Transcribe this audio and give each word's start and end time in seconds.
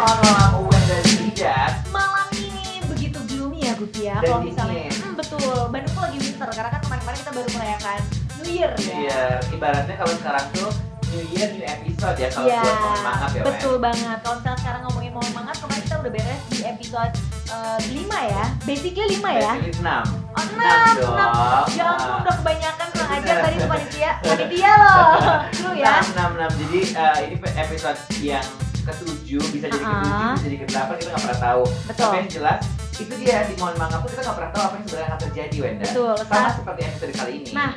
maaf 0.00 0.52
Uwen 0.56 0.82
Zidat 1.04 1.72
Malam 1.88 2.28
ini 2.32 2.80
begitu 2.86 3.18
gloomy 3.26 3.60
ya 3.62 3.72
Gufi 3.74 4.02
ya. 4.06 4.16
Kalau 4.20 4.40
misalnya, 4.40 4.88
hmm, 4.90 5.14
betul. 5.14 5.68
Bandung 5.68 5.92
tuh 5.92 6.02
lagi 6.02 6.18
winter 6.18 6.48
karena 6.50 6.70
kan 6.70 6.80
kemarin-kemarin 6.82 7.18
kita 7.20 7.32
baru 7.32 7.48
merayakan 7.52 8.00
New 8.40 8.50
Year 8.50 8.72
ya. 8.76 8.94
Iya, 8.96 9.22
ibaratnya 9.52 9.94
kalau 9.94 10.14
sekarang 10.16 10.46
tuh 10.52 10.70
New 11.10 11.24
Year, 11.34 11.48
New 11.50 11.66
Episode 11.66 12.16
ya 12.16 12.28
Kalau 12.30 12.46
Iya, 12.46 12.60
buat 12.62 12.78
mohon 12.78 13.00
maaf 13.02 13.30
ya 13.30 13.42
Wen 13.42 13.46
betul 13.50 13.74
banget. 13.78 14.18
Kalau 14.22 14.36
misalnya 14.38 14.58
sekarang 14.58 14.80
ngomongin 14.86 15.12
mohon 15.12 15.32
maaf, 15.34 15.56
kemarin 15.58 15.82
kita 15.82 15.96
udah 15.98 16.12
beres 16.12 16.40
di 16.48 16.58
episode 16.62 17.14
5 17.50 17.90
ya. 18.30 18.44
Basically 18.62 19.06
5 19.18 19.30
ya. 19.34 19.52
Basically 19.58 19.74
6 19.74 20.30
Oh, 20.30 20.44
6, 20.46 20.54
Enam 20.54 20.94
dong. 20.94 21.16
6. 21.66 21.74
Ya 21.74 21.84
ampun, 21.90 22.06
Ah. 22.06 22.22
udah 22.22 22.34
kebanyakan 22.38 22.86
kurang 22.94 23.10
ajar 23.18 23.36
tadi 23.42 23.54
tuh 23.58 23.68
panitia. 23.68 24.10
Panitia 24.22 24.72
loh. 24.78 25.10
Lu 25.66 25.70
ya. 25.74 25.94
6, 25.98 26.14
6, 26.14 26.38
6 26.38 26.60
Jadi 26.62 26.80
eh, 26.94 27.16
ini 27.26 27.36
episode 27.58 28.00
yang 28.22 28.46
ketujuh 28.92 29.42
Bisa 29.48 29.66
jadi 29.66 29.80
Ah. 29.80 29.90
ketujuh, 29.92 30.10
bisa 30.32 30.44
jadi 30.44 30.56
kedelapan 30.60 30.94
Kita 30.96 31.08
nggak 31.08 31.22
pernah 31.22 31.40
tahu 31.40 31.62
Betul. 31.86 32.02
Tapi 32.02 32.16
yang 32.16 32.30
jelas 32.30 32.60
itu 32.92 33.12
dia 33.16 33.36
di 33.42 33.54
mohon 33.56 33.74
maaf 33.74 33.96
tuh 33.96 34.08
kita 34.08 34.20
nggak 34.20 34.36
pernah 34.36 34.52
tahu 34.52 34.62
apa 34.62 34.74
yang 34.74 34.84
sebenarnya 34.84 35.08
akan 35.08 35.20
terjadi 35.22 35.56
Wenda 35.58 35.84
Betul. 35.86 36.14
sama 36.20 36.48
seperti 36.52 36.80
episode 36.84 37.12
kali 37.14 37.32
ini 37.38 37.50
Nah, 37.50 37.70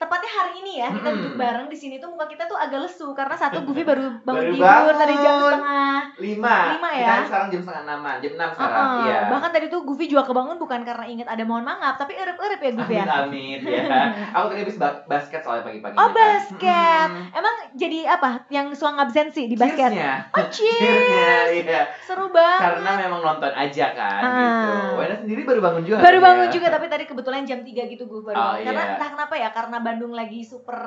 tepatnya 0.00 0.32
hari 0.32 0.52
ini 0.58 0.72
ya 0.78 0.88
kita 0.90 1.08
duduk 1.12 1.34
bareng 1.36 1.68
di 1.68 1.76
sini 1.76 1.94
tuh 1.96 2.08
muka 2.08 2.24
kita 2.24 2.44
tuh 2.44 2.56
agak 2.56 2.80
lesu 2.80 3.12
karena 3.12 3.36
satu 3.36 3.60
Gufi 3.62 3.84
baru 3.84 4.00
bangun 4.26 4.44
Baru 4.48 4.56
tidur 4.56 4.94
tadi 4.96 5.14
jam 5.14 5.34
setengah. 5.38 6.00
lima 6.16 6.56
Lima 6.72 6.88
kita 6.90 7.04
ya? 7.04 7.14
sekarang 7.22 7.48
jam 7.50 7.60
setengah 7.60 7.82
enaman 7.84 8.16
jam 8.18 8.32
enam 8.34 8.50
sekarang 8.50 8.80
Uh-uh. 8.80 9.00
iya 9.02 9.18
Bahkan 9.28 9.50
tadi 9.50 9.66
tuh 9.68 9.80
Gufi 9.82 10.04
juga 10.06 10.24
kebangun 10.24 10.56
bukan 10.56 10.80
karena 10.82 11.04
inget 11.04 11.26
ada 11.26 11.42
mohon 11.42 11.62
maaf, 11.62 11.94
tapi 11.94 12.12
erep-erep 12.14 12.56
ya 12.58 12.70
Gufi 12.72 12.94
ya. 12.94 13.04
Amin, 13.20 13.58
ya. 13.60 13.84
Aku 14.34 14.48
tadi 14.48 14.60
habis 14.62 14.76
ba- 14.76 15.04
basket 15.04 15.40
soalnya 15.40 15.62
pagi-pagi. 15.62 15.94
Oh 15.94 16.08
basket. 16.10 17.08
Hmm. 17.10 17.28
Emang 17.32 17.54
jadi 17.74 18.08
apa? 18.08 18.48
Yang 18.48 18.66
suang 18.76 18.96
absensi 18.96 19.44
di 19.44 19.54
basket? 19.54 19.90
Cheers-nya. 19.90 20.12
Oh 20.32 20.46
cheers. 20.54 20.80
Cheers-nya, 20.80 21.32
iya. 21.52 21.82
Seru 22.00 22.30
banget. 22.30 22.80
Karena 22.80 22.90
memang 22.98 23.20
nonton 23.22 23.52
aja 23.52 23.86
kan 23.92 24.20
Ah. 24.22 24.32
gitu. 24.32 24.72
Wena 24.96 25.14
sendiri 25.18 25.40
baru 25.44 25.60
bangun 25.60 25.82
juga. 25.84 25.96
Baru 26.00 26.18
kan, 26.18 26.26
bangun 26.26 26.46
ya? 26.46 26.52
juga 26.52 26.66
tapi 26.70 26.86
tadi 26.86 27.04
kebetulan 27.04 27.42
jam 27.44 27.60
3 27.60 27.66
gitu 27.86 28.02
gue 28.02 28.20
baru. 28.22 28.34
Oh, 28.34 28.44
bangun. 28.50 28.64
Karena 28.64 28.82
iya. 28.82 28.92
entah 28.94 29.08
kenapa 29.10 29.34
ya 29.36 29.48
karena 29.50 29.76
Bandung 29.90 30.14
lagi 30.14 30.40
super 30.40 30.78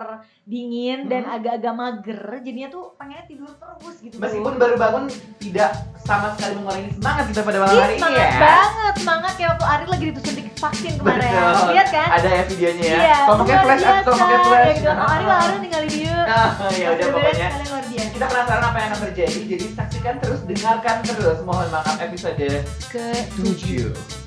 dingin 0.44 1.06
dan 1.06 1.22
Hmm. 1.22 1.36
agak-agak 1.36 1.73
mager 1.73 2.20
jadinya 2.40 2.70
tuh 2.70 2.96
pengennya 2.96 3.28
tidur 3.28 3.52
terus 3.52 3.95
gitu. 4.00 4.16
Meskipun 4.16 4.56
baru 4.56 4.76
bangun 4.76 5.04
tidak 5.38 5.76
sama 6.00 6.32
sekali 6.34 6.56
mengurangi 6.56 6.90
semangat 6.94 7.26
kita 7.28 7.42
pada 7.42 7.58
malam 7.60 7.76
hari 7.78 7.94
ini 7.94 8.00
semangat 8.00 8.23
ya. 8.23 8.40
banget, 8.40 8.94
semangat 8.98 9.32
kayak 9.34 9.50
waktu 9.52 9.66
Ari 9.66 9.86
lagi 9.86 10.06
disuntik 10.10 10.45
vaksin 10.54 10.94
kemarin. 10.95 11.20
Betul. 11.20 11.68
Lihat 11.70 11.88
kan? 11.90 12.08
Ada 12.14 12.30
ya 12.30 12.44
videonya 12.45 12.84
ya. 12.84 12.95
Iya, 12.95 13.18
Kalau 13.20 13.38
pakai 13.38 13.56
flash 13.60 13.84
biasa. 13.84 14.08
pakai 14.08 14.38
flash. 14.40 14.64
Ya 14.64 14.73
gitu, 14.73 14.88
oh, 14.90 15.08
Ari 15.10 15.26
lari 15.26 15.56
ninggalin 15.60 15.90
dia. 15.92 16.16
Ah, 16.23 16.50
ya 16.72 16.88
udah 16.90 17.08
pokoknya 17.12 17.48
kalian 17.52 17.67
luar 17.67 17.86
biasa. 17.86 18.10
kita 18.10 18.26
penasaran 18.26 18.64
apa 18.64 18.78
yang 18.78 18.88
akan 18.88 19.00
terjadi. 19.04 19.40
Jadi 19.45 19.66
saksikan 19.70 20.16
terus, 20.17 20.40
dengarkan 20.45 20.95
terus. 21.04 21.38
Mohon 21.44 21.67
maaf 21.70 21.95
episode 22.00 22.48
Ke 22.88 23.06
7 23.36 24.23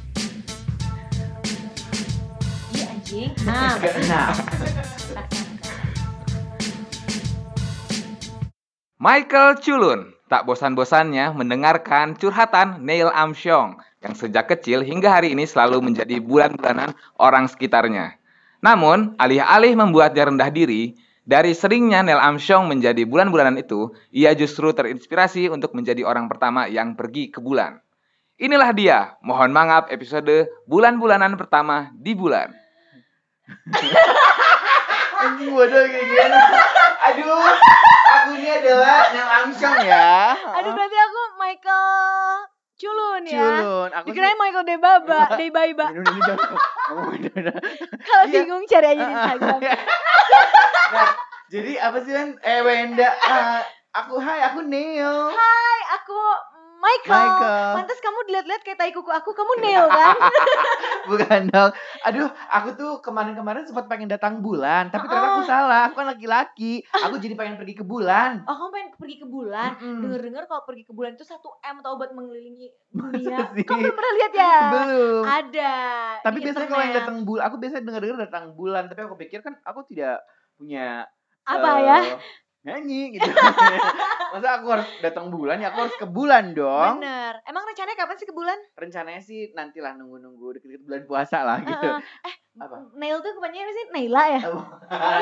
anjing. 3.17 3.33
Nah, 3.48 3.81
ke-6. 3.81 4.12
Michael 8.97 9.50
Culun 9.61 10.00
tak 10.27 10.42
bosan-bosannya 10.45 11.33
mendengarkan 11.37 12.19
curhatan 12.19 12.83
Neil 12.83 13.09
Armstrong 13.12 13.78
yang 14.03 14.14
sejak 14.19 14.50
kecil 14.50 14.83
hingga 14.83 15.09
hari 15.14 15.33
ini 15.33 15.47
selalu 15.47 15.78
menjadi 15.81 16.19
bulan-bulanan 16.19 16.92
orang 17.17 17.47
sekitarnya. 17.47 18.19
Namun, 18.61 19.14
alih-alih 19.20 19.78
membuatnya 19.78 20.27
rendah 20.27 20.50
diri, 20.50 20.98
dari 21.22 21.55
seringnya 21.55 22.03
Neil 22.03 22.19
Armstrong 22.19 22.67
menjadi 22.67 23.06
bulan-bulanan 23.06 23.55
itu, 23.61 23.94
ia 24.11 24.34
justru 24.34 24.75
terinspirasi 24.75 25.47
untuk 25.53 25.75
menjadi 25.78 26.03
orang 26.03 26.27
pertama 26.27 26.67
yang 26.67 26.98
pergi 26.98 27.31
ke 27.31 27.39
bulan. 27.39 27.78
Inilah 28.37 28.70
dia, 28.75 28.98
mohon 29.22 29.55
maaf 29.55 29.89
episode 29.89 30.50
bulan-bulanan 30.67 31.38
pertama 31.38 31.94
di 31.94 32.12
bulan. 32.12 32.66
Anjing 35.17 35.51
bodoh 35.51 35.83
kayak 35.83 36.05
gini. 36.05 36.39
Aduh, 37.07 37.41
aku 38.12 38.31
ini 38.34 38.49
adalah 38.53 39.09
Neil 39.11 39.29
Armstrong 39.33 39.79
ya. 39.81 40.34
aduh 40.34 40.73
berarti 40.73 40.99
aku 40.99 41.21
Michael 41.37 42.45
Culun 42.77 43.23
ya. 43.25 43.41
Culun, 43.56 43.89
aku 43.91 44.06
Dikirain 44.11 44.37
Michael 44.37 44.67
Debaba, 44.67 45.21
Debaiba. 45.39 45.87
Kalau 47.97 48.25
Iya. 48.27 48.33
bingung 48.37 48.65
cari 48.67 48.87
aja 48.89 49.01
di 49.01 49.15
Instagram. 49.15 49.59
Nah, 50.87 51.09
jadi 51.49 51.73
apa 51.81 51.99
sih 52.03 52.12
kan? 52.12 52.29
Eh 52.39 52.61
Wenda, 52.61 53.09
eh, 53.09 53.61
aku 53.93 54.19
hai, 54.19 54.41
aku 54.45 54.61
Neil. 54.62 55.33
Hai, 55.33 55.79
aku 55.97 56.19
Michael. 56.76 57.16
Michael. 57.16 57.72
Pantas 57.81 57.98
kamu 58.04 58.19
dilihat-lihat 58.28 58.62
kayak 58.62 58.78
tai 58.78 58.92
kuku 58.92 59.10
aku, 59.10 59.31
kamu 59.32 59.53
Neil 59.64 59.87
kan? 59.88 60.16
Bukan 61.10 61.41
dong. 61.48 61.70
Aduh, 62.04 62.28
aku 62.53 62.69
tuh 62.76 62.92
kemarin-kemarin 63.00 63.64
sempat 63.64 63.88
pengen 63.88 64.10
datang 64.10 64.44
bulan, 64.44 64.92
tapi 64.92 65.09
ternyata 65.09 65.28
aku 65.38 65.44
salah. 65.48 65.82
Aku 65.88 66.03
kan 66.03 66.09
laki-laki. 66.12 66.84
Aku 66.92 67.16
jadi 67.16 67.34
pengen 67.38 67.56
pergi 67.56 67.75
ke 67.81 67.84
bulan. 67.87 68.44
Oh, 68.44 68.54
kamu 68.54 68.70
pengen 68.75 68.91
pergi 68.98 69.16
ke 69.22 69.26
bulan? 69.26 69.70
Mm-mm. 69.81 70.00
Dengar-dengar 70.04 70.42
kalau 70.50 70.62
pergi 70.69 70.84
ke 70.84 70.92
bulan 70.92 71.10
itu 71.16 71.25
1 71.25 71.41
M 71.42 71.76
tau 71.81 71.94
buat 71.97 72.10
mengelilingi 72.12 72.66
dunia. 72.93 73.38
Kamu 73.54 73.81
belum 73.81 73.97
pernah 73.97 74.12
lihat 74.20 74.32
ya? 74.32 74.56
Belum. 74.70 75.22
Ada. 75.25 75.75
Tapi 76.22 76.38
biasanya 76.43 76.69
kalau 76.69 76.82
yang 76.84 76.97
datang 76.97 77.16
bulan, 77.25 77.43
aku 77.48 77.56
biasanya 77.56 77.82
dengar-dengar 77.84 78.19
datang 78.28 78.44
bulan, 78.53 78.82
tapi 78.93 79.00
aku 79.06 79.16
pikir 79.16 79.41
kan 79.41 79.54
aku 79.64 79.81
tidak 79.88 80.20
punya 80.56 81.04
apa 81.47 81.69
eh, 81.78 81.78
ya? 81.87 81.98
Nyanyi 82.66 83.15
gitu. 83.15 83.31
Masa 84.34 84.59
aku 84.59 84.66
harus 84.75 84.88
datang 84.99 85.31
bulan 85.31 85.62
ya 85.62 85.71
aku 85.71 85.87
harus 85.87 85.97
ke 85.97 86.06
bulan 86.10 86.50
dong. 86.50 86.99
Bener. 86.99 87.38
Emang 87.47 87.62
rencananya 87.62 87.94
kapan 87.94 88.16
sih 88.19 88.27
ke 88.27 88.34
bulan? 88.34 88.59
Rencananya 88.75 89.22
sih 89.22 89.54
nantilah 89.54 89.94
nunggu-nunggu 89.94 90.59
deket-deket 90.59 90.82
bulan 90.82 91.03
puasa 91.06 91.47
lah 91.47 91.62
gitu. 91.62 91.87
Heeh. 91.87 92.26
Eh, 92.26 92.34
Apa? 92.56 92.89
Nail 92.97 93.21
tuh 93.21 93.37
apa 93.37 93.49
sih? 93.53 93.84
Naila 93.93 94.22
ya? 94.33 94.41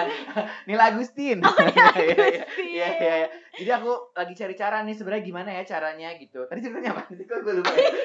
Nila 0.69 0.84
Agustin. 0.95 1.43
Oh, 1.43 1.50
Nila 1.50 1.67
Iya, 1.75 1.87
iya, 1.99 2.27
Agustin. 2.31 2.65
Iya, 2.65 2.87
iya, 2.95 3.15
iya. 3.19 3.28
Jadi 3.55 3.71
aku 3.71 3.91
lagi 4.15 4.34
cari 4.34 4.55
cara 4.55 4.83
nih 4.83 4.95
sebenarnya 4.95 5.25
gimana 5.25 5.50
ya 5.50 5.62
caranya 5.62 6.09
gitu. 6.19 6.43
Tadi 6.47 6.59
ceritanya 6.59 6.91
apa 6.95 7.03
sih? 7.06 7.22
Kok 7.22 7.39
gue 7.43 7.55
lupa 7.59 7.72
ya? 7.75 7.91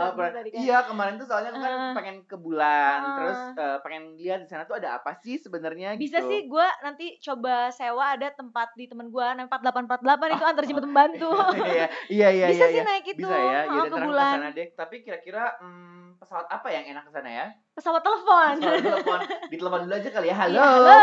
Oh, 0.00 0.16
apa? 0.16 0.32
tadi 0.32 0.48
kan. 0.48 0.60
Iya 0.64 0.78
kemarin 0.88 1.14
tuh 1.20 1.28
soalnya 1.28 1.52
aku 1.52 1.60
kan 1.60 1.72
Ah. 1.72 1.92
pengen 1.92 2.16
ke 2.24 2.36
bulan, 2.36 2.98
Ah. 2.98 3.16
terus 3.20 3.40
eh, 3.52 3.76
pengen 3.80 4.02
lihat 4.16 4.40
di 4.40 4.48
sana 4.48 4.64
tuh 4.64 4.80
ada 4.80 4.96
apa 4.96 5.12
sih 5.20 5.36
sebenarnya 5.36 5.92
Bisa 5.96 6.24
gitu. 6.24 6.28
sih 6.28 6.40
gue 6.48 6.66
nanti 6.80 7.20
coba 7.20 7.68
sewa 7.68 8.16
ada 8.16 8.32
tempat 8.32 8.72
di 8.74 8.88
temen 8.88 9.12
gue 9.12 9.20
namanya 9.20 9.52
4848 9.52 10.00
itu 10.30 10.44
antar 10.46 10.64
jemput 10.64 10.84
pembantu. 10.88 11.30
iya, 11.60 11.86
iya, 12.08 12.28
iya, 12.32 12.46
Bisa 12.48 12.64
iya, 12.64 12.72
sih 12.72 12.80
iya. 12.80 12.84
naik 12.86 13.06
itu 13.06 13.20
Bisa 13.20 13.36
ya, 13.36 13.60
oh, 13.68 13.84
ke 13.84 13.96
bulan. 13.98 14.32
ke 14.32 14.36
sana 14.40 14.48
deh. 14.52 14.68
Tapi 14.72 14.94
kira-kira 15.04 15.44
hmm, 15.60 16.16
pesawat 16.16 16.46
apa 16.48 16.68
yang 16.72 16.84
enak 16.86 17.04
ke 17.04 17.12
sana 17.12 17.28
ya? 17.28 17.46
Pesawat 17.74 18.02
telepon. 18.02 18.52
Pesawat 18.58 18.82
telepon, 18.82 19.18
ditelepon 19.52 19.80
dulu 19.86 19.94
aja 19.94 20.10
kali 20.10 20.26
ya. 20.28 20.36
Halo. 20.36 20.58
Iya, 20.58 20.66
halo. 20.66 20.98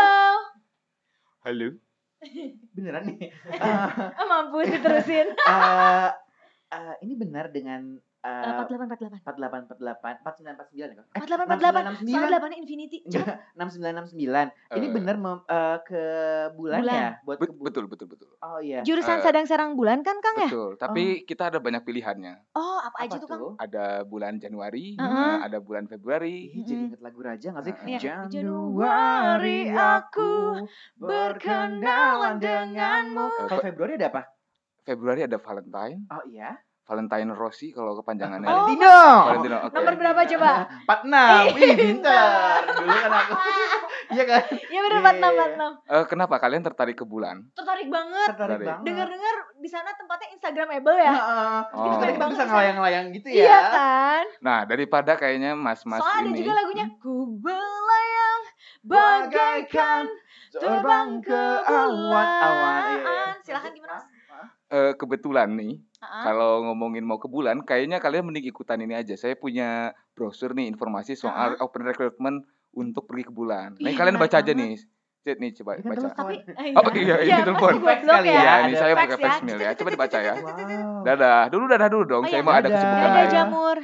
Halo. 1.44 1.68
Beneran 2.74 3.02
nih. 3.08 3.30
Oh, 4.18 4.26
mampus 4.26 4.66
diterusin. 4.74 5.28
Eh, 5.32 6.10
eh, 6.74 6.94
ini 7.06 7.14
benar 7.16 7.48
dengan 7.54 7.96
Eh, 8.18 8.26
eh, 8.26 8.50
4848. 8.50 9.22
4848 9.22 10.26
4949 10.26 10.90
ya 10.90 10.96
kok? 10.96 11.06
Eh, 11.08 11.20
4848. 11.22 12.02
6969. 12.02 12.10
Soalnya 12.10 12.30
8 12.34 12.50
Infinity. 12.52 12.98
Cepet. 13.04 13.14
Enggak, 13.14 13.38
6969. 13.54 14.46
Ini 14.68 14.82
Eh. 14.82 14.90
bener 14.90 15.16
mem- 15.16 15.46
eh, 15.46 15.78
ke 15.80 16.02
bulan, 16.52 16.80
Bulan. 16.82 16.94
ya? 16.96 17.08
Buat 17.22 17.36
ke 17.36 17.42
bu- 17.46 17.62
betul, 17.62 17.84
betul, 17.86 18.06
betul. 18.08 18.28
Oh 18.40 18.58
iya. 18.58 18.82
Jurusan 18.82 19.18
Eh, 19.18 19.22
Sadang 19.22 19.46
Serang 19.46 19.72
Bulan 19.72 20.02
kan 20.02 20.18
Kang 20.18 20.34
ya? 20.36 20.46
Betul, 20.46 20.74
tapi 20.76 21.04
kita 21.22 21.46
ada 21.46 21.58
banyak 21.58 21.78
pilihannya. 21.80 22.34
Oh, 22.52 22.78
apa, 22.80 22.96
aja 23.00 23.14
Apa 23.14 23.22
tuh 23.22 23.28
Kang? 23.28 23.42
Ada 23.56 23.84
bulan 24.02 24.34
Januari, 24.36 24.94
Heeh. 24.94 25.30
eh, 25.30 25.38
ada 25.40 25.58
bulan 25.58 25.86
Februari, 25.86 26.50
Ih, 26.52 26.62
jadi 26.64 26.82
inget 26.90 27.00
lagu 27.00 27.20
Raja 27.20 27.48
gak 27.52 27.64
sih? 27.64 27.74
Iya. 27.88 28.26
Januari 28.26 29.70
aku 29.70 30.58
berkenalan 30.98 32.36
denganmu. 32.36 33.26
Kalau 33.38 33.48
Fe- 33.52 33.64
Februari 33.64 33.94
ada 33.94 34.06
apa? 34.08 34.22
Februari 34.82 35.20
ada 35.20 35.36
Valentine, 35.36 36.02
Oh 36.08 36.24
iya. 36.24 36.56
Valentine 36.88 37.36
Rossi 37.36 37.68
kalau 37.76 37.92
kepanjangannya. 38.00 38.48
Oh, 38.48 38.64
Valentino. 38.64 38.96
Valentino, 39.28 39.56
oke. 39.68 39.74
Nomor 39.76 39.94
berapa 40.00 40.20
coba? 40.24 40.50
46. 40.88 41.52
Wih, 41.60 41.72
pintar. 41.76 42.60
Dulu 42.64 42.96
kan 42.96 43.12
aku. 43.12 43.32
Iya 44.08 44.24
kan? 44.24 44.40
Ya 44.72 44.80
Iya, 44.80 44.80
46 45.04 45.20
iya, 45.20 45.32
46. 45.84 45.92
Eh, 45.92 46.04
kenapa 46.08 46.40
kalian 46.40 46.64
tertarik 46.64 46.96
ke 46.96 47.04
bulan? 47.04 47.44
Tertarik 47.52 47.92
banget. 47.92 48.28
Tertarik 48.32 48.64
banget. 48.64 48.84
Dengar-dengar 48.88 49.36
di 49.60 49.68
sana 49.68 49.92
tempatnya 49.92 50.32
Instagramable 50.32 50.96
ya? 50.96 51.12
Heeh. 51.12 51.58
Oh. 51.76 51.84
Kita 51.84 51.92
Tertarik 51.92 52.14
kita 52.16 52.22
banget 52.24 52.32
bisa 52.32 52.44
ngelayang-layang 52.48 53.06
gitu 53.12 53.28
ya. 53.28 53.44
Iya 53.44 53.60
kan? 53.68 54.24
Nah, 54.40 54.58
daripada 54.64 55.12
kayaknya 55.12 55.52
mas-mas 55.52 56.00
Soalnya 56.00 56.24
ada 56.24 56.30
ini 56.32 56.40
juga 56.40 56.52
lagunya 56.56 56.86
Ku 56.96 57.36
belayang 57.36 58.40
bagaikan 58.80 60.04
terbang 60.56 61.08
ke 61.20 61.42
awan-awan. 61.68 62.80
Iya, 62.80 62.96
iya. 62.96 63.04
bulan. 63.04 63.34
Silahkan 63.44 63.72
gimana 63.76 63.92
mas? 64.00 64.04
eh, 64.68 64.92
kebetulan 64.96 65.48
nih, 65.56 65.80
Ah, 65.98 66.22
kalau 66.22 66.62
ngomongin 66.62 67.02
mau 67.02 67.18
ke 67.18 67.26
bulan, 67.26 67.58
kayaknya 67.60 67.98
kalian 67.98 68.22
mending 68.24 68.46
ikutan 68.46 68.78
ini 68.78 68.94
aja. 68.94 69.18
Saya 69.18 69.34
punya 69.34 69.90
brosur 70.14 70.54
nih 70.54 70.70
informasi 70.70 71.12
soal 71.12 71.58
open 71.58 71.82
recruitment 71.82 72.46
untuk 72.70 73.02
pergi 73.04 73.26
ke 73.26 73.32
bulan. 73.32 73.74
Nah, 73.74 73.92
kalian 73.92 74.14
baca 74.14 74.38
aja 74.38 74.52
nih. 74.52 74.78
Cek 75.18 75.36
nih 75.36 75.50
coba 75.58 75.70
Ini 75.74 75.82
baca. 75.82 75.98
telepon. 75.98 76.14
Tapi 76.14 76.34
eh, 76.46 76.72
Oh, 76.72 76.82
iya, 76.94 77.16
ini 77.20 77.40
telepon. 77.42 77.72
Fax 77.74 77.82
Fax 77.82 78.00
kali 78.06 78.28
ya. 78.28 78.38
Ya, 78.38 78.54
ini 78.62 78.72
ada 78.72 78.78
saya 78.78 78.94
fax 78.94 79.02
pakai 79.02 79.10
ya. 79.10 79.18
voicemail 79.18 79.58
ya. 79.58 79.70
Coba 79.74 79.88
dibaca 79.90 80.18
ya. 80.22 80.34
Wow. 80.38 81.02
Dadah. 81.02 81.42
Dulu 81.50 81.64
dadah 81.66 81.88
dulu 81.90 82.04
dong. 82.06 82.22
Oh, 82.22 82.28
Saya 82.30 82.38
iya. 82.38 82.46
mau 82.46 82.54
ada 82.54 82.68
kesibukan 82.70 82.94
Dadah 83.02 83.18
lain. 83.18 83.30
jamur. 83.34 83.76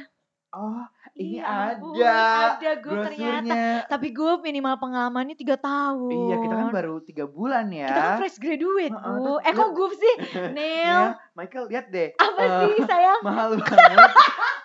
Oh, 0.55 0.83
ini 1.15 1.39
Iya 1.39 1.43
ada. 1.79 2.11
Ada 2.53 2.71
gue 2.77 2.95
ternyata. 3.01 3.59
Tapi 3.87 4.07
gue 4.11 4.31
minimal 4.37 4.75
pengalamannya 4.75 5.31
3 5.33 5.55
tahun. 5.57 6.11
Iya, 6.11 6.35
kita 6.37 6.53
kan 6.53 6.69
baru 6.69 6.95
tiga 6.99 7.25
bulan 7.25 7.71
ya. 7.71 7.87
Kita 7.87 8.01
kan 8.01 8.15
fresh 8.19 8.37
graduate, 8.37 8.91
Bu. 8.91 8.99
terus 9.15 9.39
Eh 9.39 9.53
kok 9.53 9.69
gue 9.71 9.87
sih? 9.95 10.15
Neil. 10.55 10.99
Ya, 11.07 11.15
Michael 11.33 11.65
lihat 11.67 11.85
deh. 11.87 12.09
Apa 12.15 12.39
Eh, 12.39 12.51
sih 12.69 12.83
sayang? 12.83 13.19
mahal 13.21 13.49
banget. 13.57 14.11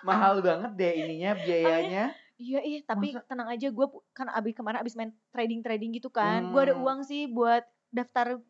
mahal 0.01 0.35
banget 0.39 0.71
deh 0.75 0.93
ininya 0.97 1.31
biayanya. 1.37 2.03
Iya, 2.35 2.59
iya, 2.59 2.79
tapi 2.81 3.13
Masa- 3.13 3.25
tenang 3.25 3.47
aja 3.47 3.67
gue 3.69 3.87
kan 4.11 4.27
abis 4.27 4.51
kemarin 4.51 4.81
abis 4.81 4.93
main 4.93 5.11
trading-trading 5.31 5.95
gitu 5.95 6.09
kan. 6.09 6.51
Gue 6.51 6.61
ada 6.63 6.73
Hmm. 6.73 6.83
uang 6.83 6.99
sih 7.01 7.25
buat 7.25 7.63
daftar 7.87 8.43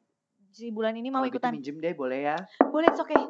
si 0.49 0.67
bulan 0.67 0.95
ini 0.95 1.07
mau 1.07 1.21
Kalau 1.21 1.27
gitu 1.27 1.37
ikutan. 1.37 1.51
minjem 1.53 1.77
deh 1.77 1.93
boleh 1.93 2.19
ya. 2.25 2.37
Boleh, 2.65 2.89
oke. 2.89 3.03
Okay. 3.03 3.21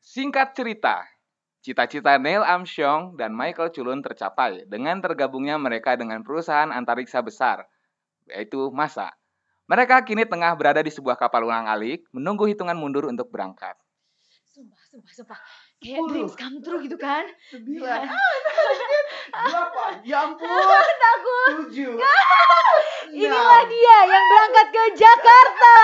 Singkat 0.00 0.52
cerita, 0.52 1.04
cita-cita 1.62 2.16
Neil 2.16 2.42
Armstrong 2.44 3.18
dan 3.18 3.34
Michael 3.34 3.74
Cullen 3.74 4.00
tercapai 4.00 4.64
dengan 4.70 5.02
tergabungnya 5.02 5.58
mereka 5.58 5.98
dengan 5.98 6.22
perusahaan 6.22 6.70
antariksa 6.70 7.20
besar, 7.20 7.66
yaitu 8.30 8.70
NASA. 8.70 9.10
Mereka 9.68 10.00
kini 10.08 10.24
tengah 10.24 10.56
berada 10.56 10.80
di 10.80 10.88
sebuah 10.88 11.20
kapal 11.20 11.44
ulang-alik, 11.44 12.08
menunggu 12.08 12.48
hitungan 12.48 12.72
mundur 12.72 13.04
untuk 13.04 13.28
berangkat. 13.28 13.76
Sumpah, 14.48 14.82
sumpah, 14.88 15.12
sumpah. 15.12 15.40
Kayak 15.78 16.10
dreams 16.10 16.34
come 16.34 16.58
true 16.58 16.82
gitu 16.82 16.98
kan. 16.98 17.22
Sembilan. 17.54 18.10
Iya. 18.10 18.18
Delapan. 19.30 19.92
Ya 20.02 20.18
ampun. 20.26 20.48
Takut. 21.04 21.48
Tujuh. 21.68 21.94
Inilah 23.14 23.62
dia 23.70 23.98
yang 24.10 24.24
berangkat 24.26 24.66
ke 24.74 24.84
Jakarta. 24.98 25.76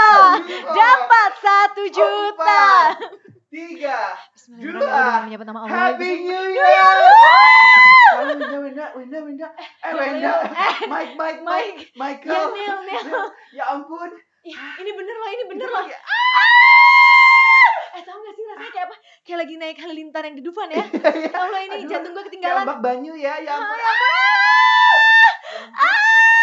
Dapat 0.75 1.31
satu 1.39 1.83
juta. 1.93 2.67
Empat. 2.99 3.24
Tiga. 3.55 4.01
Dua. 4.51 5.31
Happy. 5.65 6.11
New 6.21 6.45
Year. 6.51 6.99
Wenda, 8.15 8.47
Wenda, 8.57 8.87
Wenda, 8.93 9.19
Wenda. 9.21 9.49
Eh, 9.79 9.93
Wenda. 9.93 10.33
Eh, 10.43 10.75
Mike, 10.85 11.15
Mike, 11.15 11.41
Mike. 11.41 11.79
Mike. 11.95 12.23
Ya 12.25 12.43
Michael. 12.51 12.81
Neil. 12.83 13.23
Ya 13.53 13.65
ampun. 13.71 14.11
Ini 14.45 14.91
bener 14.91 15.15
loh, 15.15 15.29
ini 15.31 15.45
bener 15.49 15.69
loh. 15.69 15.81
lagi- 15.81 16.03
Eh 17.95 18.03
tau 18.03 18.19
gak 18.19 18.35
sih 18.35 18.43
rasanya 18.45 18.71
kayak 18.71 18.87
apa? 18.91 18.97
Kayak 19.23 19.39
lagi 19.41 19.55
naik 19.55 19.79
halilintar 19.79 20.23
yang 20.25 20.35
di 20.35 20.43
Dufan 20.43 20.67
ya. 20.69 20.83
Iya, 21.15 21.31
Tau 21.31 21.47
lo 21.47 21.59
ini 21.61 21.79
Aduh, 21.79 21.89
jantung 21.89 22.11
gue 22.11 22.19
Kayak 22.19 22.29
ketinggalan. 22.29 22.63
ombak 22.67 22.81
banyu 22.83 23.15
ya, 23.15 23.39
ya 23.39 23.51
Ah, 23.51 23.63
ampun. 23.63 23.79
ya 23.79 23.87
ampun. 23.87 24.11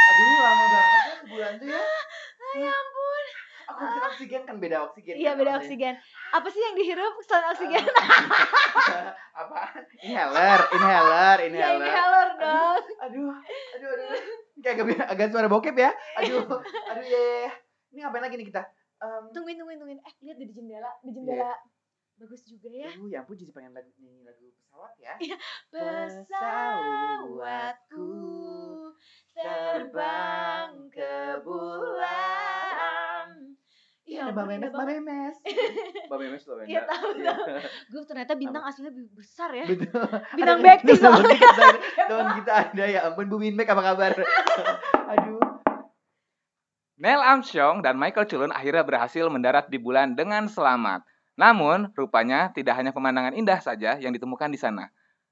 Aduh, 0.08 0.28
lama 0.40 0.66
banget 0.66 0.96
ya 1.04 1.14
sebulan 1.20 1.52
tuh 1.54 1.68
ya. 1.68 1.84
Ya 2.58 2.72
ampun. 2.72 2.91
Aku 3.82 3.90
oksigen 3.90 4.08
oksigen 4.08 4.42
kan 4.44 4.56
beda 4.58 4.78
oksigen. 4.86 5.14
Iya 5.16 5.30
kan 5.32 5.38
beda 5.38 5.50
namanya. 5.50 5.66
oksigen. 5.66 5.94
Apa 6.30 6.48
sih 6.48 6.60
yang 6.60 6.76
dihirup 6.76 7.14
selain 7.22 7.46
oksigen? 7.50 7.82
Apa? 9.42 9.58
Inhaler, 10.00 10.60
inhaler, 10.72 11.38
Iya 11.42 11.48
inhaler. 11.50 11.84
inhaler 11.84 12.28
dong. 12.38 12.84
Aduh, 13.02 13.34
aduh, 13.74 13.90
aduh. 13.90 14.10
Kayak 14.62 14.76
agak, 14.78 15.06
agak 15.10 15.26
suara 15.30 15.48
bokep 15.50 15.74
ya. 15.74 15.90
Aduh, 16.18 16.46
aduh 16.94 17.04
ya. 17.04 17.18
ya, 17.18 17.34
ya. 17.42 17.52
Ini 17.90 17.98
ngapain 18.02 18.22
lagi 18.22 18.38
nih 18.38 18.46
kita? 18.48 18.62
Em, 19.02 19.24
Tungguin, 19.34 19.58
tungguin, 19.58 19.78
tungguin. 19.78 20.00
Eh 20.00 20.14
lihat 20.22 20.38
di 20.38 20.46
jendela, 20.48 20.92
di 21.02 21.10
Iya. 21.10 21.16
jendela. 21.18 21.54
Bagus 22.16 22.42
juga 22.46 22.70
ya. 22.70 22.88
Aduh, 22.88 23.10
ya 23.10 23.18
ampun 23.20 23.34
jadi 23.34 23.50
pengen 23.50 23.74
lagu 23.74 23.90
nyanyi 23.98 24.22
lagu 24.22 24.46
pesawat 24.54 24.94
ya. 25.02 25.18
Pesawatku 25.74 28.06
terbang 29.34 30.70
ke 30.94 31.42
bulan. 31.42 32.61
Iya, 34.12 34.28
ada 34.28 34.34
Mbak 34.36 34.46
Memes, 34.46 34.72
Mbak 34.76 34.86
Memes. 34.92 35.36
Mbak 36.12 36.18
Memes 36.20 36.44
loh, 36.44 36.56
Iya, 36.68 36.82
tahu, 36.84 37.08
Iya. 37.16 37.34
Gue 37.92 38.02
ternyata 38.04 38.34
bintang 38.36 38.60
aslinya 38.62 38.92
lebih 38.92 39.08
besar 39.16 39.50
ya. 39.56 39.64
Betul. 39.64 40.04
Bintang 40.36 40.60
Bekti 40.60 40.94
teman 40.94 41.24
soalnya. 41.24 41.32
kita 41.32 41.48
ada- 41.64 41.82
Teman 42.06 42.28
kita 42.36 42.52
ada 42.54 42.84
ya 42.86 43.00
ampun 43.08 43.26
Bu 43.26 43.38
Minmek 43.40 43.72
apa 43.72 43.82
kabar? 43.82 44.12
Aduh. 45.08 45.40
Neil 47.02 47.18
Armstrong 47.18 47.82
dan 47.82 47.96
Michael 47.96 48.28
Cullen 48.28 48.54
akhirnya 48.54 48.84
berhasil 48.84 49.26
mendarat 49.26 49.72
di 49.72 49.80
bulan 49.80 50.14
dengan 50.14 50.46
selamat. 50.46 51.02
Namun, 51.34 51.90
rupanya 51.96 52.52
tidak 52.52 52.78
hanya 52.78 52.92
pemandangan 52.92 53.34
indah 53.34 53.58
saja 53.58 53.98
yang 53.98 54.12
ditemukan 54.12 54.52
di 54.52 54.60
sana. 54.60 54.92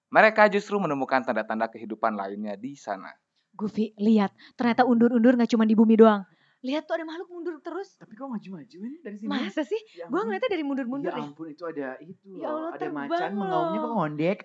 Mereka 0.10 0.50
justru 0.50 0.82
menemukan 0.82 1.22
tanda-tanda 1.22 1.70
kehidupan 1.70 2.18
lainnya 2.18 2.58
di 2.58 2.74
sana. 2.74 3.14
Gufi, 3.54 3.94
lihat. 4.02 4.34
Ternyata 4.56 4.82
undur-undur 4.82 5.38
gak 5.38 5.52
cuma 5.52 5.70
di 5.70 5.78
bumi 5.78 5.94
doang. 5.94 6.26
Lihat 6.60 6.84
tuh 6.84 6.94
ada 6.94 7.04
makhluk 7.04 7.30
mundur 7.30 7.56
terus. 7.60 7.96
Tapi 7.96 8.14
kok 8.14 8.28
maju-maju 8.28 8.78
ini 8.82 9.00
dari 9.00 9.16
sini? 9.16 9.32
Masa 9.32 9.64
sih? 9.64 9.80
Ya 9.96 10.06
Gue 10.06 10.20
ngeliatnya 10.20 10.52
dari 10.52 10.64
mundur-mundur 10.64 11.08
Ya 11.08 11.16
ya. 11.16 11.24
ampun 11.24 11.48
itu 11.48 11.64
ada 11.64 11.90
itu 11.98 12.28
Ya. 12.36 12.48
Allah, 12.48 12.70
ada 12.74 12.88
macan 12.90 13.32
mengaumnya 13.34 13.80
kok 13.80 13.92
ngondek. 13.94 14.38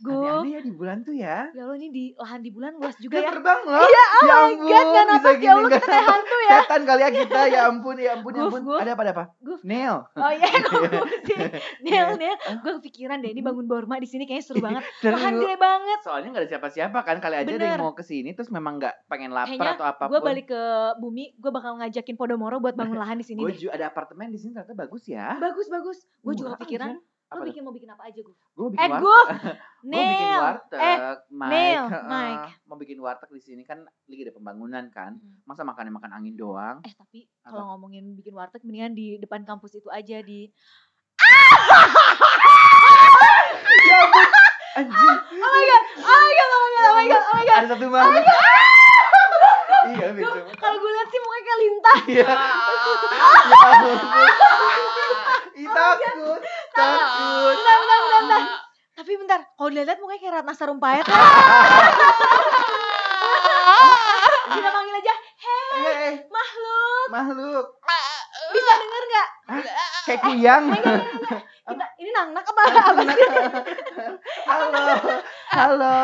Gue, 0.00 0.10
Aneh-aneh 0.18 0.50
ya 0.50 0.60
di 0.60 0.72
bulan 0.72 0.96
tuh 1.00 1.14
ya. 1.14 1.36
ya 1.48 1.62
Allah 1.62 1.76
ini 1.76 1.88
di 1.88 2.04
lahan 2.14 2.40
di 2.40 2.50
bulan 2.50 2.72
luas 2.74 2.98
juga 2.98 3.16
ya. 3.16 3.30
terbang 3.30 3.60
loh. 3.62 3.78
Iya, 3.78 4.04
oh 4.04 4.22
ya 4.24 4.34
ampun, 4.34 4.66
god, 4.66 4.86
gak 5.14 5.36
gini 5.36 5.46
ya 5.46 5.52
Allah 5.54 5.70
kita 5.70 5.86
kayak 5.86 6.04
hantu 6.04 6.36
ya. 6.40 6.58
Setan 6.58 6.82
kali 6.82 7.00
ya 7.00 7.10
kita. 7.12 7.40
Ya 7.46 7.60
ampun, 7.64 7.94
ya 7.96 8.10
ampun, 8.12 8.32
ya 8.32 8.42
ampun. 8.44 8.62
Ada 8.74 8.90
apa 8.90 9.02
ada 9.02 9.12
apa? 9.14 9.24
Guf. 9.38 9.60
Neil. 9.62 9.96
Oh 10.14 10.30
iya, 10.30 10.48
gue 10.64 10.88
sih. 11.24 11.38
Nel, 11.80 12.08
Nel, 12.18 12.34
Ah. 12.42 12.58
gue 12.58 12.72
kepikiran 12.78 13.22
deh 13.22 13.30
ini 13.30 13.40
bangun 13.40 13.64
Borma 13.64 13.96
di 13.96 14.04
sini 14.04 14.26
kayaknya 14.26 14.44
seru 14.44 14.58
banget. 14.58 14.82
Seru. 14.98 15.14
Lahan 15.14 15.38
gede 15.38 15.56
banget. 15.56 15.98
Soalnya 16.02 16.28
nggak 16.34 16.42
ada 16.42 16.50
siapa-siapa 16.50 16.98
kan. 17.00 17.16
Kali 17.22 17.36
aja 17.38 17.48
ada 17.48 17.66
yang 17.68 17.80
mau 17.80 17.94
ke 17.94 18.02
sini 18.02 18.34
terus 18.34 18.50
memang 18.50 18.76
nggak 18.76 19.06
pengen 19.06 19.30
lapar 19.30 19.78
atau 19.78 19.86
apa 19.86 20.04
pun. 20.04 20.12
Gue 20.12 20.20
balik 20.20 20.50
ke 20.50 20.62
bumi, 21.04 21.34
gue 21.34 21.50
bakal 21.50 21.76
ngajakin 21.76 22.14
Podomoro 22.14 22.56
buat 22.58 22.72
bangun 22.72 22.96
lahan 23.02 23.16
di 23.16 23.26
sini 23.26 23.38
Gue 23.38 23.52
juga 23.54 23.76
ada 23.76 23.86
apartemen 23.86 24.28
di 24.28 24.38
sini 24.38 24.52
ternyata 24.52 24.72
bagus 24.74 25.04
ya. 25.04 25.36
Bagus, 25.36 25.68
bagus. 25.68 25.98
Gue 26.18 26.32
juga 26.32 26.48
Murah 26.50 26.58
kepikiran, 26.58 26.88
lo 26.92 27.00
Apa 27.26 27.42
bikin 27.42 27.60
mau 27.60 27.70
bikin 27.70 27.88
apa 27.88 28.02
aja 28.04 28.20
gue? 28.20 28.36
Gue 28.52 28.66
Eh, 28.66 28.70
bikin 28.74 28.90
warteg. 28.90 29.02
Guf, 29.02 29.28
Gue 29.82 30.04
bikin 30.06 30.30
warteg, 30.38 30.80
Eh, 30.80 30.96
Mike. 31.30 31.96
Mike. 32.12 32.48
Mau 32.64 32.76
bikin 32.76 32.98
warteg 32.98 33.28
di 33.28 33.42
sini 33.42 33.62
kan 33.62 33.78
lagi 33.82 34.22
ada 34.22 34.32
pembangunan 34.32 34.84
kan. 34.88 35.12
Mm. 35.14 35.42
Masa 35.42 35.62
makannya 35.62 35.90
makan 35.90 36.12
angin 36.14 36.34
doang? 36.34 36.76
Eh 36.80 36.92
tapi 36.92 37.26
kalau 37.42 37.68
ngomongin 37.70 38.14
bikin 38.14 38.32
warteg 38.32 38.62
mendingan 38.62 38.92
di 38.92 39.18
depan 39.18 39.42
kampus 39.42 39.74
itu 39.74 39.88
aja 39.88 40.20
di 40.20 40.48
ya 43.84 43.98
ampun, 44.00 44.28
anjing. 44.76 45.18
Oh 45.34 45.50
my 45.50 45.64
god, 45.64 45.82
oh 45.98 46.14
my 46.14 46.32
god, 46.32 46.48
oh 46.48 46.60
my 46.60 46.70
god, 46.70 46.84
oh 46.84 46.94
my 46.94 47.04
god, 47.04 47.20
oh 47.20 47.34
my 47.34 47.44
god. 47.44 47.56
Ada 47.56 47.68
satu 47.68 47.86
makhluk. 47.88 48.24
Iya, 49.84 50.06
kalau 50.54 50.76
gue 50.76 50.90
lihat 50.90 51.06
sih 51.06 51.20
mukanya 51.20 51.42
kayak 51.42 51.60
lintah. 51.60 51.98
Iya. 52.06 52.26
Ya 55.54 55.70
takut, 55.70 56.40
takut. 56.74 57.54
Bentar, 57.54 57.76
bentar, 57.78 57.98
bentar, 58.00 58.20
bentar. 58.20 58.42
Tapi 58.92 59.12
bentar, 59.16 59.40
kalau 59.54 59.70
dilihat 59.70 59.98
mukanya 59.98 60.20
kayak 60.20 60.34
Ratna 60.36 60.52
Sarumpayat. 60.52 61.04
ya. 61.04 61.14
Kita 64.46 64.68
panggil 64.68 64.94
aja, 64.94 65.14
hei 65.14 65.78
Eh, 65.80 65.94
eh, 66.04 66.14
makhluk, 66.26 67.06
makhluk. 67.08 67.66
bisa 68.52 68.72
denger 68.76 69.02
nggak? 69.04 69.28
Kayak 70.04 70.20
kuyang. 70.22 70.64
Kita 71.64 71.86
ini 71.96 72.10
nangnak 72.12 72.44
apa? 72.44 72.60
apa 72.62 73.02
sih? 73.08 73.24
Halo. 74.44 74.84
Halo. 75.48 75.98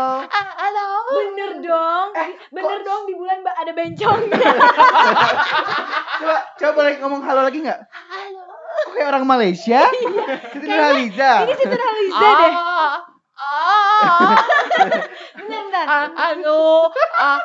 Halo. 1.11 1.27
Bener 1.27 1.51
dong, 1.61 2.09
Eh, 2.15 2.29
bener 2.49 2.71
kok- 2.73 2.87
dong 2.87 3.03
di 3.05 3.15
bulan 3.15 3.37
Mbak 3.41 3.57
ada 3.57 3.73
bencongnya. 3.73 4.39
Coba 6.21 6.37
coba 6.55 6.71
boleh 6.77 6.93
ngomong 6.99 7.21
halo 7.21 7.41
lagi 7.43 7.59
nggak? 7.61 7.81
Halo. 7.83 8.43
Kok 8.47 8.93
kayak 8.93 9.09
orang 9.09 9.25
Malaysia? 9.25 9.81
Siti 9.91 10.07
Nurhaliza. 10.63 11.33
Ini 11.43 11.53
Siti 11.53 11.67
Nurhaliza 11.67 12.29
deh. 12.37 12.53
Bentar, 14.71 15.03
bentar. 15.43 15.85
Ah, 15.85 16.07
halo, 16.15 16.87
ah, 17.13 17.41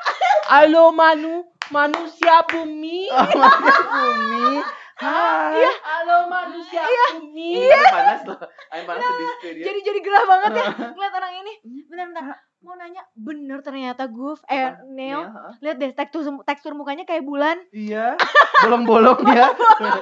halo 0.51 0.83
Manu, 0.91 1.41
manusia 1.67 2.45
bumi. 2.45 3.09
Oh, 3.15 3.25
Maria 3.33 3.77
Bumi. 3.81 4.47
Hai. 4.95 5.57
Iya. 5.57 5.71
Halo 5.81 6.17
manusia 6.29 6.81
bumi. 7.17 7.65
Ini 7.65 7.87
panas 7.89 8.21
loh. 8.23 8.37
Ayo 8.69 8.81
panas 8.85 9.01
di 9.03 9.25
studio. 9.33 9.63
Jadi 9.65 9.79
jadi 9.81 9.99
gerah 9.99 10.23
banget 10.23 10.51
ya 10.53 10.65
ngeliat 10.93 11.13
orang 11.13 11.33
ini. 11.37 11.53
Bentar, 11.89 12.05
bentar. 12.07 12.37
Mau 12.65 12.73
nanya, 12.73 13.05
bener 13.13 13.61
ternyata 13.61 14.09
Guf, 14.09 14.41
eh 14.49 14.73
Apa? 14.73 14.81
Neo, 14.83 15.21
heeh. 15.21 15.53
lihat 15.61 15.77
deh 15.77 15.91
tekstur 15.93 16.25
tekstur 16.41 16.73
mukanya 16.73 17.05
kayak 17.05 17.21
bulan. 17.21 17.61
Iya. 17.69 18.17
Bolong-bolong 18.65 19.21
ya. 19.29 19.53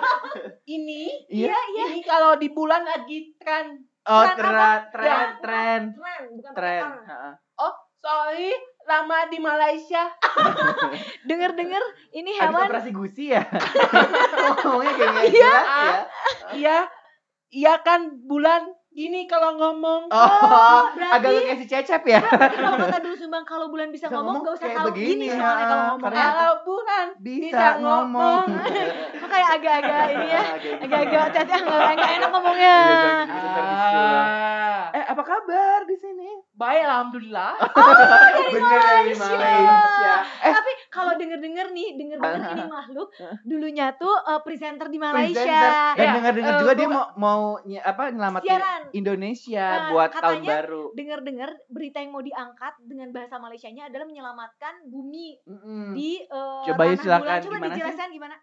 Ini, 0.66 1.28
Iya. 1.28 1.52
ini 1.84 2.00
kalau 2.02 2.40
di 2.40 2.48
bulan 2.48 2.88
lagi 2.88 3.36
tren. 3.36 3.84
Oh, 4.04 4.24
Tren 4.24 4.36
tren, 4.40 4.80
tren, 4.92 5.28
tren, 5.38 5.82
Tren, 5.92 6.22
bukan 6.32 6.52
tren. 6.54 6.82
pakai 6.82 7.04
Heeh. 7.06 7.34
Oh, 7.58 7.74
sorry, 7.98 8.52
lama 8.86 9.28
di 9.28 9.40
Malaysia. 9.40 10.04
Denger-denger 11.28 11.84
ini 12.14 12.32
hewan 12.34 12.64
operasi 12.64 12.92
gusi 12.92 13.32
ya. 13.32 13.44
Ngomongnya 14.58 14.94
kayak 14.94 15.12
Iya. 15.26 15.32
jelas 15.34 15.68
ya. 15.68 16.00
Iya, 16.54 16.78
iya 17.50 17.74
kan 17.78 18.24
bulan 18.24 18.72
Gini 18.94 19.26
kalau 19.26 19.58
ngomong. 19.58 20.06
Oh, 20.08 20.82
berarti- 20.88 21.18
agak 21.18 21.30
kayak 21.36 21.58
si 21.58 21.66
Cecep 21.66 22.04
ya. 22.06 22.22
Berarti 22.22 22.58
kalau 22.60 22.78
kata 22.80 22.98
dulu 23.00 23.16
Sumbang 23.16 23.42
kalau 23.44 23.66
bulan 23.68 23.90
bisa 23.90 24.06
Bisa 24.06 24.14
ngomong 24.14 24.38
ngomong 24.38 24.46
gak 24.46 24.56
usah 24.56 24.70
tahu 24.72 24.88
begini, 24.88 25.10
gini 25.10 25.26
soalnya 25.32 25.50
ya. 25.58 25.66
kalau 25.66 25.84
ngomong 25.90 26.12
Kalau 26.14 26.52
bukan 26.64 27.06
Bisa 27.18 27.68
ngomong. 27.80 28.46
Kok 29.18 29.28
kayak 29.28 29.50
agak-agak 29.52 30.06
ini 30.14 30.28
ya 30.30 30.44
gitu. 30.56 30.78
agak-agak 30.80 31.26
tete 31.34 31.56
nggak 31.58 32.10
enak 32.14 32.30
ngomongnya 32.30 32.76
Iya, 32.78 32.94
gitu, 33.26 33.62
disuruh. 33.66 34.22
Ah, 34.22 34.82
Eh, 34.94 35.04
apa 35.04 35.24
kabar 35.24 35.80
di 35.84 35.96
sini? 35.96 36.30
baik 36.54 36.86
alhamdulillah. 36.86 37.58
Bener 38.46 38.78
dari 38.78 39.14
Malaysia. 39.16 40.14
Eh, 40.40 40.54
tapi 40.54 40.72
kalau 40.94 41.14
denger-denger 41.16 41.68
nih 41.72 41.90
denger-denger 41.94 42.40
Ah. 42.40 42.54
ini 42.54 42.64
makhluk 42.78 43.10
dulunya 43.42 43.92
tuh 43.94 44.14
eh, 44.14 44.40
presenter 44.40 44.88
di 44.88 44.98
Malaysia 44.98 45.34
presenter. 45.36 45.72
Dan 45.92 46.00
Ya, 46.00 46.14
dengar-dengar 46.14 46.54
eh, 46.54 46.60
juga 46.60 46.74
dia 46.74 46.88
mau 46.88 47.06
mau 47.16 47.42
ny- 47.62 47.82
apa 47.82 48.04
nyelamatin 48.08 48.46
siaran 48.48 48.82
Indonesia 48.94 49.66
Nah, 49.68 49.88
buat 49.90 50.10
tahun 50.12 50.22
katanya 50.40 50.50
baru. 50.56 50.84
dengar-dengar 50.94 51.50
berita 51.68 51.98
yang 51.98 52.12
mau 52.12 52.22
diangkat 52.22 52.74
dengan 52.80 53.10
bahasa 53.10 53.36
Malaysianya 53.36 53.84
adalah 53.86 54.06
menyelamatkan 54.06 54.86
bumi 54.86 55.42
Mm-mm. 55.44 55.92
di 55.92 56.22
eh, 56.22 56.62
Coba 56.64 56.82
yuk 56.86 56.94
tanah 56.94 57.02
silakan, 57.02 57.22
bulan. 57.24 57.40
Coba 57.40 57.50
gimana 57.52 57.66
sih? 57.66 57.72
dijelaskan 57.74 58.08
gimana? 58.12 58.36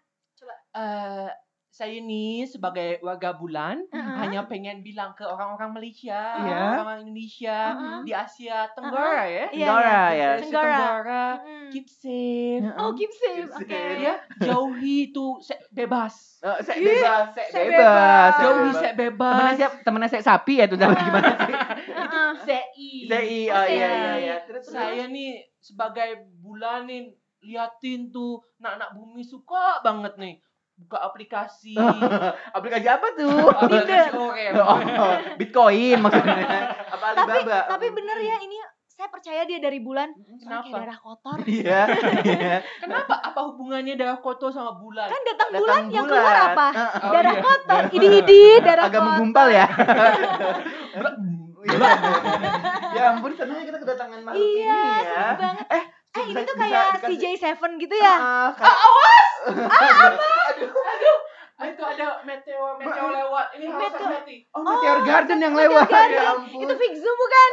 Eh, 0.73 1.29
saya 1.71 1.97
nih 1.97 2.43
sebagai 2.43 2.99
warga 2.99 3.31
bulan 3.31 3.79
Heeh. 3.87 4.15
hanya 4.19 4.43
pengen 4.43 4.83
bilang 4.83 5.15
ke 5.15 5.23
orang-orang 5.23 5.71
Malaysia, 5.71 6.35
Iya. 6.35 6.83
orang 6.83 7.07
Indonesia 7.07 7.57
Heeh. 7.71 7.99
di 8.03 8.11
Asia 8.11 8.67
Tenggara 8.75 9.23
ya. 9.23 9.45
Iya, 9.47 9.47
Tenggara 9.49 9.87
iya. 9.87 9.95
ya. 9.95 10.27
Asia 10.29 10.43
Tenggara. 10.43 10.67
Tenggara, 10.75 11.25
keep 11.71 11.87
safe. 11.87 12.63
Heeh. 12.67 12.75
Oh, 12.75 12.91
keep 12.91 13.11
safe. 13.15 13.47
Keep 13.47 13.55
Oke. 13.55 13.71
safe. 13.71 14.03
Ya, 14.03 14.15
jauhi 14.43 14.97
tuh 15.09 15.39
se- 15.39 15.63
bebas. 15.71 16.43
Eh, 16.43 16.59
saya 16.59 16.75
Ih, 16.75 16.85
bebas, 16.91 17.25
saya 17.31 17.47
saya 17.47 17.63
bebas, 17.63 17.79
bebas. 17.79 18.31
saya 18.35 18.43
Jauhi 18.43 18.71
se 18.75 18.89
bebas. 18.91 19.31
Temennya 19.31 19.55
siapa? 19.55 19.75
Temennya 19.81 20.09
saya 20.11 20.23
sapi 20.27 20.53
ya 20.59 20.65
tuh 20.67 20.75
gimana 20.75 21.31
sih? 21.39 21.55
Heeh. 21.87 22.29
CI. 22.43 22.91
Saya 23.07 23.23
oh 23.47 23.65
iya 23.65 23.87
iya 23.87 24.13
iya. 24.19 24.35
Terus 24.43 24.67
terus. 24.67 24.75
Saya 24.75 25.07
nih 25.07 25.39
sebagai 25.55 26.09
bulan 26.43 26.83
nih 26.83 27.15
liatin 27.41 28.11
tuh 28.11 28.43
anak-anak 28.59 28.93
bumi 28.93 29.23
suka 29.23 29.79
banget 29.81 30.13
nih 30.19 30.35
buka 30.81 30.97
aplikasi. 31.03 31.77
aplikasi 32.57 32.87
apa 32.87 33.07
tuh? 33.13 33.47
aplikasi 33.47 34.09
Orem. 34.11 34.53
Oh, 34.57 35.15
Bitcoin 35.37 35.97
maksudnya. 35.99 36.35
Apa 36.93 37.05
Tapi 37.15 37.31
Alibaba? 37.41 37.59
tapi 37.67 37.87
bener 37.89 38.17
ya 38.19 38.37
ini 38.39 38.57
saya 38.85 39.07
percaya 39.09 39.41
dia 39.43 39.57
dari 39.57 39.81
bulan 39.81 40.13
kayak 40.13 40.37
Kenapa? 40.61 40.75
darah 40.77 40.97
kotor. 40.99 41.37
Iya. 41.49 41.81
iya. 42.21 42.55
Kenapa? 42.77 43.17
Apa 43.17 43.39
hubungannya 43.49 43.97
darah 43.97 44.21
kotor 44.21 44.53
sama 44.53 44.77
bulan? 44.77 45.09
Kan 45.09 45.21
datang 45.25 45.49
Datang 45.49 45.61
bulan 45.63 45.81
yang 45.89 46.05
keluar 46.05 46.37
apa? 46.53 46.67
Heeh. 46.69 47.01
Oh, 47.01 47.11
darah 47.11 47.33
iya. 47.33 47.41
kotor, 47.41 47.81
idi-idi, 47.89 48.43
darah 48.61 48.85
Agak 48.85 48.93
kotor. 48.93 49.07
menggumpal 49.09 49.47
ya. 49.49 49.65
ya 52.91 53.03
ampun 53.11 53.31
senangnya 53.33 53.65
kita 53.65 53.77
kedatangan 53.79 54.19
makhluk 54.21 54.41
Iya, 54.43 54.81
ini 54.81 55.05
ya. 55.05 55.51
Eh, 55.71 55.83
Eh 56.11 56.23
ini 56.25 56.41
tuh 56.43 56.55
kayak 56.55 56.85
dikasih- 56.99 57.19
CJ7 57.39 57.71
gitu 57.79 57.95
ya? 57.95 58.15
Ah, 58.15 58.49
kayak- 58.51 58.79
Ah, 61.53 61.69
itu 61.69 61.77
ada 61.79 62.17
meteor 62.23 62.73
meteor 62.75 63.09
lewat. 63.13 63.53
Ini 63.53 63.69
Meteor. 63.69 63.93
hati-hati. 63.93 64.35
Oh, 64.49 64.65
Meteor 64.65 64.99
Garden 65.03 65.37
yang 65.39 65.53
Meteor 65.53 65.69
lewat. 65.69 65.87
Garden. 65.87 66.17
Ya 66.17 66.23
ampun. 66.33 66.59
Itu 66.59 66.73
Fix 66.75 66.93
Zoom 66.97 67.15
bukan? 67.15 67.49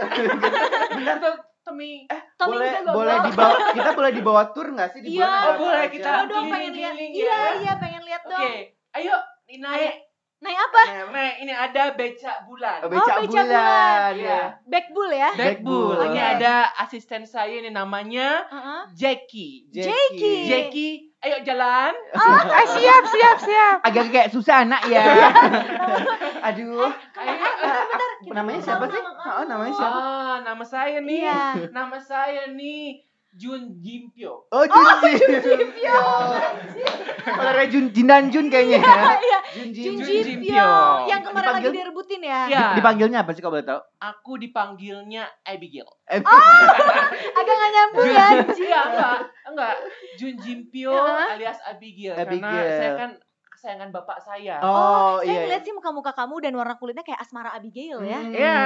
Bentar, 0.90 1.16
Itu 1.18 1.30
Temi. 1.60 1.92
Tommy 2.34 2.56
boleh 2.56 2.70
juga 2.72 2.90
boleh 2.90 3.16
dibawa 3.20 3.56
kita 3.68 3.90
boleh 3.92 4.10
dibawa 4.10 4.42
tour 4.48 4.68
nggak 4.72 4.88
sih 4.88 5.00
di 5.02 5.08
Iya. 5.12 5.22
Oh, 5.22 5.28
apa 5.28 5.50
boleh, 5.60 5.84
kita- 5.92 6.08
Coba 6.08 6.24
dong 6.24 6.46
pengen 6.48 6.72
lihat. 6.72 6.94
Iya, 6.96 7.28
ya. 7.28 7.52
iya 7.60 7.72
pengen 7.76 8.02
lihat 8.02 8.22
Oke, 8.24 8.32
dong. 8.32 8.52
ayo 8.96 9.14
naik. 9.60 10.07
Naik 10.38 10.54
apa? 10.54 10.82
Nah, 11.10 11.30
ini 11.42 11.50
ada 11.50 11.98
becak 11.98 12.46
bulan. 12.46 12.78
Oh, 12.82 12.88
becak 12.88 13.10
Oh, 13.18 13.26
becak 13.26 13.42
bulan. 13.42 13.50
bulan. 13.50 14.12
ya. 14.14 14.42
Back 14.70 14.86
bull 14.94 15.10
ya? 15.10 15.30
Back 15.34 15.58
bull. 15.66 15.98
Ini 15.98 16.20
ada 16.38 16.54
asisten 16.78 17.26
saya 17.26 17.58
ini 17.58 17.74
namanya 17.74 18.46
Heeh. 18.46 18.80
Jackie. 18.94 19.66
Jackie. 19.74 20.46
Jackie, 20.46 20.94
ayo 21.18 21.42
jalan. 21.42 21.90
Oh, 22.14 22.38
siap, 22.70 23.04
siap, 23.10 23.36
siap. 23.42 23.76
Agak 23.82 24.14
kayak 24.14 24.30
susah 24.30 24.62
anak 24.62 24.86
ya. 24.86 25.02
Aduh. 26.54 26.86
Ayo. 27.18 27.34
Bentar, 27.58 28.10
kita 28.22 28.32
Namanya 28.38 28.60
siapa 28.62 28.84
sih? 28.86 29.02
Oh, 29.02 29.42
namanya 29.42 29.74
siapa? 29.74 29.98
Ah, 29.98 30.36
nama 30.46 30.62
saya 30.62 31.02
nih. 31.02 31.18
Iya. 31.26 31.42
Nama 31.74 31.98
saya 31.98 32.42
nih 32.54 33.07
Jun 33.38 33.78
Jimpyo. 33.78 34.50
Oh, 34.50 34.64
Jun 34.66 34.86
Jin. 34.98 35.70
Yo. 35.78 35.94
Kalau 37.38 37.64
Jun 37.70 37.86
Jin 37.94 38.06
dan 38.06 38.26
Jun 38.28 38.50
kayaknya 38.50 38.82
ya. 38.82 39.14
Iya, 39.14 39.38
Jun 39.54 39.68
Jipyo. 40.02 40.24
Jipyo. 40.26 40.70
Yang 41.06 41.20
kemarin 41.22 41.48
lagi 41.48 41.62
Dipanggil? 41.62 41.72
direbutin 41.78 42.20
ya? 42.20 42.40
Iya. 42.50 42.64
Dipanggilnya 42.74 43.18
apa 43.22 43.30
sih 43.30 43.40
kalau 43.40 43.54
boleh 43.54 43.64
tahu? 43.64 43.80
Aku 44.00 44.32
dipanggilnya 44.36 45.24
Abigail. 45.44 45.86
Eh, 46.04 46.18
Agak 47.30 47.54
gak 47.54 47.70
nyambung 47.70 48.10
ya. 48.10 48.26
Iya, 48.50 48.80
enggak, 48.90 49.18
enggak. 49.46 49.74
Jun 50.18 50.34
Jimpyo 50.36 50.92
alias 50.98 51.58
Abigail, 51.62 52.18
Abigail. 52.18 52.42
karena 52.42 52.74
saya 52.74 52.90
kan 52.96 53.10
kesayangan 53.58 53.90
bapak 53.90 54.22
saya. 54.22 54.62
Oh, 54.62 55.18
saya 55.18 55.26
iya. 55.26 55.40
ngeliat 55.42 55.62
sih 55.62 55.74
muka-muka 55.74 56.14
kamu 56.14 56.38
dan 56.38 56.54
warna 56.54 56.78
kulitnya 56.78 57.02
kayak 57.02 57.18
Asmara 57.18 57.50
Abigail 57.50 57.98
ya. 58.00 58.22
Hmm. 58.22 58.30
Iya. 58.30 58.58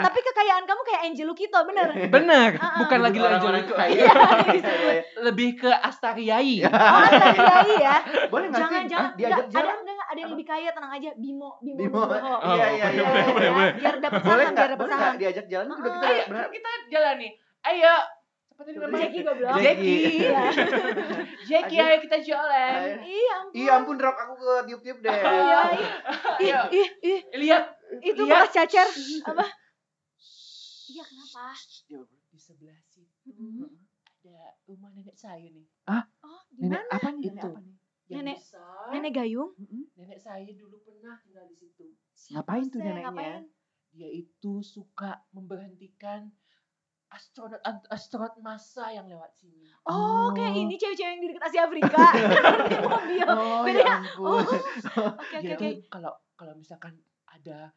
Tapi 0.00 0.18
kekayaan 0.24 0.64
kamu 0.64 0.80
kayak 0.82 1.00
Angel 1.04 1.26
Lukito, 1.28 1.60
bener? 1.62 1.88
Bener, 2.16 2.50
Ah, 2.56 2.64
ah. 2.64 2.78
bukan 2.80 2.98
lagi 2.98 3.18
Orang-orang 3.20 3.60
Angel 3.60 3.76
kaya. 3.76 3.92
Iya, 3.92 4.08
Iya, 4.56 4.72
iya. 4.72 5.02
lebih 5.20 5.48
ke 5.54 5.68
Astariai. 5.68 6.64
Oh, 6.64 7.00
Astariai 7.04 7.74
ya. 7.76 7.96
Boleh 8.32 8.46
nggak 8.48 8.56
sih? 8.58 8.64
Jangan-jangan 8.88 9.04
Ah, 9.04 9.14
diajak 9.14 9.36
ada 9.38 9.52
jalan? 9.52 9.76
enggak, 9.76 9.92
enggak, 9.92 10.08
ada 10.08 10.18
yang 10.18 10.30
lebih 10.32 10.46
kaya, 10.48 10.68
tenang 10.72 10.92
aja. 10.96 11.10
Bimo, 11.14 11.50
Bimo, 11.60 11.78
Bimo. 11.78 12.00
Oh, 12.00 12.40
Iya, 12.56 12.66
iya, 12.72 12.86
iya. 12.88 13.04
Ya, 13.04 13.24
boleh, 13.28 13.44
ya, 13.44 13.52
Biar 13.76 13.94
dapat 14.00 14.20
Boleh 14.24 14.44
saham, 14.48 14.56
biar 14.56 14.68
dapat 14.72 14.80
Boleh 14.80 14.90
saham. 14.90 15.04
nggak 15.04 15.20
diajak 15.20 15.46
jalan? 15.46 15.66
Udah 15.68 15.92
kita 15.92 16.40
kita 16.48 16.70
jalan 16.88 17.14
nih. 17.20 17.32
Ayo. 17.68 17.94
Tadi 18.58 18.74
namanya? 18.74 19.06
Jackie 19.06 19.22
goblok. 19.22 19.56
Jackie. 19.62 19.98
Iya. 20.18 20.40
Jackie, 21.48 21.78
ayo 21.78 21.98
kita 22.02 22.18
jalan. 22.26 22.74
Ayo. 22.74 23.06
Iya 23.06 23.32
ampun. 23.38 23.54
Iya 23.54 23.70
ampun 23.78 23.94
drop 23.94 24.16
aku 24.18 24.34
ke 24.34 24.52
tiup-tiup 24.66 24.98
deh. 24.98 25.14
Iya, 25.14 25.30
iya. 25.30 25.60
Ih, 26.42 26.50
Ayo. 26.50 26.60
ih, 26.74 26.88
ih. 27.06 27.20
Lihat, 27.38 27.64
Itu 28.02 28.26
Lihat. 28.26 28.50
bekas 28.50 28.50
cacar. 28.50 28.86
Apa? 29.30 29.46
Iya, 30.90 31.02
kenapa? 31.06 31.54
di 32.28 32.36
sebelah 32.46 32.78
situ 32.86 33.66
ada 34.22 34.54
rumah 34.66 34.90
nenek 34.94 35.16
saya 35.18 35.42
nih. 35.42 35.66
Oh, 35.86 36.04
di 36.50 36.66
Nenek 36.66 36.82
mana? 36.86 36.94
apa 36.98 37.08
nih? 37.14 37.22
Nenek 37.22 37.34
Itu. 37.34 37.50
Nenek-. 38.08 38.40
Nenek 38.90 39.12
Gayung? 39.14 39.50
Nenek 39.98 40.18
saya 40.18 40.50
dulu 40.54 40.82
pernah 40.82 41.18
tinggal 41.22 41.46
di 41.46 41.56
situ. 41.58 41.94
Ngapain 42.34 42.66
tuh 42.70 42.78
neneknya? 42.82 43.42
Dia 43.94 44.10
itu 44.10 44.62
suka 44.62 45.22
memberhentikan 45.32 46.30
astronot 47.08 47.60
astronot 47.88 48.34
masa 48.38 48.90
yang 48.90 49.06
lewat 49.06 49.32
sini. 49.34 49.64
Oh, 49.82 50.28
kayak 50.30 50.52
Oh. 50.52 50.60
ini 50.60 50.74
cewek-cewek 50.74 51.08
yang 51.08 51.18
di 51.18 51.28
dekat 51.28 51.44
Asia 51.44 51.62
Afrika. 51.64 52.04
di 52.68 52.76
mobil. 52.78 53.26
Oh, 53.26 53.60
Beda. 53.62 53.80
ya 53.80 53.94
ampun. 53.96 54.44
Oke, 55.18 55.34
oke, 55.34 55.48
oke. 55.48 55.56
tuh 55.56 55.72
kalau 55.88 56.12
kalau 56.34 56.52
misalkan 56.54 56.92
ada 57.26 57.72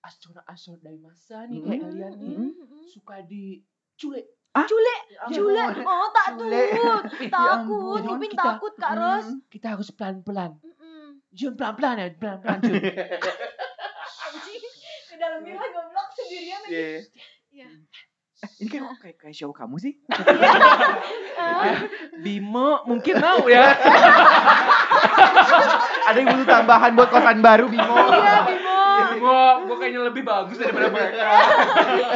astronot 0.00 0.44
astronot 0.44 0.80
dari 0.80 0.96
masa 0.96 1.44
nih 1.44 1.58
Mm. 1.58 1.66
kayak 1.66 1.80
kalian 1.82 2.12
nih 2.16 2.32
Mm, 2.32 2.46
mm, 2.48 2.64
mm. 2.64 2.84
suka 2.88 3.16
diculik. 3.22 4.26
Cule, 4.50 4.94
Ya 5.08 5.22
cule. 5.28 5.62
ampun. 5.62 5.84
Oh, 5.84 6.10
takut. 6.10 6.42
Cule. 6.42 6.62
Takut. 7.30 7.50
ampun. 7.54 8.00
Upin 8.08 8.28
Kita- 8.28 8.46
takut, 8.48 8.72
Kak 8.74 8.92
Ros. 8.92 9.26
Mm. 9.28 9.38
Kita 9.46 9.66
harus 9.70 9.88
pelan-pelan. 9.90 10.52
Jun 11.30 11.54
pelan-pelan 11.54 11.94
ya, 11.96 12.06
pelan-pelan 12.12 12.58
Jun. 12.60 12.74
Anjing. 14.20 14.62
Di 15.06 15.16
dalam 15.16 15.40
villa 15.40 15.66
goblok 15.68 16.08
sendirian 16.12 16.60
aja. 16.60 16.70
Iya. 16.72 16.98
Iya. 17.52 17.68
Eh, 18.40 18.50
ini 18.64 18.68
kayak 18.72 18.84
kayak 19.04 19.16
kayak 19.20 19.34
show 19.36 19.52
kamu 19.52 19.76
sih. 19.76 19.94
Eh, 20.00 21.76
Bimo 22.18 22.84
mungkin 22.88 23.20
mau 23.20 23.44
ya. 23.44 23.68
Ada 26.08 26.16
yang 26.16 26.28
butuh 26.32 26.48
tambahan 26.48 26.96
buat 26.96 27.08
kosan 27.12 27.44
baru 27.44 27.68
Bimo. 27.68 27.96
Iya, 28.10 28.36
Bimo. 28.48 28.78
Bimo, 29.10 29.40
gua 29.68 29.76
kayaknya 29.76 30.00
lebih 30.08 30.22
bagus 30.24 30.56
daripada 30.56 30.88
mereka. 30.88 31.24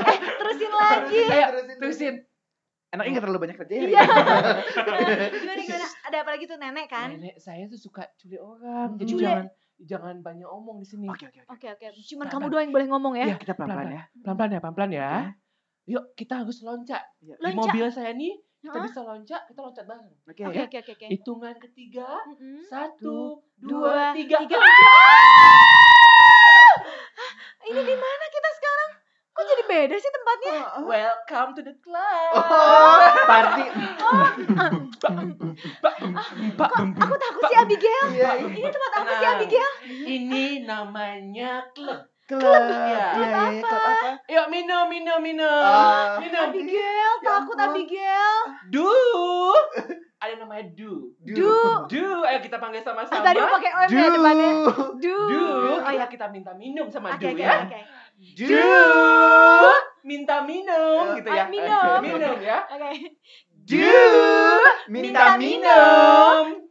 Eh, 0.08 0.18
terusin 0.40 0.70
lagi. 0.72 1.20
Ayo, 1.28 1.46
Terusin, 1.52 1.76
terusin. 1.80 2.14
Enaknya 2.94 3.10
nggak 3.18 3.24
terlalu 3.26 3.40
banyak 3.42 3.56
kerja 3.58 3.74
ya. 3.74 3.82
Iya. 3.90 4.02
Gimana, 5.34 5.60
gimana? 5.60 5.86
Ada 6.06 6.16
apa 6.22 6.30
lagi 6.30 6.44
tuh 6.46 6.56
nenek 6.56 6.86
kan? 6.86 7.08
Nenek 7.10 7.36
saya 7.42 7.66
tuh 7.66 7.76
suka 7.76 8.06
culik 8.16 8.38
orang. 8.38 8.94
Jadi 9.02 9.10
Culik. 9.12 9.24
jangan 9.26 9.46
jangan 9.74 10.16
banyak 10.22 10.46
omong 10.46 10.78
di 10.78 10.86
sini. 10.86 11.10
Oke 11.10 11.26
oke 11.26 11.42
oke. 11.42 11.52
Oke, 11.58 11.66
oke. 11.74 11.86
Cuman 12.14 12.26
kamu 12.30 12.46
doang 12.46 12.62
yang 12.64 12.72
boleh 12.72 12.86
ngomong 12.86 13.14
ya. 13.18 13.26
Iya, 13.34 13.36
kita 13.42 13.52
pelan-pelan 13.58 13.90
ya. 13.90 14.02
Pelan-pelan 14.22 14.50
ya, 14.54 14.60
pelan-pelan 14.62 14.90
ya. 14.94 15.10
Yuk, 15.84 16.16
kita 16.16 16.40
harus 16.40 16.64
loncat. 16.64 17.04
Iya. 17.20 17.36
Di 17.36 17.52
mobil 17.52 17.84
saya 17.88 18.10
nih, 18.10 18.32
kita 18.58 18.72
Hah? 18.72 18.84
bisa 18.88 19.00
loncat, 19.00 19.42
kita 19.44 19.60
loncat 19.60 19.84
bareng. 19.84 20.12
Oke 20.24 20.40
Oke, 20.42 20.56
ya. 20.56 20.64
oke, 20.64 20.78
oke. 20.90 21.06
Hitungan 21.12 21.54
ketiga, 21.60 22.08
satu, 22.64 23.44
Dua, 23.54 23.92
dua, 23.92 24.16
tiga. 24.16 24.40
tiga. 24.40 24.56
Ini 27.64 27.80
di 27.80 27.96
mana 27.96 28.24
kita 28.28 28.50
sekarang? 28.54 28.90
Kok 29.34 29.44
jadi 29.44 29.62
beda 29.66 29.96
sih 29.98 30.10
tempatnya? 30.10 30.58
Welcome 30.80 31.50
to 31.52 31.60
the 31.60 31.74
club. 31.82 32.30
Oh, 32.32 33.02
party. 33.26 33.66
Pak, 36.54 36.70
Aku 37.02 37.14
takut 37.18 37.42
si 37.44 37.54
Abigail. 37.56 38.06
Ini 38.46 38.68
tempat 38.68 38.92
apa 38.94 39.12
sih. 39.12 39.26
Abigail? 39.26 39.72
Ini 39.84 40.44
namanya 40.62 41.66
klub. 41.74 42.13
Iya. 42.36 42.58
Iya, 42.74 43.06
iya, 43.14 43.42
iya, 43.52 43.62
apa? 43.64 44.10
Yuk 44.24 44.46
minum, 44.48 44.84
minum, 44.88 45.18
minum. 45.18 45.62
Ah. 45.62 46.16
minum. 46.18 46.48
Abigail, 46.48 47.12
Ya 47.16 47.20
takut 47.22 47.54
ampun. 47.54 47.70
Abigail. 47.70 48.36
Du. 48.68 48.90
Ada 50.16 50.34
namanya 50.38 50.64
Du. 50.72 51.12
Du. 51.20 51.52
Du, 51.86 52.04
ayo 52.24 52.38
kita 52.40 52.56
panggil 52.56 52.80
sama-sama. 52.80 53.20
tadi 53.20 53.38
mau 53.38 53.52
pakai 53.52 53.70
OM 53.76 53.88
ya 53.90 54.06
depannya. 54.08 54.50
Du. 54.96 55.16
Du, 55.28 55.44
Oh 55.76 55.90
kita 55.92 56.00
ya. 56.00 56.06
kita 56.08 56.26
minta 56.28 56.52
minum 56.54 56.86
sama 56.88 57.12
Oke, 57.12 57.20
Du 57.20 57.28
oke, 57.30 57.44
ya. 57.44 57.54
oke. 57.60 57.80
Du, 58.32 58.64
minta 60.02 60.36
minum 60.40 61.04
gitu 61.14 61.28
ya. 61.28 61.44
Ah, 61.44 61.48
minum. 61.48 61.98
minum 62.00 62.36
ya. 62.40 62.58
Oke. 62.66 62.90
Du, 63.64 63.80
Minta 64.88 64.92
minta 64.92 65.24
minum. 65.36 66.44
minum. 66.48 66.63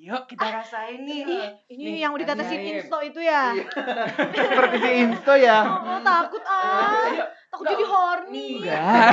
Ayo 0.00 0.16
kita 0.24 0.48
rasain 0.48 1.04
nih. 1.04 1.28
Ih, 1.28 1.48
ini 1.76 1.82
Nih, 1.92 1.96
yang 2.00 2.16
udah 2.16 2.24
ditetesin 2.24 2.56
insto 2.72 3.04
itu 3.04 3.20
ya. 3.20 3.52
Iya. 3.52 3.68
Seperti 4.48 4.76
si 4.80 4.90
Insto 4.96 5.34
ya. 5.36 5.60
Oh, 5.60 6.00
takut 6.00 6.40
ah. 6.48 7.04
Ayo, 7.04 7.24
Takut 7.52 7.68
jadi 7.68 7.84
horny. 7.84 8.64
enggak. 8.64 9.12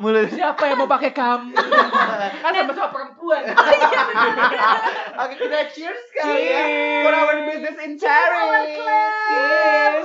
Mulut. 0.00 0.32
Siapa 0.32 0.62
yang 0.72 0.80
mau 0.80 0.88
pakai 0.88 1.12
kamu? 1.12 1.52
kan 1.52 2.52
sama-sama 2.56 2.88
perempuan. 2.96 3.44
Oke, 5.20 5.34
kita 5.36 5.68
cheers 5.76 6.04
kali 6.16 6.40
ya. 6.48 6.64
Cheers. 6.64 7.04
For 7.04 7.12
our 7.12 7.36
business 7.44 7.76
in 7.84 7.92
Paris. 8.00 8.72
Yes. 8.80 10.04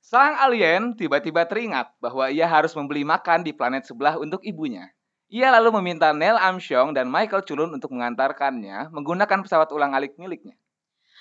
Sang 0.00 0.32
alien 0.40 0.96
tiba-tiba 0.96 1.44
teringat 1.44 1.92
bahwa 2.00 2.32
ia 2.32 2.48
harus 2.48 2.72
membeli 2.72 3.04
makan 3.04 3.44
di 3.44 3.52
planet 3.52 3.84
sebelah 3.84 4.16
untuk 4.16 4.40
ibunya. 4.48 4.88
Ia 5.30 5.54
lalu 5.54 5.78
meminta 5.78 6.10
Neil 6.10 6.34
Armstrong 6.34 6.90
dan 6.90 7.06
Michael 7.06 7.46
Cullen 7.46 7.70
untuk 7.70 7.94
mengantarkannya 7.94 8.90
menggunakan 8.90 9.46
pesawat 9.46 9.70
ulang-alik 9.70 10.18
miliknya. 10.18 10.58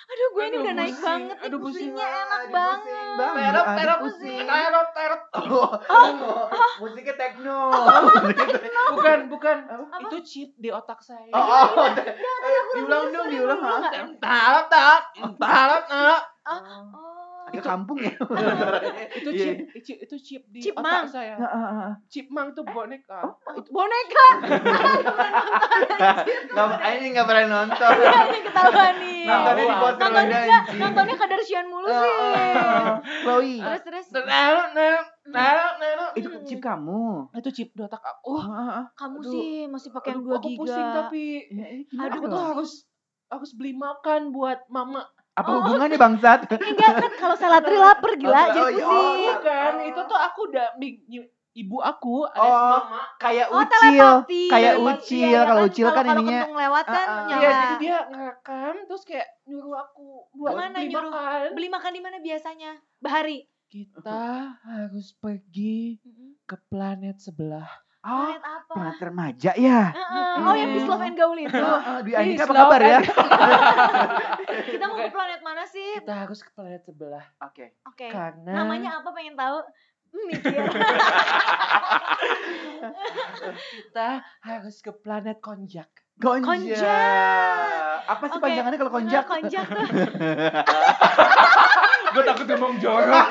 Aduh, 0.09 0.27
gue 0.33 0.43
ini 0.49 0.57
udah 0.65 0.73
naik 0.73 0.97
banget. 0.97 1.37
Aduh, 1.45 1.59
pusing 1.61 1.93
pusingnya 1.93 2.07
enak 2.25 2.41
Aduh, 2.41 2.49
banget. 2.49 2.81
pusing. 2.81 3.37
Terop, 3.37 3.67
terop, 3.77 3.99
pusing. 4.01 4.45
terop, 4.49 4.87
terop. 4.97 5.21
Oh, 5.37 5.69
musiknya 6.81 7.13
techno. 7.13 7.59
Bukan, 8.97 9.19
bukan. 9.29 9.57
Apa? 9.69 10.09
Itu 10.09 10.17
chip 10.25 10.49
di 10.57 10.73
otak 10.73 11.05
saya. 11.05 11.29
Oh, 11.29 11.45
oh. 11.77 11.93
Eh, 11.93 12.61
diulang 12.73 13.13
dong, 13.13 13.29
diulang. 13.29 13.61
Tarap, 14.17 14.65
tarap, 14.73 15.03
tarap, 15.37 15.83
tarap. 15.85 16.23
Oh. 16.49 17.18
Agak 17.49 17.65
kampung 17.65 17.97
ya. 17.97 18.13
Itu 19.17 19.29
Iya. 19.29 19.41
chip, 19.41 19.57
itu, 19.73 19.91
itu 19.99 20.15
chip 20.19 20.43
di 20.47 20.59
Chip 20.61 20.73
otak 20.73 20.85
mang. 20.85 21.05
saya. 21.05 21.35
Chip 22.05 22.29
mang 22.29 22.53
tuh 22.53 22.61
boneka. 22.63 23.25
Boneka. 23.67 24.27
Nggak, 26.49 26.69
ini 26.93 27.05
nggak 27.11 27.25
pernah 27.25 27.45
nonton. 27.47 27.91
Ini 27.99 28.39
ketahuan 28.43 28.93
nih. 28.99 29.23
Nontonnya 29.25 29.53
di 29.59 29.67
Tahu, 29.69 29.79
poster 29.79 29.99
Nontonnya 29.99 30.21
ada 30.21 30.37
enggak, 30.39 30.63
anjing. 30.63 30.79
nontonnya 30.79 31.15
Kardashian 31.15 31.65
mulu 31.67 31.87
sih. 31.87 32.13
Chloe. 33.19 33.55
Terus 33.59 33.81
terus 33.81 34.05
tarap, 34.13 34.65
tarap, 35.25 35.73
tarap. 35.75 36.11
Itu 36.13 36.27
chip 36.45 36.59
kamu. 36.59 37.03
Itu 37.33 37.49
chip 37.51 37.69
di 37.71 37.81
otak 37.81 38.01
aku. 38.01 38.33
Ah. 38.39 38.85
kamu 38.91 39.17
Aduh. 39.19 39.31
sih 39.31 39.47
masih 39.65 39.89
pakai 39.89 40.09
yang 40.11 40.21
Aduh, 40.21 40.31
2 40.31 40.37
aku 40.37 40.47
giga. 40.47 40.59
pusing 40.59 40.87
tapi 40.93 41.23
Ya, 41.49 41.65
ini 41.67 41.83
gimana 41.85 42.13
aku 42.13 42.25
tuh 42.27 42.41
harus 42.45 42.71
harus 43.27 43.51
beli 43.53 43.73
makan 43.73 44.29
buat 44.29 44.65
mama. 44.67 45.05
Apa 45.35 45.49
hubungannya 45.59 45.97
bangsat? 45.97 46.39
Enggak 46.69 46.93
kan 46.99 47.11
kalau 47.17 47.35
salatri 47.35 47.75
lapar 47.75 48.11
gila 48.15 48.33
Oh, 48.33 48.47
jadi 48.49 48.59
oh, 48.59 48.69
iya. 48.69 48.85
pusing. 48.85 48.89
Oh, 48.89 49.33
Bukan, 49.37 49.73
itu 49.87 50.01
tuh 50.05 50.19
aku 50.19 50.39
udah 50.49 50.67
ibu 51.51 51.77
aku 51.81 52.23
alias 52.29 52.55
Oh. 52.55 52.71
mama. 52.79 53.01
Kayak 53.19 53.47
Oh, 53.51 53.59
ucil. 53.59 53.71
telepati. 53.73 54.43
Kayak 54.47 54.73
ucil. 54.79 55.27
Iya, 55.27 55.41
Kalau 55.43 55.59
kan, 55.59 55.69
ucil 55.69 55.87
kan 55.87 55.95
kalau 56.05 56.13
ininya. 56.15 56.39
kentung 56.39 56.57
lewat 56.57 56.85
kan 56.87 57.07
ah. 57.07 57.17
nyala. 57.27 57.41
Iya, 57.41 57.49
jadi 57.51 57.75
dia 57.79 57.97
ngerekam 58.07 58.75
terus 58.87 59.03
kayak 59.03 59.27
nyuruh 59.43 59.75
aku 59.75 60.07
buat 60.31 60.53
Mana 60.55 60.77
beli 60.77 60.87
nyuruh? 60.87 61.11
makan. 61.11 61.47
Beli 61.57 61.67
makan 61.69 61.91
di 61.91 62.01
mana 62.01 62.17
biasanya? 62.19 62.71
Bahari. 63.01 63.37
Kita 63.69 64.21
harus 64.65 65.13
pergi 65.13 66.01
ke 66.45 66.57
planet 66.69 67.21
sebelah. 67.21 67.69
Oh, 67.99 68.31
Planet 68.31 68.43
apa? 68.47 68.71
planet 68.71 68.99
remaja 69.03 69.51
ya. 69.59 69.91
Heeh. 69.91 70.31
Oh, 70.39 70.55
yang 70.55 70.71
Peace 70.71 70.87
Love 70.87 71.03
and 71.03 71.15
Gaul 71.19 71.35
itu. 71.35 71.59
Ah, 71.59 71.99
Dwi 71.99 72.15
Please, 72.15 72.39
Andika 72.39 72.43
apa 72.47 72.53
kabar 72.55 72.79
ya? 72.79 72.99
Kita 74.71 74.83
mau 74.87 74.95
ke 74.95 75.11
planet 75.11 75.41
mana 75.43 75.63
sih? 75.67 75.99
Kita 75.99 76.15
harus 76.15 76.39
ke 76.39 76.51
planet 76.55 76.79
sebelah 76.87 77.27
Oke. 77.43 77.75
Oke. 77.91 78.07
karena 78.07 78.63
Namanya 78.63 79.03
apa 79.03 79.11
pengen 79.11 79.35
tahu? 79.35 79.59
Hmm, 80.15 80.25
mikir. 80.31 80.63
kita 83.69 84.09
harus 84.41 84.75
ke 84.79 84.91
planet 84.93 85.37
konjak. 85.39 85.89
Konjak. 86.15 86.43
Konjak. 86.43 87.97
Apa 88.05 88.23
sih 88.25 88.35
Oke. 88.35 88.43
panjangannya 88.43 88.77
kalau 88.77 88.91
konjak? 88.91 89.23
konjak 89.23 89.65
tuh. 89.65 89.87
Gue 92.09 92.23
takut 92.25 92.45
ngomong 92.45 92.75
jorok. 92.77 93.27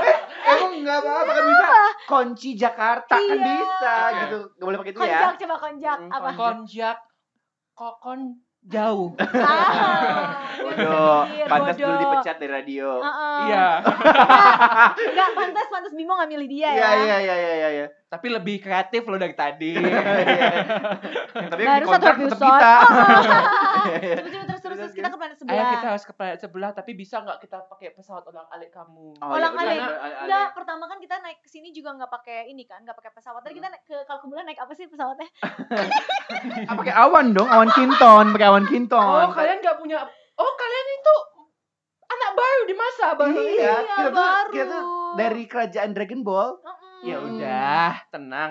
Emang 0.48 0.72
nggak 0.80 0.98
apa-apa 0.98 1.30
kan 1.30 1.44
bisa 1.44 1.68
kunci 2.06 2.50
Jakarta 2.54 3.16
kan 3.16 3.36
Iya. 3.36 3.44
bisa 3.44 3.94
gitu. 4.16 4.38
Gak 4.54 4.64
boleh 4.64 4.78
pakai 4.78 4.92
itu 4.92 5.00
ya. 5.00 5.04
Konjak 5.04 5.34
coba 5.38 5.56
konjak 5.58 5.98
Hmm, 5.98 6.12
apa? 6.12 6.30
konjak 6.34 6.96
kokon 7.72 8.20
jauh. 8.68 9.16
Ah, 9.18 10.44
Bodoh. 10.58 11.20
mikir, 11.24 11.46
Pantas 11.48 11.74
dulu 11.74 11.94
dipecat 11.96 12.36
dari 12.36 12.52
radio. 12.52 13.00
Iya. 13.46 13.68
Enggak 14.92 15.28
pantas 15.32 15.66
pantas 15.66 15.92
Bimo 15.92 16.12
nggak 16.12 16.28
milih 16.28 16.46
dia 16.46 16.68
Iya 16.68 16.76
ya. 16.76 16.90
iya 16.98 17.16
iya 17.18 17.34
iya 17.34 17.52
iya. 17.54 17.68
iya. 17.72 17.86
Tapi 18.04 18.26
lebih 18.28 18.56
kreatif 18.58 19.02
loh 19.02 19.16
dari 19.16 19.32
tadi. 19.32 19.72
Tapi 19.74 21.60
yang 21.60 21.72
Baru 21.80 21.86
satu 21.86 21.96
dikontrak 21.96 22.14
tetap 22.14 22.16
episode. 22.20 22.44
kita. 22.44 22.74
Terus 24.28 24.44
terus 24.44 24.60
kita 24.98 25.08
ke 25.08 25.16
planet 25.16 25.36
Ayo 25.36 25.40
sebelah. 25.40 25.70
kita 25.70 25.86
harus 25.88 26.04
ke 26.04 26.12
planet 26.12 26.38
sebelah, 26.38 26.70
tapi 26.72 26.90
bisa 26.92 27.16
nggak 27.18 27.38
kita 27.38 27.58
pakai 27.64 27.88
pesawat 27.90 28.22
ulang 28.24 28.48
alik 28.48 28.70
kamu? 28.70 29.14
Oh, 29.16 29.30
Ulang 29.30 29.52
iya, 29.52 29.62
alik. 29.64 29.78
benar, 29.78 29.90
benar, 29.94 30.20
Enggak, 30.20 30.46
pertama 30.52 30.84
kan 30.84 30.98
kita 30.98 31.16
naik 31.18 31.38
ke 31.38 31.48
sini 31.48 31.68
juga 31.70 31.94
nggak 31.94 32.10
pakai 32.12 32.38
ini 32.46 32.62
kan, 32.62 32.80
nggak 32.80 32.94
pakai 32.94 33.12
pesawat. 33.12 33.40
Tadi 33.40 33.54
kita 33.54 33.68
naik 33.68 33.84
ke 33.84 33.96
kalau 34.02 34.18
ke 34.18 34.26
bulan 34.26 34.44
naik 34.44 34.58
apa 34.58 34.72
sih 34.72 34.86
pesawatnya? 34.86 35.28
Ah, 36.68 36.76
pakai 36.76 36.92
awan 36.92 37.32
dong, 37.32 37.48
awan 37.48 37.70
kinton, 37.70 38.24
pakai 38.30 38.46
awan 38.46 38.64
kinton. 38.64 39.00
Oh, 39.00 39.32
kalian 39.32 39.58
nggak 39.58 39.76
punya 39.76 40.04
Oh, 40.34 40.52
kalian 40.54 40.86
itu 40.92 41.14
anak 42.04 42.30
baru 42.32 42.62
di 42.62 42.74
masa 42.74 43.06
baru 43.12 43.32
Iya, 43.32 43.42
ini. 43.42 43.56
Iya, 43.56 43.74
kita 43.74 44.04
tuh 44.04 44.12
baru. 44.14 44.50
kita 44.50 44.64
tuh 44.68 44.84
dari 45.16 45.42
kerajaan 45.44 45.90
Dragon 45.90 46.20
Ball. 46.22 46.50
Mm-mm. 46.58 47.00
Ya 47.02 47.16
udah, 47.18 47.90
tenang. 48.08 48.50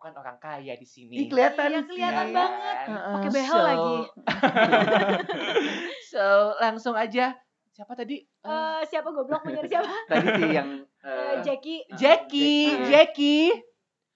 Aku 0.00 0.08
kan 0.08 0.16
orang 0.16 0.40
kaya 0.40 0.72
di 0.74 0.88
sini. 0.88 1.12
Ih, 1.12 1.26
kelihatan 1.28 1.68
Iya, 1.68 1.80
kelihatan 1.84 2.26
Iya 2.26 2.32
banget. 2.32 2.72
kan? 2.72 2.86
Heeh. 2.88 3.12
Pakai 3.12 3.30
behel 3.30 3.52
So- 3.52 3.66
lagi. 3.68 3.96
So, 6.10 6.24
langsung 6.56 6.94
aja. 6.96 7.36
Siapa 7.70 7.92
tadi? 7.92 8.16
Eh, 8.18 8.80
siapa 8.86 9.08
goblok 9.08 9.44
mau 9.44 9.52
nyari 9.52 9.68
siapa? 9.68 9.92
Tadi 10.08 10.26
sih 10.34 10.48
yang 10.50 10.68
Eh, 11.00 11.08
eh, 11.08 11.34
Jackie 11.42 11.84
Jackie, 11.92 12.72
Jackie. 12.72 12.88
Jackie. 12.88 13.48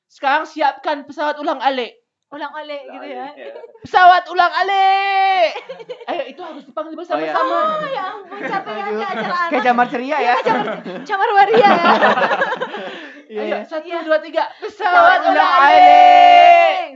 Sekarang 0.06 0.44
siapkan 0.44 1.04
pesawat 1.04 1.36
ulang 1.36 1.60
alik. 1.60 2.00
ulang 2.28 2.50
oleh 2.50 2.80
gitu 2.88 3.04
ya. 3.06 3.28
Iya. 3.30 3.52
Pesawat 3.80 4.24
ulang 4.26 4.50
alik. 4.50 5.54
Ayo, 6.04 6.22
itu 6.26 6.40
harus 6.40 6.64
dipanggil 6.64 6.96
bersama-sama. 6.96 7.78
Oh 7.78 7.86
ya 7.86 8.04
ampun 8.10 8.40
capek 8.42 8.72
ya 8.72 8.84
kayak 8.86 9.10
acara 9.12 9.20
Kayak 9.22 9.52
anak. 9.52 9.62
jamar 9.62 9.86
ceria 9.86 10.16
ya. 10.18 10.34
Camar 11.04 11.28
waria 11.30 11.60
ya. 11.62 11.92
Iya, 13.26 13.40
Ayo, 13.40 13.54
iya. 13.54 13.58
satu, 13.62 13.86
Iya. 13.86 14.00
dua, 14.02 14.18
tiga. 14.18 14.44
Pesawat 14.56 14.92
Pesawat 14.92 15.18
ulang 15.22 15.32
ulang 15.32 15.52
alik. 15.62 16.86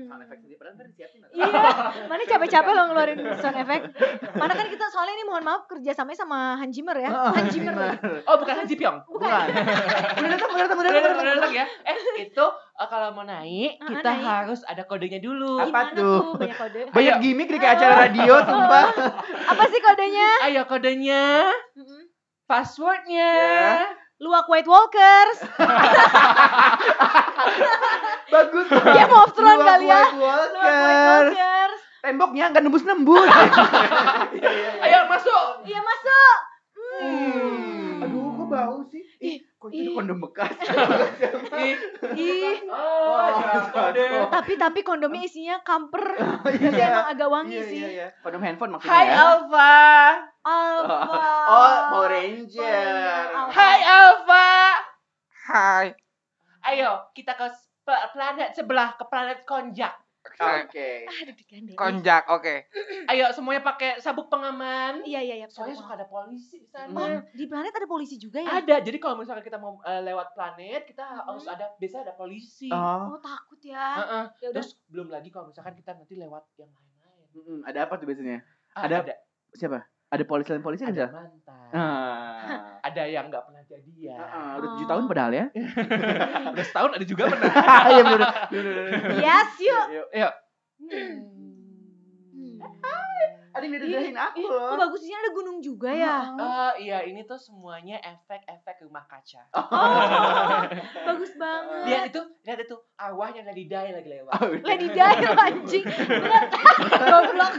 Sound 0.00 0.22
effect 0.22 0.40
sendiri, 0.40 0.56
padahal 0.56 0.74
ntar 0.74 0.86
disiapin 0.88 1.20
atau? 1.20 1.34
Iya, 1.36 1.62
mana 2.04 2.22
capek-capek 2.24 2.72
lo 2.72 2.82
ngeluarin 2.84 3.18
sound 3.36 3.58
effect. 3.58 3.84
Mana 4.32 4.52
kan 4.52 4.66
kita 4.66 4.84
soalnya 4.88 5.14
ini 5.14 5.24
mohon 5.24 5.44
maaf 5.44 5.62
kerja 5.66 5.90
samanya 5.92 6.18
sama 6.18 6.38
Han 6.56 6.70
Zimmer 6.70 6.96
ya. 6.96 7.10
Oh, 7.10 7.30
Han 7.30 7.46
Zimmer. 7.46 7.74
Oh, 8.24 8.34
bukan 8.36 8.54
Han 8.56 8.66
Ji 8.66 8.74
Pyong. 8.74 8.98
Bukan. 9.06 9.28
Udah 9.30 10.28
datang, 10.28 10.50
udah 10.50 10.60
datang, 10.60 10.78
udah 10.78 10.90
Udah, 10.90 10.90
datang, 10.90 11.12
udah, 11.12 11.22
udah 11.22 11.34
datang 11.36 11.54
ya. 11.54 11.66
Eh, 11.84 11.96
itu 12.24 12.46
eh, 12.48 12.88
kalau 12.88 13.08
mau 13.12 13.22
naik, 13.22 13.78
Ah, 13.78 13.86
kita 13.88 14.10
naik. 14.10 14.24
harus 14.24 14.60
ada 14.64 14.82
kodenya 14.82 15.20
dulu. 15.20 15.60
Apa 15.60 15.68
Gimana 15.68 15.90
tuh? 15.94 16.20
Banyak 16.34 16.56
kode. 16.58 16.80
Banyak 16.90 17.14
Ayo. 17.14 17.22
gimmick 17.22 17.48
nih 17.48 17.60
kayak 17.60 17.74
acara 17.76 17.94
radio, 18.04 18.34
sumpah. 18.40 18.86
Apa 19.46 19.62
sih 19.68 19.80
kodenya? 19.80 20.28
Ayo 20.42 20.62
kodenya, 20.64 21.24
passwordnya. 22.44 23.30
Ya. 23.30 23.99
Luwak 24.20 24.46
White 24.46 24.68
Walkers. 24.68 25.38
Bagus. 28.30 28.66
Game 28.96 29.14
of 29.16 29.32
Thrones 29.32 29.64
kali 29.64 29.86
ya. 29.88 30.02
White 30.06 30.14
Luwak 30.14 30.50
White 30.54 31.04
Walkers. 31.08 31.80
Temboknya 32.00 32.44
nggak 32.48 32.62
nembus-nembus. 32.62 33.28
Ayo 34.84 34.98
masuk. 35.06 35.44
Iya 35.64 35.80
masuk. 35.80 36.36
Hmm. 37.00 38.00
Aduh, 38.00 38.32
kok 38.34 38.46
bau 38.48 38.80
sih? 38.88 39.04
Ih, 39.20 39.36
kok 39.54 39.68
itu 39.68 39.92
kondom 39.92 40.16
bekas? 40.18 40.48
Ih. 41.60 41.76
Ih, 42.16 42.56
Oh, 42.72 43.20
tapi 44.32 44.56
tapi 44.56 44.80
kondomnya 44.80 45.20
isinya 45.20 45.60
kamper. 45.60 46.16
Iya. 46.16 46.72
Jadi 46.72 46.80
emang 46.80 47.06
agak 47.06 47.28
wangi 47.28 47.52
Iya, 47.54 47.64
sih. 47.68 47.76
iya, 47.78 47.88
iya. 47.92 48.06
Kondom 48.20 48.40
handphone 48.40 48.72
maksudnya 48.72 48.96
Hai 48.96 49.06
ya. 49.06 49.16
Alfa. 49.20 49.76
Alpha. 50.40 51.20
Oh, 51.46 51.76
Power 51.92 52.08
Ranger. 52.08 52.88
Alpha. 53.28 53.52
Hai 53.52 53.78
Alfa. 53.84 54.48
Hai. 55.46 55.86
Ayo 56.90 57.06
kita 57.14 57.32
ke 57.38 57.46
planet 58.10 58.50
sebelah, 58.52 58.98
ke 58.98 59.04
planet 59.06 59.46
konjak. 59.46 59.94
Oke. 60.20 61.08
Ah, 61.08 61.20
deg-degan 61.24 61.64
deh. 61.64 61.76
Konjak, 61.78 62.28
oke. 62.28 62.68
Ayo 63.10 63.32
semuanya 63.32 63.64
pakai 63.64 64.02
sabuk 64.04 64.28
pengaman. 64.28 65.00
Iya, 65.00 65.24
iya, 65.24 65.34
iya. 65.40 65.46
Soalnya 65.48 65.80
suka 65.80 65.96
ada 65.96 66.04
polisi 66.04 66.60
di 66.60 66.68
sana. 66.68 66.92
Oh, 66.92 67.08
di 67.32 67.48
planet 67.48 67.72
ada 67.72 67.88
polisi 67.88 68.20
juga 68.20 68.36
ya? 68.44 68.60
Ada. 68.60 68.84
Jadi 68.84 69.00
kalau 69.00 69.16
misalkan 69.16 69.40
kita 69.40 69.56
mau 69.56 69.80
eh, 69.80 70.02
lewat 70.04 70.36
planet, 70.36 70.84
kita 70.84 71.24
harus 71.24 71.48
Mhm. 71.48 71.54
ada 71.56 71.66
biasa 71.72 71.96
ada 72.04 72.14
polisi. 72.18 72.68
Oh. 72.68 73.16
Oh, 73.16 73.18
takut 73.18 73.60
ya. 73.64 73.86
Heeh. 73.96 74.24
Ya 74.44 74.46
udah. 74.52 74.60
Terus 74.60 74.70
belum 74.92 75.08
lagi 75.08 75.28
kalau 75.32 75.48
misalkan 75.48 75.72
kita 75.72 75.96
nanti 75.96 76.14
lewat 76.18 76.44
yang 76.60 76.68
lain-lain. 76.68 77.24
Mm-mm, 77.32 77.58
Ada 77.64 77.78
apa 77.88 77.94
tuh 77.96 78.04
biasanya? 78.04 78.38
Ah, 78.76 78.84
Ada- 78.84 78.98
ada, 79.08 79.14
Siapa? 79.56 79.78
Ada 80.10 80.24
polisi 80.26 80.48
lain 80.52 80.62
polisi 80.62 80.84
ada 80.84 81.06
mantan. 81.08 81.70
Ah. 81.72 82.44
Ada 82.90 83.02
yang 83.06 83.24
nggak 83.30 83.44
pernah 83.46 83.62
jadian. 83.64 84.18
Ah, 84.18 84.58
Udah 84.58 84.68
tujuh 84.76 84.86
tahun 84.86 85.04
padahal 85.06 85.32
ya. 85.32 85.44
Udah 86.54 86.64
setahun 86.66 86.90
ada 86.98 87.04
juga 87.06 87.22
pernah. 87.30 87.50
Iya. 87.90 88.02
Yes, 89.18 89.50
yuk. 89.62 89.84
Yuk. 89.94 90.08
Yuk. 90.12 90.32
Hmm. 90.80 91.39
Ada 93.60 93.66
yang 93.66 93.74
didedahin 93.76 94.16
aku 94.16 94.36
Ih, 94.36 94.46
kok 94.46 94.56
loh. 94.56 94.76
bagus 94.80 94.98
di 94.98 95.06
sini 95.06 95.18
ada 95.18 95.30
gunung 95.30 95.58
juga 95.60 95.90
ya? 95.90 96.16
Eh, 96.32 96.72
iya 96.82 96.98
ini 97.02 97.20
tuh 97.22 97.36
semuanya 97.36 98.00
efek-efek 98.00 98.80
rumah 98.82 99.04
kaca. 99.04 99.44
Oh, 99.52 100.64
bagus 101.06 101.32
banget. 101.34 101.84
Lihat 101.86 102.04
itu, 102.08 102.20
lihat 102.42 102.58
itu 102.62 102.76
arwahnya 102.94 103.42
Lady 103.42 103.64
Di 103.66 103.76
lagi 103.76 104.08
lewat. 104.08 104.32
Oh, 104.34 104.48
udah. 104.48 104.64
Lady 104.66 104.88
Di 104.88 105.00
anjing. 105.00 105.84
Goblok. 106.90 107.52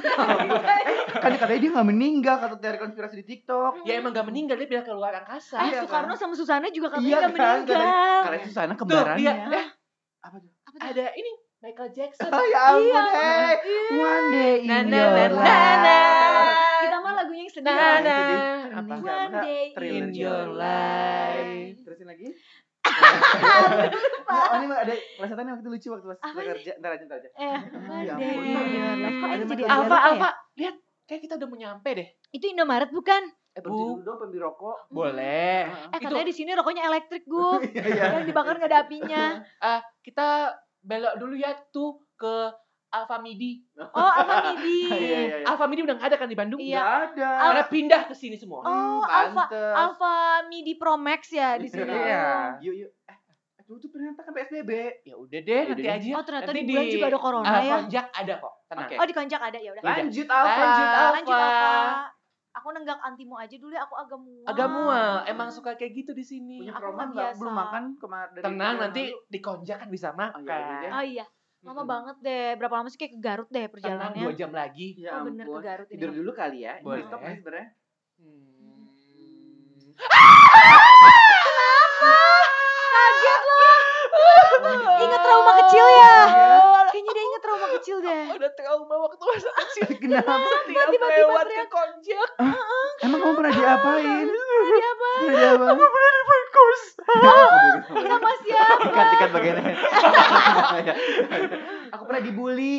Kan 1.13 1.31
katanya 1.35 1.59
dia 1.59 1.71
nggak 1.71 1.87
meninggal 1.87 2.35
kata 2.37 2.55
teori 2.57 2.77
konspirasi 2.79 3.15
di 3.17 3.25
TikTok. 3.27 3.83
Ya 3.83 3.97
emang 3.97 4.11
gak 4.11 4.25
meninggal 4.25 4.55
dia 4.55 4.67
biar 4.67 4.81
keluar 4.81 5.13
angkasa. 5.15 5.57
Eh, 5.59 5.67
Iya, 5.71 5.79
Soekarno 5.83 6.13
kan? 6.13 6.19
sama 6.19 6.33
Susana 6.33 6.67
juga 6.67 6.89
katanya 6.89 7.05
Iya, 7.05 7.15
nggak 7.15 7.31
kan? 7.31 7.37
meninggal. 7.61 7.81
Karena 8.23 8.37
itu 8.37 8.49
sana 8.49 8.71
Tuh, 8.71 8.79
kembarannya. 8.79 9.21
lihat. 9.21 9.37
Eh, 9.51 9.67
Apa 10.21 10.37
tuh? 10.37 10.51
Apa 10.63 10.75
tuh? 10.75 10.87
ada 10.87 11.05
ini 11.13 11.31
Michael 11.61 11.89
Jackson. 11.91 12.25
Oh 12.27 12.41
ya 12.49 12.73
ampun, 12.73 12.89
Iya. 12.89 13.03
hey. 13.05 13.53
One 13.93 14.27
day 14.31 14.53
in 14.57 14.65
Na, 14.65 14.77
na, 14.81 14.97
your 14.97 15.09
na, 15.13 15.25
life. 15.29 15.45
na, 15.45 15.59
na. 15.77 15.99
Kita 16.81 16.97
mah 16.97 17.13
lagunya 17.13 17.41
yang 17.41 17.53
sedih. 17.53 17.65
Na, 17.67 17.77
banget. 17.77 18.01
na. 18.03 18.19
Apa? 18.73 18.93
One 18.97 19.33
day 19.39 19.63
in 19.93 20.05
your 20.11 20.43
life. 20.51 21.77
Terusin 21.79 22.07
lagi. 22.07 22.27
Lupa. 22.81 24.33
Oh, 24.33 24.57
ini 24.57 24.65
ada 24.67 24.93
pelesetannya 25.15 25.51
waktu 25.53 25.61
itu 25.61 25.69
lucu 25.69 25.87
waktu 25.91 26.05
pas 26.07 26.17
kerja. 26.33 26.71
Ntar 26.81 26.91
aja, 26.91 27.03
ntar 27.05 27.17
aja. 27.19 27.29
Eh, 27.31 27.59
One 27.69 28.01
ya 28.01 28.13
day 28.17 28.33
ampun. 28.33 28.41
in 28.41 28.69
your 28.73 28.95
life. 28.97 29.15
Kok 29.15 29.29
ini 29.29 29.43
jadi 29.47 29.63
Alfa, 29.63 29.77
lupa 29.77 29.93
ya? 29.93 30.01
Alfa, 30.07 30.29
lihat 30.57 30.75
kayak 31.05 31.21
kita 31.21 31.33
udah 31.37 31.47
mau 31.47 31.57
nyampe 31.57 31.89
deh. 31.93 32.07
Itu 32.31 32.45
Indomaret 32.47 32.89
bukan? 32.89 33.21
Eh, 33.51 33.59
berhenti 33.59 33.83
dulu 33.85 34.01
dong 34.01 34.17
pembeli 34.17 34.39
rokok. 34.39 34.77
Boleh. 34.89 35.61
Eh, 35.69 35.99
katanya 35.99 36.25
di 36.25 36.33
sini 36.33 36.51
rokoknya 36.51 36.83
elektrik, 36.83 37.21
Gu. 37.23 37.61
Iya, 37.69 37.85
iya. 37.85 38.03
Yang 38.17 38.25
dibakar 38.27 38.57
nggak 38.57 38.71
ada 38.71 38.79
apinya. 38.81 39.23
Ah, 39.59 39.85
kita 40.01 40.55
belok 40.81 41.13
dulu 41.17 41.33
ya 41.37 41.53
tuh 41.69 42.01
ke 42.17 42.49
Alfa 42.91 43.23
Midi. 43.23 43.63
Oh, 43.97 44.11
apa 44.11 44.51
Midi? 44.51 44.91
Iya, 44.91 44.97
iya, 44.99 45.19
iya. 45.41 45.45
Alfa 45.47 45.65
Midi 45.65 45.81
udah 45.87 45.95
nggak 45.95 46.09
ada 46.11 46.17
kan 46.19 46.27
di 46.27 46.35
Bandung? 46.35 46.59
Iya. 46.59 47.07
Ada. 47.07 47.29
Karena 47.47 47.63
pindah 47.71 48.01
ke 48.11 48.13
sini 48.13 48.35
semua. 48.35 48.61
Oh, 48.61 48.67
Hmm, 48.67 49.01
Alfa 49.07 49.43
pantes. 49.47 49.75
Alfa 49.79 50.15
Midi 50.51 50.73
Pro 50.75 50.99
Max 50.99 51.31
ya 51.31 51.55
di 51.55 51.71
sini. 51.71 51.87
Iya. 51.87 52.59
Yuk, 52.59 52.75
yuk. 52.75 52.91
Eh, 53.07 53.17
eh, 53.57 53.63
tuh, 53.63 53.87
ternyata 53.87 54.19
kan 54.27 54.31
PSBB. 54.35 54.71
Ya 55.07 55.15
udah 55.15 55.39
deh, 55.39 55.61
Ya 55.63 55.69
nanti 55.71 55.87
aja. 55.87 56.09
Oh, 56.19 56.23
ternyata 56.27 56.51
Nanti 56.51 56.61
di 56.61 56.73
bulan 56.75 56.85
juga 56.91 57.05
ada 57.07 57.19
corona 57.23 57.47
ah, 57.47 57.61
ya. 57.63 57.73
Konjak 57.79 58.05
ada 58.11 58.33
kok. 58.43 58.53
Tenang. 58.67 58.87
Oke. 58.91 58.95
Oh, 58.99 59.05
di 59.07 59.15
Konjak 59.15 59.41
ada 59.41 59.57
ya 59.57 59.69
udah. 59.71 59.81
Iya. 59.87 59.95
Lanjut 60.03 60.27
Alfa. 60.27 60.59
Lanjut, 60.59 60.87
Alfa. 60.91 61.13
Lanjut 61.15 61.35
Alfa. 61.39 62.20
Aku 62.53 62.69
nenggak 62.69 62.99
antimu 62.99 63.35
aja 63.35 63.53
dulu 63.53 63.71
ya, 63.71 63.81
aku 63.81 63.95
agak 63.95 64.17
mual. 64.17 64.43
Agak 64.43 64.67
mual, 64.67 65.23
emang 65.25 65.47
suka 65.47 65.73
kayak 65.73 65.91
gitu 65.95 66.11
di 66.11 66.21
sini. 66.21 66.59
Punya 66.59 66.73
Aku 66.73 66.81
promo 66.81 66.93
nggak 66.93 67.07
nggak? 67.07 67.23
biasa. 67.23 67.39
Belum 67.39 67.53
makan 67.55 67.83
kemarin 67.95 68.29
dari 68.29 68.43
Tenang, 68.43 68.77
nanti 68.77 69.01
lalu. 69.07 69.25
di 69.25 69.39
Konjak 69.39 69.77
kan 69.77 69.87
bisa 69.87 70.07
Oh, 70.07 70.11
iya, 70.11 70.19
makan. 70.19 70.59
iya. 70.59 70.89
Oh 70.91 71.03
iya, 71.05 71.25
lama 71.61 71.77
Mm-mm. 71.77 71.87
banget 71.87 72.15
deh. 72.19 72.55
Berapa 72.55 72.73
lama 72.75 72.87
sih 72.87 72.97
kayak 72.97 73.11
ke 73.11 73.17
Garut 73.19 73.47
deh 73.47 73.55
Tenang, 73.55 73.71
perjalanannya? 73.71 74.21
dua 74.21 74.31
jam 74.33 74.51
lagi. 74.51 74.87
Ya 74.95 75.09
oh 75.13 75.23
bener 75.23 75.45
ke. 75.45 75.59
Garut 75.61 75.87
ini. 75.87 75.93
Tidur 75.95 76.09
dulu 76.11 76.31
kali 76.33 76.57
ya. 76.61 76.73
Boleh. 76.81 77.01
Stop 77.01 77.19
nih 77.21 77.35
sebenarnya. 77.37 77.67
Hmm. 78.17 78.49
Kaget 82.91 83.41
loh. 83.47 83.79
Ingat 84.99 85.21
trauma 85.21 85.51
kecil 85.57 85.85
ya? 85.87 86.15
Dia 87.11 87.23
inget 87.27 87.41
trauma 87.43 87.67
kecil 87.75 87.97
deh. 87.99 88.23
Aku 88.31 88.39
udah 88.39 88.51
trauma 88.55 88.95
waktu 89.03 89.23
masa 89.27 89.51
kecil. 89.51 89.87
Kenapa? 90.03 90.31
Tiap 90.31 90.87
tiba-tiba 90.87 91.07
lewat 91.11 91.45
ke. 91.51 91.63
Konjak. 91.67 92.29
Emang 93.05 93.19
kamu 93.19 93.33
pernah 93.35 93.53
diapain? 93.53 94.27
Pernah 94.31 94.71
diapain? 94.79 95.57
Aku 95.67 95.83
pernah 95.83 96.11
dibungkus. 96.15 96.81
Sama 97.91 98.31
siapa? 98.47 98.83
Ikat-ikat 98.87 99.29
bagiannya. 99.35 99.75
Aku 101.97 102.03
pernah 102.07 102.21
dibully. 102.23 102.75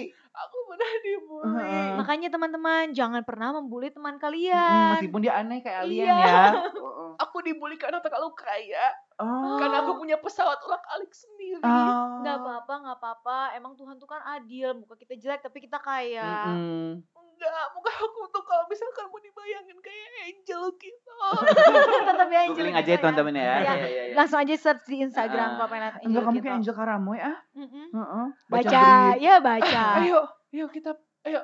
Pernah 0.83 0.99
dibully. 1.07 1.55
Heeh. 1.55 1.89
Makanya 1.95 2.29
teman-teman 2.29 2.85
jangan 2.91 3.23
pernah 3.23 3.49
membuli 3.53 3.89
teman 3.89 4.11
Mm, 4.13 4.21
kalian. 4.21 4.91
Meskipun 4.99 5.21
dia 5.21 5.35
aneh 5.37 5.59
kayak 5.61 5.79
alien 5.81 6.05
Iya. 6.05 6.17
ya. 6.19 6.43
Aku 7.23 7.39
dibully 7.39 7.77
karena 7.77 7.99
terlalu 7.99 8.35
kaya. 8.35 8.87
Oh. 9.15 9.55
Karena 9.55 9.85
aku 9.85 9.95
punya 9.97 10.17
pesawat 10.17 10.59
ulang-alik 10.59 11.13
sendiri. 11.13 11.61
Oh. 11.61 12.19
Nggak 12.19 12.37
apa-apa, 12.37 12.75
nggak 12.81 12.97
apa-apa. 12.99 13.39
Emang 13.55 13.73
Tuhan 13.73 13.95
tuh 13.95 14.09
kan 14.09 14.19
adil. 14.27 14.75
Muka 14.75 14.97
kita 14.97 15.15
jelek 15.15 15.39
tapi 15.41 15.61
kita 15.61 15.79
kaya. 15.79 16.51
Mm-mm. 16.51 16.99
Enggak, 17.13 17.65
muka 17.73 17.91
aku 17.93 18.21
tuh 18.29 18.43
kalau 18.43 18.65
misalkan 18.67 19.05
mau 19.05 19.19
dibayangin 19.19 19.79
kayak 19.79 20.09
angel 20.25 20.63
gitu. 20.75 21.17
Tetap 22.09 22.29
ya 22.29 22.41
Angel 22.41 22.55
Googling 22.55 22.77
aja 22.77 22.87
ya 22.89 22.99
teman-teman 22.99 23.35
ya. 23.35 23.43
Iya. 23.43 23.53
Iya, 23.53 23.75
iya, 23.85 24.03
iya. 24.09 24.15
Langsung 24.15 24.39
aja 24.39 24.55
search 24.55 24.85
di 24.87 24.97
Instagram 25.01 25.49
Ah. 25.49 25.59
Papa 25.61 25.75
Nat 25.77 25.93
Enggak 26.01 26.23
kamu 26.23 26.35
gitu. 26.35 26.45
kayak 26.45 26.57
Angel 26.57 26.75
Karamoy 26.75 27.19
ah. 27.19 27.37
Mm-mm. 27.53 27.87
Heeh. 27.93 28.27
Baca, 28.49 28.83
brief. 29.13 29.21
ya 29.21 29.35
baca. 29.39 29.83
ayo, 30.01 30.21
ayo 30.53 30.67
kita 30.69 30.93
ayo. 31.25 31.41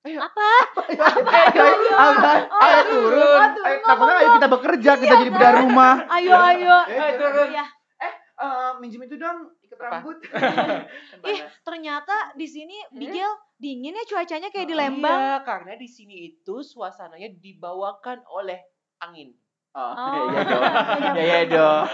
Apa? 0.00 0.50
Ayo, 0.88 1.02
ayo, 1.28 1.60
ayo, 1.60 1.92
apa? 1.92 2.32
Oh, 2.48 2.56
Ayo 2.56 2.76
aduh, 2.80 3.00
turun. 3.04 3.36
aduh, 3.38 3.64
Ayo, 3.68 3.78
takutnya 3.84 4.16
ayo 4.16 4.28
kita 4.32 4.48
bekerja, 4.48 4.90
kita 4.96 5.04
Iya, 5.04 5.20
jadi 5.20 5.30
bedah 5.30 5.52
rumah. 5.60 5.94
Ayo, 6.08 6.32
ayo. 6.40 6.76
Ayo 6.88 7.12
turun. 7.20 7.48
Iya. 7.52 7.64
Eh, 8.40 8.70
minjem 8.80 9.04
itu 9.04 9.20
dong, 9.20 9.52
ikat 9.60 9.76
Apa? 9.76 10.00
rambut. 10.00 10.16
Ih, 11.28 11.40
ternyata 11.60 12.32
di 12.32 12.48
sini 12.48 12.80
Bigel 12.88 13.28
dingin 13.60 13.92
ya 13.92 14.04
cuacanya 14.08 14.48
kayak 14.48 14.64
di 14.64 14.72
Oh, 14.72 14.80
Lembang. 14.80 15.20
Iya, 15.20 15.36
karena 15.44 15.72
di 15.76 15.84
sini 15.84 16.32
itu 16.32 16.64
suasananya 16.64 17.36
dibawakan 17.36 18.24
oleh 18.32 18.56
angin. 19.04 19.36
Oh, 19.76 19.92
Oh. 19.92 20.32
iya 20.32 20.40
dong. 20.48 20.64
Iya, 21.12 21.20
iya 21.20 21.40
dong. 21.44 21.84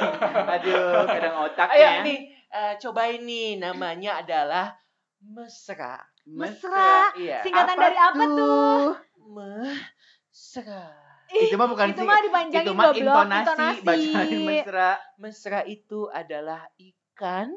Aduh, 0.46 1.02
kadang 1.10 1.34
otaknya. 1.42 1.74
Ayo 1.74 1.88
nih, 2.06 2.18
eh, 2.54 2.72
cobain 2.78 3.20
nih 3.26 3.58
namanya 3.58 4.22
adalah 4.22 4.78
mesra. 5.18 5.98
Mesra. 6.26 7.14
Iya. 7.14 7.38
Singkatan 7.40 7.76
dari 7.76 7.96
apa 7.96 8.24
tuh? 8.26 8.82
Mesra. 9.30 10.84
Itu 11.26 11.54
mah 11.54 11.66
bukan 11.66 11.86
itu 11.90 12.00
sih. 12.00 12.06
mah 12.06 12.20
dipanjangin 12.20 12.66
Itu 12.66 12.72
mah 12.72 12.84
goblok, 12.88 13.02
intonasi, 13.02 13.42
intonasi. 13.42 13.82
bacain 13.82 14.38
mesra. 14.44 14.90
Mesra 15.16 15.60
itu 15.64 16.00
adalah 16.08 16.62
ikan 16.76 17.50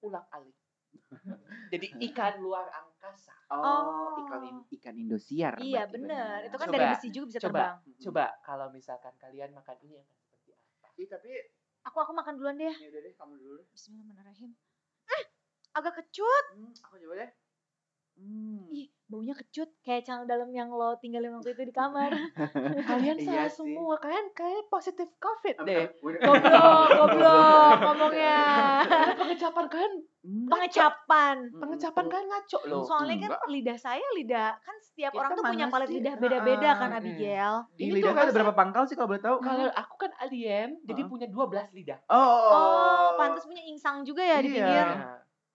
ulang-alik. 0.00 0.56
Jadi 1.68 1.86
ikan 2.08 2.34
luar 2.38 2.64
angkasa. 2.70 3.32
Oh, 3.46 3.60
Oh. 3.60 4.16
ikan 4.20 4.40
ikan 4.70 4.94
Indosiar. 4.94 5.54
Iya 5.56 5.84
bener, 5.86 6.44
itu 6.44 6.56
kan 6.56 6.66
Coba, 6.66 6.74
dari 6.74 6.86
besi 6.90 7.08
juga 7.10 7.26
bisa 7.28 7.40
coba. 7.40 7.52
terbang. 7.52 7.76
Coba 8.00 8.24
kalau 8.40 8.66
misalkan 8.70 9.14
kalian 9.16 9.52
makan 9.52 9.76
ini 9.82 9.96
akan 9.96 10.16
seperti 10.18 10.50
apa? 10.52 10.88
Ih, 10.96 11.06
tapi 11.06 11.30
Aku 11.84 12.02
aku 12.02 12.10
makan 12.10 12.34
duluan 12.34 12.58
deh. 12.58 12.66
ya 12.72 12.88
udah 12.90 12.98
deh, 12.98 13.14
kamu 13.14 13.38
dulu. 13.38 13.62
Bismillahirrahmanirrahim. 13.70 14.50
Eh, 15.06 15.22
agak 15.72 15.94
kecut. 15.96 16.44
Hmm, 16.50 16.74
aku 16.74 16.98
coba 16.98 17.14
deh. 17.16 17.30
Hmm. 18.16 18.64
Ih, 18.68 18.88
baunya 19.06 19.30
kecut 19.32 19.68
kayak 19.78 20.02
celana 20.02 20.24
dalam 20.24 20.48
yang 20.48 20.68
lo 20.68 20.96
tinggalin 20.96 21.30
waktu 21.30 21.52
itu 21.52 21.62
di 21.62 21.70
kamar. 21.70 22.08
Kalian 22.88 23.16
Iya 23.16 23.26
salah 23.26 23.46
sih. 23.46 23.56
semua, 23.62 23.94
kalian 23.96 24.32
kayak 24.32 24.66
positif 24.66 25.04
covid 25.16 25.56
deh. 25.62 25.92
goblok, 25.94 26.40
goblok 26.98 27.76
ngomongnya. 27.78 28.40
Karena 28.82 29.14
pengecapan 29.20 29.64
kalian, 29.66 29.94
Hmm. 30.26 30.50
Pengecapan. 30.50 31.36
pengecapan 31.54 32.02
Hmm. 32.02 32.10
kalian 32.10 32.26
ngaco 32.26 32.58
loh. 32.66 32.82
Soalnya 32.82 33.16
kan 33.16 33.30
enggak. 33.30 33.46
lidah 33.48 33.78
saya 33.78 34.06
lidah 34.16 34.58
kan 34.58 34.76
setiap 34.82 35.14
Kita 35.14 35.20
orang 35.20 35.30
tuh 35.30 35.44
punya 35.46 35.66
palet 35.68 35.90
lidah 35.92 36.14
beda-beda 36.16 36.70
kan. 36.74 36.90
Abigail. 36.90 37.54
Di 37.70 37.82
Ini 37.84 37.92
lidah 37.94 38.02
tuh 38.02 38.10
kan 38.10 38.24
ada 38.24 38.34
berapa 38.34 38.52
pangkal 38.52 38.82
sih 38.84 38.96
kalau 38.96 39.08
boleh 39.08 39.22
tahu? 39.22 39.36
Kalau 39.38 39.70
aku 39.70 39.94
kan 40.00 40.10
alien, 40.18 40.82
jadi 40.82 41.00
punya 41.04 41.26
12 41.28 41.70
lidah. 41.70 42.02
Oh. 42.08 42.50
Oh, 42.50 43.06
pantas 43.14 43.44
punya 43.44 43.62
insang 43.62 44.02
juga 44.02 44.18
ya 44.18 44.40
di 44.40 44.48
Iya. 44.48 44.54
pinggir. 44.56 44.88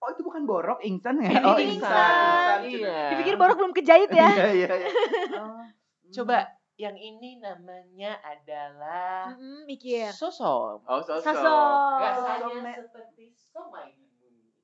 Oh, 0.02 0.10
itu 0.10 0.22
bukan 0.26 0.50
borok, 0.50 0.82
ingsan 0.82 1.22
ya? 1.22 1.30
Ini 1.30 1.46
oh, 1.50 1.58
instan. 1.62 2.66
Iya. 2.66 3.14
Dipikir 3.14 3.38
borok 3.38 3.56
belum 3.62 3.74
kejahit 3.78 4.10
ya. 4.10 4.30
Iya, 4.34 4.48
iya, 4.58 4.70
iya. 4.82 4.90
Oh. 5.42 5.62
Coba 6.12 6.50
yang 6.76 6.98
ini 6.98 7.38
namanya 7.38 8.18
adalah 8.26 9.30
Mm-mm, 9.30 9.70
mikir. 9.70 10.10
sosom. 10.10 10.82
Oh, 10.90 11.02
sosok. 11.06 11.22
Sosok. 11.22 12.02
Rasanya 12.02 12.74
seperti 12.82 13.30
somai. 13.38 13.94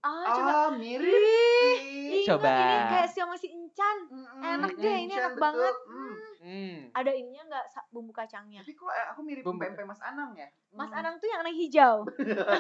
Ah, 0.07 0.31
coba. 0.31 0.51
Ah, 0.55 0.69
mirip. 0.71 1.75
Ih, 2.07 2.23
Coba. 2.23 2.47
ini 2.55 2.85
kayak 2.89 3.09
siomay 3.09 3.35
si 3.35 3.51
Incan. 3.51 3.97
Mm-mm, 4.07 4.39
enak 4.39 4.71
deh, 4.73 4.97
ini 4.97 5.11
enak 5.11 5.35
betul. 5.35 5.43
banget. 5.43 5.75
Mm. 5.85 6.15
Hmm. 6.37 6.77
Ada 6.95 7.11
ininya 7.11 7.43
nggak 7.45 7.65
bumbu 7.89 8.15
kacangnya? 8.15 8.63
Tapi 8.63 8.71
kok 8.71 8.87
eh, 8.87 9.05
aku 9.11 9.19
mirip 9.19 9.43
Bumbu. 9.43 9.59
pempek 9.59 9.83
Mas 9.83 9.99
Anang 9.99 10.31
ya? 10.31 10.47
Mas 10.71 10.87
Hmm. 10.87 10.97
Anang 10.97 11.19
tuh 11.19 11.27
yang 11.27 11.43
warna 11.43 11.51
hijau. 11.51 11.95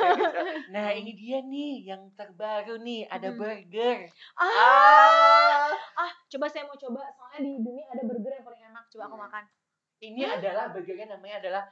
Nah 0.73 0.91
ini 0.91 1.15
dia 1.15 1.39
nih 1.39 1.87
yang 1.87 2.11
terbaru 2.13 2.75
nih 2.77 3.07
ada 3.07 3.31
Hmm. 3.31 3.39
burger. 3.39 4.11
Ah, 4.35 5.71
ah, 5.95 6.11
coba 6.27 6.45
saya 6.47 6.67
mau 6.67 6.75
coba. 6.75 6.99
Soalnya 7.09 7.39
di 7.39 7.51
dunia 7.57 7.87
ada 7.87 8.03
burger 8.03 8.31
yang 8.33 8.43
paling 8.43 8.61
enak. 8.65 8.83
Coba 8.89 9.03
aku 9.07 9.15
Hmm. 9.15 9.23
makan. 9.23 9.43
Ini 9.97 10.21
adalah 10.29 10.69
burgernya 10.69 11.07
namanya 11.09 11.35
adalah 11.39 11.63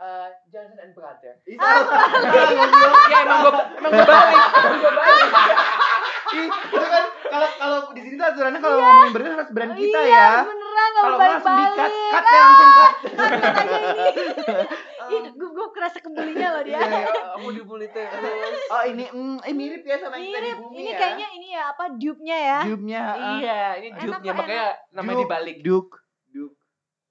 eh, 0.00 0.28
Johnson 0.48 0.78
and 0.80 0.92
Brother. 0.92 1.32
Ah, 1.60 1.76
ya 3.12 3.18
emang 3.20 3.38
gue 3.44 3.52
emang 3.78 3.90
gue 3.92 4.02
balik, 4.08 4.40
emang 4.56 4.78
gue 4.80 4.92
balik. 4.96 5.18
Ih, 6.30 6.46
itu 6.46 6.86
kan 6.86 7.04
kalau 7.26 7.48
kalau 7.58 7.78
di 7.90 8.00
sini 8.06 8.14
tuh 8.14 8.26
aturannya 8.30 8.60
kalau 8.62 8.76
ngomongin 8.78 9.10
burger 9.10 9.32
harus 9.34 9.50
brand 9.50 9.72
kita 9.74 9.98
iya, 9.98 10.14
ya. 10.14 10.30
beneran 10.46 10.90
Kalau 10.94 11.02
boleh 11.02 11.18
nggak 11.18 11.30
langsung 11.34 11.54
di 11.58 11.64
cut, 11.66 11.74
balik-balik. 11.74 12.12
cut 12.14 12.24
ya 12.24 12.40
langsung 12.40 12.70
cut. 12.70 12.94
Cut, 13.10 13.30
aja 13.34 13.66
ini. 13.66 13.78
Ih, 15.10 15.26
gue 15.34 15.48
gue 15.50 15.66
kerasa 15.74 15.98
kebulinya 15.98 16.48
loh 16.54 16.62
dia. 16.62 16.78
Iya, 16.78 16.86
iya. 16.86 17.06
Aku 17.34 17.50
dibully 17.50 17.90
terus. 17.90 18.14
Oh 18.70 18.82
ini, 18.86 19.04
mm, 19.10 19.42
eh 19.42 19.50
mirip 19.50 19.82
ya 19.82 19.98
sama 19.98 20.22
yang 20.22 20.30
kita 20.30 20.38
di 20.38 20.46
Mirip. 20.46 20.58
bumi 20.62 20.74
Ini 20.78 20.86
ya. 20.86 20.98
kayaknya 21.02 21.28
ini 21.34 21.48
ya 21.50 21.62
apa 21.74 21.84
dupe-nya 21.98 22.38
ya. 22.38 22.60
Dupe-nya. 22.62 23.02
ah. 23.02 23.14
Iya, 23.42 23.58
ini 23.82 23.88
dupe-nya 23.98 24.32
makanya 24.38 24.66
namanya 24.94 25.16
dibalik. 25.26 25.56
Duke. 25.66 25.98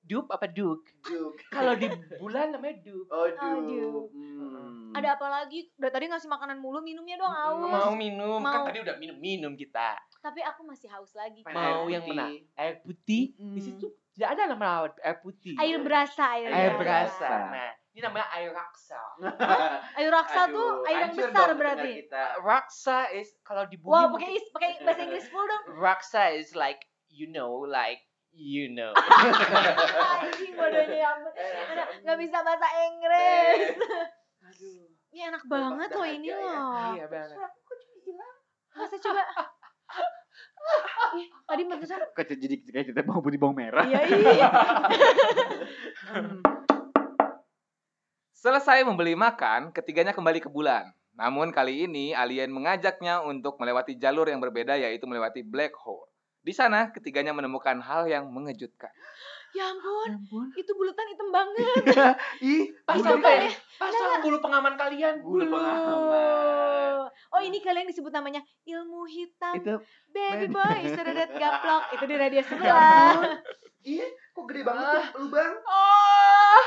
Dupe 0.10 0.34
apa 0.34 0.50
Duke? 0.50 0.90
Duke. 1.06 1.38
Kalau 1.48 1.78
di 1.78 1.86
bulan 2.22 2.50
namanya 2.50 2.82
Dupe. 2.82 3.14
Oh, 3.14 3.30
Duke. 3.30 3.70
Duke. 3.70 4.10
Hmm. 4.10 4.90
Ada 4.90 5.14
apa 5.16 5.28
lagi? 5.30 5.70
Udah 5.78 5.92
tadi 5.94 6.10
ngasih 6.10 6.26
makanan 6.26 6.58
mulu, 6.58 6.82
minumnya 6.82 7.14
dong 7.16 7.30
haus. 7.30 7.70
Mau 7.70 7.94
minum, 7.94 8.42
kan 8.42 8.66
Mau. 8.66 8.66
tadi 8.66 8.82
udah 8.82 8.98
minum-minum 8.98 9.54
kita. 9.54 9.94
Tapi 10.18 10.42
aku 10.42 10.66
masih 10.66 10.90
haus 10.90 11.14
lagi. 11.14 11.46
Mau 11.46 11.54
air 11.86 11.94
yang 11.94 12.04
putih. 12.04 12.18
mana? 12.18 12.26
Air 12.58 12.76
putih. 12.82 13.24
Mm. 13.38 13.54
Di 13.54 13.62
situ 13.62 13.86
tidak 14.12 14.30
ada 14.34 14.44
nama 14.50 14.68
air 14.98 15.22
putih. 15.22 15.54
Air 15.56 15.78
berasa, 15.80 16.24
air, 16.34 16.50
Air 16.50 16.74
berasa. 16.76 17.22
berasa. 17.22 17.54
Nah, 17.54 17.72
ini 17.94 18.00
namanya 18.02 18.28
air 18.34 18.50
raksa. 18.50 19.02
Air 19.98 20.10
raksa 20.10 20.42
tuh 20.48 20.58
Aduh, 20.82 20.90
air 20.90 20.98
yang 21.00 21.14
besar 21.14 21.48
berarti. 21.54 21.92
Kita. 22.02 22.24
Raksa 22.42 22.98
is 23.14 23.30
kalau 23.42 23.64
di 23.64 23.78
bumi 23.78 23.94
Wow, 23.94 24.06
mungkin- 24.10 24.26
pakai 24.26 24.34
is- 24.36 24.52
pakai 24.52 24.70
bahasa 24.82 25.02
Inggris 25.06 25.28
full 25.30 25.46
dong. 25.46 25.64
Raksa 25.78 26.24
is 26.34 26.52
like 26.52 26.82
you 27.08 27.30
know, 27.30 27.62
like 27.62 28.02
you 28.34 28.72
know. 28.72 28.92
Anjing 30.24 30.54
bodohnya 30.56 30.98
ya 30.98 31.10
ampun. 31.16 31.32
Mana, 31.34 31.84
Nggak 32.06 32.18
bisa 32.22 32.38
bahasa 32.44 32.68
Inggris. 32.90 33.76
Aduh. 34.46 34.86
Ini 35.10 35.20
enak 35.34 35.44
banget 35.50 35.90
loh 35.90 36.06
ini 36.06 36.30
ya. 36.30 36.38
loh. 36.38 36.94
Iya 36.94 37.06
banget. 37.10 37.34
Suaraku 37.34 37.60
kok 37.66 37.78
cuma 37.82 37.98
hilang? 38.06 38.36
Masa 38.78 38.96
coba. 39.06 39.24
Tadi 41.50 41.64
barusan. 41.66 42.00
Kok 42.14 42.24
jadi 42.30 42.56
kayak 42.62 42.86
kita 42.94 43.02
mau 43.08 43.24
di 43.26 43.40
bawang 43.42 43.58
merah. 43.58 43.86
Iya, 43.90 44.00
iya. 44.06 44.50
Selesai 48.40 48.88
membeli 48.88 49.20
makan, 49.20 49.76
ketiganya 49.76 50.16
kembali 50.16 50.40
ke 50.40 50.48
bulan. 50.48 50.88
Namun 51.20 51.52
kali 51.52 51.84
ini 51.84 52.16
alien 52.16 52.48
mengajaknya 52.56 53.20
untuk 53.20 53.60
melewati 53.60 54.00
jalur 54.00 54.24
yang 54.32 54.40
berbeda 54.40 54.80
yaitu 54.80 55.04
melewati 55.04 55.44
black 55.44 55.76
hole. 55.76 56.09
Di 56.50 56.58
sana 56.58 56.90
ketiganya 56.90 57.30
menemukan 57.30 57.78
hal 57.78 58.10
yang 58.10 58.26
mengejutkan. 58.26 58.90
Ya 59.50 59.70
ampun, 59.70 60.08
Ya 60.08 60.18
ampun. 60.18 60.46
itu 60.56 60.72
bulutan 60.74 61.06
hitam 61.06 61.30
banget. 61.30 61.82
Ih, 62.44 62.74
Pasang 62.84 63.18
bulu 63.18 63.30
deh, 63.30 63.54
pasang 63.78 64.18
bulu 64.20 64.38
pengaman 64.40 64.74
kalian. 64.74 65.22
Bulu 65.22 65.42
Bulu. 65.42 65.54
pengaman. 65.54 67.06
Oh 67.30 67.38
ini 67.40 67.58
kalian 67.60 67.86
disebut 67.86 68.10
namanya 68.10 68.42
ilmu 68.64 69.06
hitam 69.06 69.54
Itu 69.56 69.78
baby 70.10 70.50
baby. 70.50 70.58
boy 70.58 70.80
seredet 70.90 71.30
gaplok 71.32 71.94
itu 71.94 72.04
di 72.04 72.16
radio 72.16 72.42
Ya 72.42 72.50
sebelah. 72.50 72.82
ampun. 73.14 73.30
Iya, 73.80 74.06
kok 74.34 74.46
gede 74.46 74.62
banget 74.64 74.86
tuh 74.90 75.06
lubang. 75.22 75.54
Oh, 75.64 76.62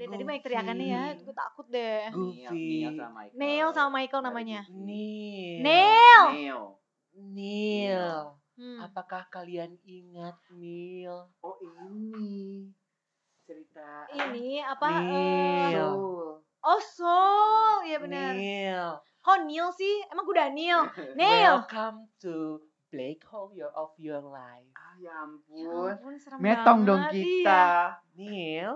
Dari 0.00 0.08
tadi 0.08 0.24
banyak 0.24 0.40
teriakannya 0.42 0.86
ya, 0.86 1.02
gue 1.14 1.34
takut 1.34 1.66
deh. 1.68 2.08
Goofy. 2.08 2.48
Neil 2.80 2.96
sama 2.96 3.12
Michael. 3.14 3.36
Neil 3.36 3.68
sama 3.70 3.90
Michael 3.92 4.22
namanya. 4.24 4.60
Neil. 4.66 5.58
Neil. 5.60 6.22
Neil. 6.32 6.62
Neil. 7.12 8.08
Hmm. 8.56 8.78
Apakah 8.82 9.28
kalian 9.28 9.76
ingat 9.82 10.40
Neil? 10.50 11.28
Oh 11.38 11.56
ini 11.58 12.72
cerita 13.42 14.08
Ini 14.10 14.60
apa? 14.62 14.86
eh, 14.88 15.00
Neil. 15.02 15.84
Soul. 15.90 16.28
oh 16.60 16.80
Soul, 16.80 17.74
iya 17.84 17.98
benar. 17.98 18.32
Neil. 18.34 18.88
Kok 19.20 19.38
Neil 19.44 19.68
sih? 19.70 20.00
Emang 20.06 20.24
gue 20.24 20.32
udah 20.32 20.48
Neil. 20.48 20.80
Neil. 21.18 21.60
Welcome 21.60 22.08
to 22.18 22.56
black 22.88 23.20
hole 23.26 23.52
your- 23.52 23.72
of 23.72 23.92
your 23.96 24.20
life. 24.22 24.72
Ah 24.72 24.96
ya 24.96 25.12
Ya 25.46 25.68
ampun. 25.68 26.16
serem 26.16 26.40
Metong 26.40 26.80
dong 26.84 27.04
kita. 27.08 27.12
iya. 27.12 27.64
Neil, 28.12 28.72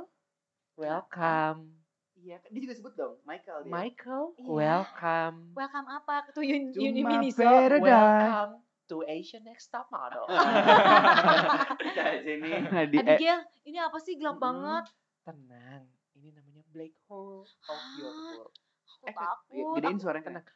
welcome. 0.75 1.71
Iya, 2.15 2.41
dia 2.41 2.61
juga 2.63 2.75
sebut 2.75 2.95
dong 2.95 3.15
Michael 3.23 3.59
dia. 3.63 3.73
Michael, 3.73 4.25
Iya. 4.35 4.49
welcome. 4.49 5.37
Welcome 5.53 5.87
apa? 5.87 6.15
Tuh 6.33 6.41
Yun 6.41 6.73
Yuni 6.73 7.03
Miniso. 7.05 7.45
Welcome 7.45 8.65
to 8.87 9.05
Asian 9.05 9.45
Next 9.45 9.69
Top 9.69 9.89
Model. 9.89 10.25
Kita 11.85 12.03
sini 12.23 12.49
di 12.49 12.65
eh, 12.65 12.81
Abigail, 12.81 13.39
ini 13.65 13.77
apa 13.77 13.99
sih 13.99 14.17
gelap 14.17 14.37
Mm-mm. 14.37 14.47
banget? 14.47 14.85
Tenang, 15.23 15.83
ini 16.15 16.33
namanya 16.33 16.63
black 16.71 16.95
hole 17.05 17.45
of 17.45 17.81
your 17.99 18.13
world. 18.13 18.53
Aku 18.95 19.05
eh, 19.05 19.15
takut. 19.15 19.75
gedein 19.77 19.99
suaranya 20.01 20.25
Tenang. 20.27 20.47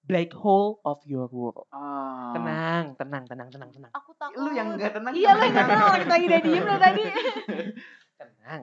Black 0.00 0.30
hole 0.32 0.78
of 0.82 1.02
your 1.04 1.26
world. 1.28 1.66
Ah. 1.68 2.30
Tenang, 2.32 2.94
tenang, 2.94 3.24
tenang, 3.26 3.48
tenang, 3.50 3.70
tenang. 3.70 3.90
Aku 3.92 4.14
takut. 4.14 4.38
Lu 4.38 4.54
yang 4.54 4.72
enggak 4.72 4.94
tenang. 4.94 5.12
Iya 5.12 5.34
lo 5.34 5.42
yang 5.42 5.52
gak 5.52 5.66
tenang, 5.74 5.98
kita 5.98 6.14
lagi 6.14 6.26
udah 6.26 6.40
diem 6.40 6.62
lo 6.64 6.76
tadi. 6.78 7.02
Tenang. 8.16 8.60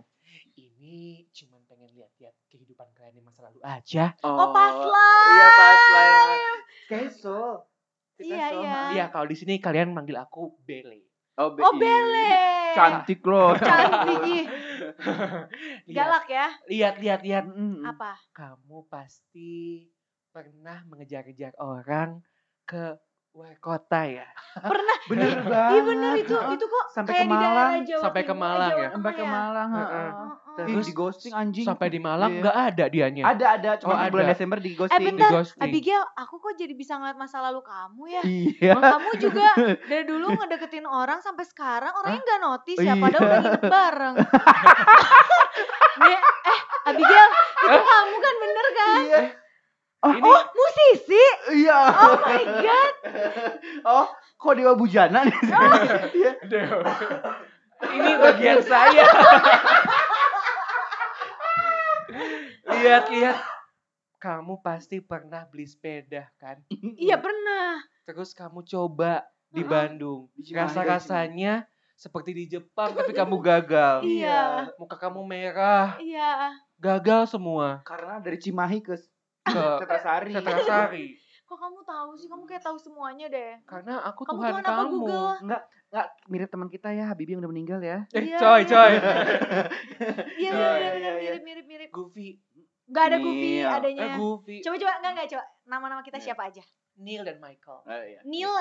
Ini 0.86 1.26
cuman 1.34 1.66
pengen 1.66 1.90
lihat-lihat 1.98 2.46
kehidupan 2.46 2.86
kalian 2.94 3.18
di 3.18 3.24
masa 3.26 3.50
lalu 3.50 3.58
aja. 3.66 4.14
Oh 4.22 4.54
pas 4.54 4.78
lah. 4.78 5.26
Iya 5.34 5.48
pas 5.58 5.82
lah. 5.90 6.14
Kita 6.86 8.22
Iya, 8.22 8.48
iya. 8.62 8.78
Iya, 8.94 9.06
kalau 9.10 9.26
di 9.26 9.34
sini 9.34 9.58
kalian 9.58 9.98
manggil 9.98 10.14
aku 10.22 10.62
Bele. 10.62 11.10
Oh, 11.42 11.58
Be- 11.58 11.66
Oh. 11.66 11.74
Bele. 11.74 12.38
Cantik 12.78 13.26
loh. 13.26 13.58
Cantik 13.66 14.46
Galak 15.98 16.30
ya. 16.30 16.54
lihat, 16.70 17.02
lihat, 17.02 17.20
lihat. 17.26 17.44
Mm-mm. 17.50 17.82
Apa? 17.82 18.22
Kamu 18.30 18.86
pasti 18.86 19.90
pernah 20.30 20.86
mengejar-kejar 20.86 21.58
orang 21.58 22.22
ke 22.70 22.94
luar 23.36 23.52
kota 23.60 24.08
ya? 24.08 24.24
Pernah. 24.56 24.98
Bener 25.12 25.28
banget. 25.44 25.70
Iya 25.70 25.82
bener 25.84 26.12
itu 26.16 26.36
itu 26.56 26.66
kok 26.66 26.86
Sampai 26.90 27.12
kayak 27.14 27.20
ke 27.20 27.28
di 27.28 27.36
daerah 27.36 27.52
Malang. 27.68 27.84
Jawa 27.84 28.02
Sampai 28.02 28.22
ke 28.22 28.26
Timur, 28.26 28.42
Malang 28.42 28.72
Jawa 28.72 28.80
ya? 28.80 28.90
Sampai 28.90 29.12
ke 29.12 29.24
Malang. 29.26 29.70
Heeh. 29.70 29.86
heeh. 29.92 30.10
Terus 30.56 30.86
di 30.88 30.94
ghosting 30.96 31.34
anjing. 31.36 31.66
Sampai 31.68 31.88
di 31.92 32.00
Malang 32.00 32.32
Iya. 32.32 32.40
nggak 32.40 32.56
ada 32.66 32.86
dianya. 32.88 33.24
Ada 33.28 33.46
ada 33.52 33.70
cuma 33.76 33.92
Oh, 33.92 34.00
di 34.00 34.08
bulan 34.10 34.24
ada. 34.24 34.32
Desember 34.32 34.58
di 34.58 34.72
Eh 34.72 34.78
ghosting. 34.78 35.04
bentar, 35.06 35.28
Di 35.28 35.36
ghosting. 35.36 35.62
Abigail, 35.62 36.04
aku 36.16 36.36
kok 36.40 36.54
jadi 36.56 36.74
bisa 36.74 36.94
ngeliat 36.96 37.18
masa 37.18 37.38
lalu 37.42 37.60
kamu 37.62 38.04
ya? 38.08 38.22
Iya. 38.24 38.74
Kamu 38.74 39.10
juga 39.20 39.48
dari 39.92 40.04
dulu 40.06 40.26
ngedeketin 40.32 40.88
orang 40.88 41.20
sampai 41.20 41.44
sekarang 41.44 41.92
orangnya 41.94 42.24
nggak 42.24 42.42
notice 42.42 42.80
ya, 42.80 42.88
Iya. 42.88 43.04
padahal 43.04 43.22
udah 43.22 43.40
nginep 43.44 43.64
bareng. 43.68 44.16
Nih, 46.02 46.18
eh 46.46 46.60
Abigail, 46.86 47.30
itu 47.62 47.80
kamu 47.84 48.16
kan 48.18 48.36
bener 48.40 48.66
kan? 48.74 49.02
Iya. 49.04 49.20
Ini 50.02 50.22
Oh, 50.22 50.44
musisi? 50.52 51.24
Iya. 51.56 51.80
Oh 51.90 52.16
my 52.20 52.44
god. 52.60 52.94
Oh, 53.88 54.06
kok 54.36 54.54
Dewa 54.54 54.74
Bujana 54.74 55.24
nih? 55.24 55.40
Iya. 56.18 56.32
ini 57.86 58.12
bagian 58.18 58.60
saya. 58.62 59.06
Lihat-lihat. 62.66 63.38
Kamu 64.16 64.58
pasti 64.60 65.06
pernah 65.06 65.46
beli 65.46 65.70
sepeda 65.70 66.26
kan? 66.42 66.58
Iya 66.98 67.22
pernah. 67.22 67.78
Terus 68.10 68.34
kamu 68.34 68.66
coba 68.66 69.22
di. 69.54 69.62
Bandung. 69.62 70.34
Rasa-rasanya 70.34 71.70
seperti 71.94 72.34
di 72.34 72.46
Jepang 72.50 72.92
tapi 72.92 73.14
kamu 73.14 73.38
gagal. 73.38 74.02
Iya. 74.02 74.66
Muka 74.82 74.98
kamu 74.98 75.22
merah, 75.24 75.96
Iya. 76.02 76.58
gagal 76.76 77.30
semua. 77.30 77.86
Karena 77.86 78.18
dari 78.18 78.42
Cimahi 78.42 78.82
ke 78.82 78.98
Ke 79.46 79.62
Setrasari. 79.82 80.32
Setrasari. 80.32 81.08
Kok 81.48 81.56
kamu 81.56 81.80
tahu 81.82 82.10
sih? 82.16 82.26
Kamu 82.26 82.44
kayak 82.44 82.64
tahu 82.64 82.74
semuanya 82.76 83.28
deh. 83.28 83.54
Karena 83.64 84.02
aku 84.02 84.26
Kamu 84.26 84.34
Tuhan 84.36 84.52
Tuhan 84.52 84.64
apa 84.64 84.74
kamu. 84.76 84.90
Google? 84.92 85.32
Enggak 85.40 85.64
mirip 86.28 86.50
teman 86.50 86.68
kita 86.68 86.90
ya, 86.90 87.06
Habibie 87.06 87.32
yang 87.32 87.40
udah 87.40 87.52
meninggal 87.54 87.80
ya. 87.80 88.04
Eh, 88.10 88.26
Iya, 88.26 88.38
coy, 88.38 88.60
iya. 88.60 88.68
coy. 88.68 88.92
Iya, 88.92 89.00
Iya, 90.36 90.52
iya, 90.52 90.70
iya, 90.76 90.92
iya, 90.92 91.12
iya. 91.16 91.32
mirip, 91.32 91.44
mirip, 91.46 91.66
mirip. 91.66 91.90
Goofy. 91.90 92.42
Gak 92.86 93.04
ada 93.08 93.18
Goofy, 93.18 93.50
Neil. 93.56 93.70
adanya. 93.72 94.04
Eh, 94.04 94.18
Goofy. 94.18 94.56
Coba, 94.60 94.76
coba, 94.76 94.94
enggak, 94.96 95.12
enggak, 95.14 95.28
coba. 95.32 95.44
Nama-nama 95.66 96.02
kita 96.02 96.18
siapa 96.20 96.42
aja? 96.46 96.64
Neil 96.98 97.22
dan 97.22 97.38
Michael. 97.38 97.80
Oh, 97.80 98.04
iya. 98.04 98.20
Neil, 98.24 98.52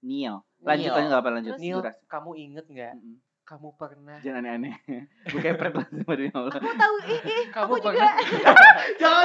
Neil. 0.00 0.34
Lanjut 0.58 0.66
Neil. 0.84 0.92
lanjut 0.92 1.06
enggak 1.06 1.20
apa 1.20 1.30
lanjut. 1.30 1.52
Terus? 1.52 1.62
Neil, 1.62 1.78
kamu 2.04 2.30
inget 2.36 2.66
nggak? 2.66 2.92
Mm-mm. 2.94 3.16
Kamu 3.40 3.68
pernah 3.74 4.20
Jangan 4.20 4.44
aneh-aneh. 4.44 4.76
Gue 5.24 5.40
kepret 5.40 5.72
langsung 5.72 6.04
demi 6.04 6.28
Allah. 6.28 6.52
aku 6.52 6.68
tahu, 6.68 6.94
ih, 7.02 7.20
ih, 7.24 7.44
Kamu 7.48 7.72
aku 7.72 7.76
juga. 7.82 8.08
Jangan 8.94 9.24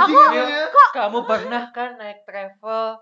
Aku- 0.00 0.14
emangnya. 0.14 0.66
kamu 0.90 1.18
pernah 1.22 1.62
kan 1.70 1.90
naik 1.94 2.22
travel 2.22 2.98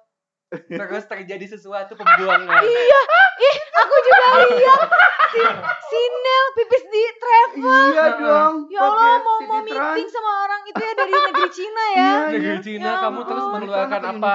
terus 0.49 1.05
terjadi 1.05 1.47
sesuatu 1.47 1.93
pembuangan. 1.93 2.61
Iya, 2.61 3.01
ih 3.39 3.57
aku 3.77 3.95
juga 4.01 4.27
lihat 4.49 4.81
si, 5.29 5.41
si 5.85 6.01
Nel 6.01 6.45
pipis 6.55 6.85
di 6.87 7.05
travel. 7.15 7.69
Iya 7.91 8.07
dong. 8.17 8.55
Ya 8.67 8.81
Allah 8.81 9.21
mau 9.21 9.39
mau 9.43 9.61
meeting 9.61 10.09
sama 10.09 10.31
orang 10.43 10.63
itu 10.65 10.81
ya 10.81 10.93
dari 10.95 11.13
negeri 11.13 11.51
Cina 11.59 11.85
ya. 11.87 12.01
Iya, 12.01 12.13
Negeri 12.31 12.49
iya. 12.51 12.65
Cina 12.65 12.87
Ya 12.87 12.95
kamu 13.03 13.21
terus 13.25 13.45
mengeluarkan 13.47 14.03
apa? 14.11 14.33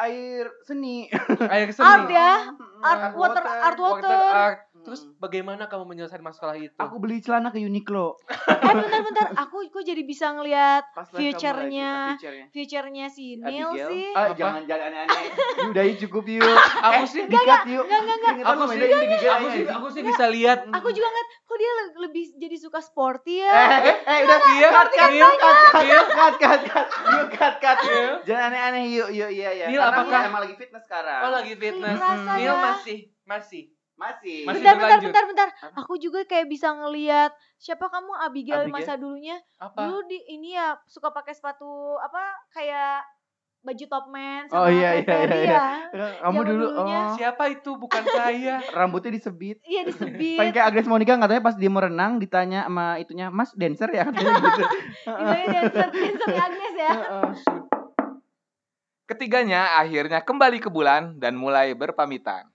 Air 0.00 0.46
seni. 0.62 1.06
Air 1.46 1.68
Art 1.70 1.76
seni. 2.02 2.16
ya, 2.16 2.32
Mm, 2.50 2.80
art 2.82 3.12
water, 3.12 3.44
art 3.44 3.76
Water 3.76 4.08
water. 4.08 4.32
art. 4.32 4.60
Terus 4.80 5.00
bagaimana 5.16 5.64
kamu 5.64 5.84
menyelesaikan 5.86 6.22
masalah 6.22 6.54
itu? 6.54 6.72
Aku 6.74 6.96
beli 6.96 7.20
celana 7.20 7.48
ke 7.48 7.58
Uniqlo. 7.58 8.16
Eh 8.60 8.74
bentar-bentar, 8.76 9.34
aku 9.36 9.66
kok 9.66 9.82
jadi 9.82 9.98
bisa 10.02 10.30
ngelihat 10.30 10.84
future-nya, 11.10 11.90
ah, 11.90 12.06
future-nya. 12.12 12.44
future-nya 12.50 13.06
si 13.08 13.34
Neil 13.34 13.66
Abigail. 13.68 13.88
sih. 13.88 14.06
Ah, 14.12 14.30
jangan 14.30 14.62
jangan 14.62 14.94
aneh-aneh. 14.94 15.24
Udah 15.70 15.82
yuk, 15.82 15.96
cukup 15.98 16.24
yuk. 16.28 16.56
Aku 16.78 17.02
Eh, 17.02 17.08
sih 17.08 17.22
dikat 17.24 17.66
yuk. 17.66 17.82
Enggak, 17.82 18.00
enggak, 18.00 18.16
enggak. 18.16 18.30
Keringetan 18.30 18.52
aku 18.52 18.62
sih 18.68 18.80
aku 19.26 19.46
sih 19.48 19.64
aku 19.66 19.86
sih 19.88 20.02
bisa 20.04 20.24
lihat 20.28 20.58
Aku 20.70 20.88
juga 20.88 21.08
ngeliat, 21.08 21.28
kok 21.42 21.56
dia 21.56 21.70
le- 21.72 21.94
lebih 22.00 22.24
jadi 22.36 22.56
suka 22.56 22.78
sporty 22.78 23.34
Eh, 23.34 23.42
ya. 23.42 23.52
eh, 23.80 23.96
eh, 23.98 24.18
udah 24.22 24.38
Iya, 24.50 24.68
cut, 24.70 24.88
cut, 24.90 25.10
cut, 25.10 25.34
cut, 25.34 25.56
cut, 25.72 26.06
cut, 26.10 26.34
cut, 26.36 26.60
cut. 26.64 26.86
Yuk, 27.10 27.26
cut, 27.32 27.54
cut. 27.58 27.78
Jangan 28.22 28.44
aneh-aneh 28.46 28.84
yuk, 28.88 29.08
yuk, 29.10 29.30
iya, 29.30 29.50
iya. 29.52 29.66
Neil, 29.66 29.80
apakah- 29.80 30.20
aku 30.20 30.28
emang 30.28 30.42
lagi 30.42 30.54
fitness 30.54 30.84
sekarang. 30.84 31.20
Oh 31.22 31.30
lagi 31.32 31.52
fitness. 31.54 31.96
Neil 31.98 32.44
ya. 32.46 32.54
masih 32.62 32.98
masih. 33.24 33.62
Masih. 34.00 34.48
Masih 34.48 34.64
bentar, 34.64 34.76
bentar, 34.80 34.98
bentar, 35.04 35.24
bentar. 35.28 35.48
Aku 35.76 36.00
juga 36.00 36.24
kayak 36.24 36.48
bisa 36.48 36.72
ngelihat 36.72 37.30
siapa 37.54 37.84
kamu 37.86 38.16
Abigail, 38.18 38.64
Abigail? 38.64 38.72
masa 38.72 38.96
dulunya. 38.96 39.36
Apa? 39.60 39.84
Dulu 39.84 40.08
di 40.08 40.16
ini 40.32 40.56
ya 40.56 40.80
suka 40.88 41.12
pakai 41.12 41.36
sepatu 41.36 41.68
apa 42.00 42.24
kayak 42.50 43.04
baju 43.60 43.84
topman 43.92 44.48
Oh, 44.48 44.64
sama 44.64 44.72
iya, 44.72 44.88
kayak 44.88 44.96
iya, 44.96 45.04
Ferry 45.04 45.40
iya, 45.44 45.52
ya. 45.92 46.08
Kamu 46.24 46.32
Zaman 46.32 46.48
dulu, 46.48 46.64
dulunya. 46.64 47.00
oh. 47.04 47.12
Siapa 47.12 47.44
itu? 47.52 47.70
Bukan 47.76 48.02
saya. 48.08 48.56
Rambutnya 48.80 49.12
disebit. 49.12 49.60
Iya 49.68 49.84
disebit. 49.84 50.40
Paling 50.40 50.52
kayak 50.56 50.66
Agnes 50.72 50.88
Monica 50.88 51.12
katanya 51.20 51.42
pas 51.44 51.56
dia 51.60 51.68
mau 51.68 51.84
renang 51.84 52.16
ditanya 52.16 52.64
sama 52.64 52.96
itunya, 52.96 53.28
Mas 53.28 53.52
dancer 53.52 53.92
ya 53.92 54.08
katanya 54.08 54.32
gitu. 54.40 54.62
Gimana 55.04 55.44
dancer, 55.44 55.88
dancernya 55.92 56.40
Agnes 56.40 56.72
ya. 56.72 56.90
Heeh. 56.96 57.30
Ketiganya 59.04 59.76
akhirnya 59.76 60.24
kembali 60.24 60.56
ke 60.56 60.70
bulan 60.70 61.18
dan 61.20 61.36
mulai 61.36 61.76
berpamitan 61.76 62.48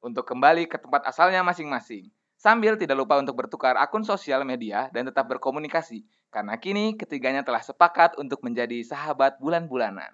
untuk 0.00 0.24
kembali 0.24 0.66
ke 0.66 0.80
tempat 0.80 1.04
asalnya 1.06 1.44
masing-masing. 1.44 2.08
Sambil 2.40 2.80
tidak 2.80 2.96
lupa 2.96 3.20
untuk 3.20 3.36
bertukar 3.36 3.76
akun 3.76 4.00
sosial 4.00 4.48
media 4.48 4.88
dan 4.96 5.04
tetap 5.04 5.28
berkomunikasi. 5.28 6.08
Karena 6.32 6.56
kini 6.56 6.96
ketiganya 6.96 7.44
telah 7.44 7.60
sepakat 7.60 8.16
untuk 8.16 8.40
menjadi 8.40 8.80
sahabat 8.80 9.36
bulan-bulanan. 9.36 10.08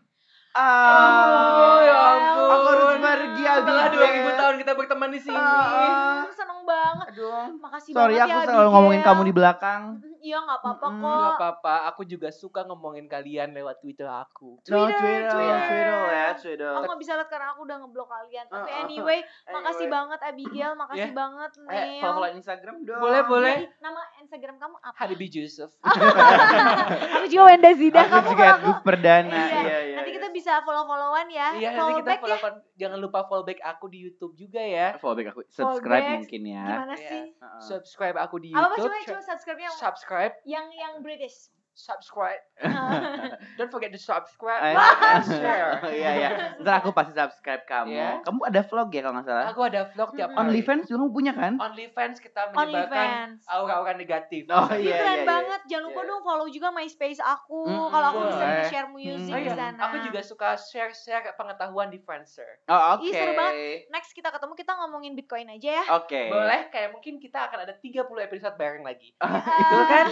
Oh, 0.56 1.78
ya 1.84 1.96
ampun. 2.16 2.48
Aku 2.48 2.66
harus 2.72 2.96
pergi 2.96 3.42
Setelah 3.44 3.86
Abigail. 3.92 4.24
2000 4.24 4.40
tahun 4.40 4.54
kita 4.64 4.72
berteman 4.72 5.10
di 5.12 5.20
sini. 5.20 5.36
Ah. 5.36 6.24
Aku 6.24 6.32
seneng 6.32 6.60
banget. 6.64 7.06
Aduh. 7.12 7.44
Makasih 7.60 7.90
Sorry 7.92 8.16
banget 8.16 8.24
aku 8.24 8.32
ya 8.32 8.36
selalu 8.48 8.56
Abigail. 8.56 8.72
ngomongin 8.72 9.00
kamu 9.04 9.22
di 9.22 9.34
belakang. 9.36 9.82
Iya 10.26 10.42
nggak 10.42 10.58
apa-apa 10.58 10.86
kok. 10.88 11.06
Gak 11.06 11.34
apa-apa, 11.38 11.74
aku 11.86 12.02
juga 12.02 12.28
suka 12.30 12.60
ngomongin 12.62 13.06
kalian 13.06 13.54
lewat 13.54 13.78
Twitter 13.78 14.04
aku. 14.04 14.58
No, 14.66 14.90
Twitter, 14.90 14.90
Twitter, 14.90 15.30
Twitter. 15.30 15.62
Twitter 15.62 16.02
ya, 16.10 16.28
Twitter. 16.34 16.70
Aku 16.72 16.84
nggak 16.84 16.98
bisa 16.98 17.12
lihat 17.14 17.28
karena 17.28 17.46
aku 17.48 17.60
udah 17.62 17.76
ngeblok 17.78 18.08
kalian. 18.08 18.44
Tapi 18.44 18.58
Uh, 18.58 18.66
uh, 18.66 18.82
anyway, 18.82 19.18
makasih 19.54 19.78
Anyway. 19.78 19.94
banget 19.94 20.18
Abigail, 20.20 20.72
makasih 20.74 20.98
Yeah. 21.04 21.14
banget 21.14 21.50
Eh, 21.56 21.62
Neil. 21.62 22.02
follow-follow 22.02 22.30
Instagram 22.32 22.74
dong. 22.82 22.98
Boleh, 22.98 23.22
boleh. 23.22 23.54
Jadi, 23.56 23.66
nama 23.78 24.00
Instagram 24.18 24.54
kamu 24.58 24.76
apa? 24.82 24.96
Habibie 24.96 25.30
Yusuf. 25.30 25.70
aku 27.14 27.26
juga 27.26 27.42
Wenda 27.46 27.70
Zida. 27.72 28.00
Aku 28.00 28.10
Kamu 28.16 28.28
juga 28.28 28.46
Gus 28.58 28.78
Perdana. 28.82 29.30
Iya, 29.30 29.46
Iya, 29.56 29.78
iya. 29.84 29.94
nanti 29.96 30.10
kita 30.12 30.28
bisa 30.30 30.52
follow-followan 30.60 31.26
ya. 31.28 31.48
Iya, 31.52 31.68
nanti 31.68 31.76
follow 31.76 31.94
kita 31.94 32.08
back 32.08 32.20
follow 32.20 32.38
ya. 32.38 32.50
Jangan 32.76 32.98
lupa 32.98 33.18
follow 33.24 33.44
back 33.44 33.60
aku 33.62 33.84
di 33.86 33.98
YouTube 34.00 34.32
juga 34.34 34.58
ya. 34.58 34.88
follow 34.98 35.14
back 35.14 35.28
aku. 35.30 35.40
Subscribe 35.48 36.04
mungkin 36.16 36.42
ya. 36.44 36.64
Gimana 36.66 36.94
Iya. 36.94 37.06
sih? 37.06 37.22
Subscribe 37.62 38.16
aku 38.16 38.36
di 38.38 38.50
Apa 38.50 38.66
apa 38.66 38.74
YouTube. 38.76 38.92
coba 38.92 39.06
coba 39.06 39.22
subscribe-nya 39.26 39.66
yang 39.66 39.78
Subscribe, 40.16 40.40
yang 40.48 40.72
yang 40.72 40.94
British. 41.04 41.52
Subscribe. 41.76 42.40
Don't 43.60 43.68
forget 43.68 43.92
to 43.92 44.00
subscribe, 44.00 44.60
Eh, 44.62 44.72
like 44.72 44.96
and 44.98 45.24
share. 45.28 45.70
Oh, 45.78 45.92
iya 45.94 46.10
iya. 46.16 46.28
Ntar 46.56 46.80
aku 46.80 46.90
pasti 46.90 47.12
subscribe 47.12 47.62
kamu. 47.62 47.92
Iya. 47.92 48.10
Kamu 48.24 48.40
ada 48.42 48.60
vlog 48.62 48.88
ya 48.88 49.00
kalau 49.02 49.14
nggak 49.14 49.26
salah? 49.26 49.44
Aku 49.52 49.60
ada 49.62 49.80
vlog 49.86 50.10
tiap 50.10 50.28
Mm-mm. 50.28 50.40
hari. 50.40 50.48
OnlyFans 50.56 50.82
juga 50.86 50.98
kamu 50.98 51.10
punya 51.12 51.32
kan? 51.32 51.52
OnlyFans 51.54 52.16
kita 52.18 52.42
menyebarkan 52.50 53.28
aura-aura 53.46 53.92
negatif. 53.92 54.48
Oh 54.48 54.72
Ih, 54.72 54.82
iya 54.82 54.96
keren 54.96 55.12
iya. 55.14 55.26
banget. 55.26 55.60
Jangan 55.66 55.84
lupa 55.84 55.94
Iya. 55.98 56.08
dong 56.08 56.22
follow 56.22 56.46
juga 56.48 56.68
MySpace 56.70 57.20
aku. 57.20 57.60
Mm-mm, 57.62 57.88
Kalau 57.88 58.06
aku 58.06 58.18
bisa 58.26 58.40
boleh. 58.40 58.66
share 58.66 58.88
music 58.88 59.04
Mm. 59.26 59.34
Oh 59.36 59.38
di 59.38 59.44
iya, 59.44 59.54
sana. 59.54 59.78
aku 59.82 59.96
juga 60.00 60.20
suka 60.22 60.48
share-share 60.56 61.04
pengetahuan 61.34 61.88
di 61.88 61.98
Friendster. 61.98 62.48
Oh 62.64 62.96
oke. 62.96 63.02
Ih, 63.02 63.12
seru 63.12 63.32
banget. 63.32 63.84
Next 63.88 64.10
kita 64.10 64.28
ketemu 64.28 64.52
kita 64.54 64.72
ngomongin 64.76 65.12
Bitcoin 65.12 65.48
aja 65.50 65.70
ya. 65.74 65.84
Oke. 65.94 66.28
Boleh, 66.28 66.68
kayak 66.68 66.90
mungkin 66.90 67.18
kita 67.18 67.44
akan 67.44 67.62
ada 67.62 67.74
30 67.74 68.00
episode 68.18 68.54
bareng 68.54 68.80
lagi. 68.80 69.12
Itu 69.60 69.76
kan. 69.84 70.04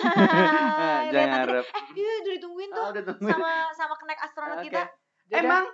Jangan 1.11 1.41
harap. 1.55 1.67
Eh, 1.69 1.85
iya 1.95 2.13
udah 2.19 2.33
ditungguin 2.35 2.69
Ah, 2.69 2.75
tuh 2.75 2.85
udah 2.91 3.03
tungguin. 3.07 3.33
sama 3.33 3.53
sama 3.73 3.95
kenek 3.95 4.19
astronot 4.21 4.59
Oke. 4.59 4.67
kita. 4.67 4.83
Dadah. 5.27 5.41
Emang 5.41 5.65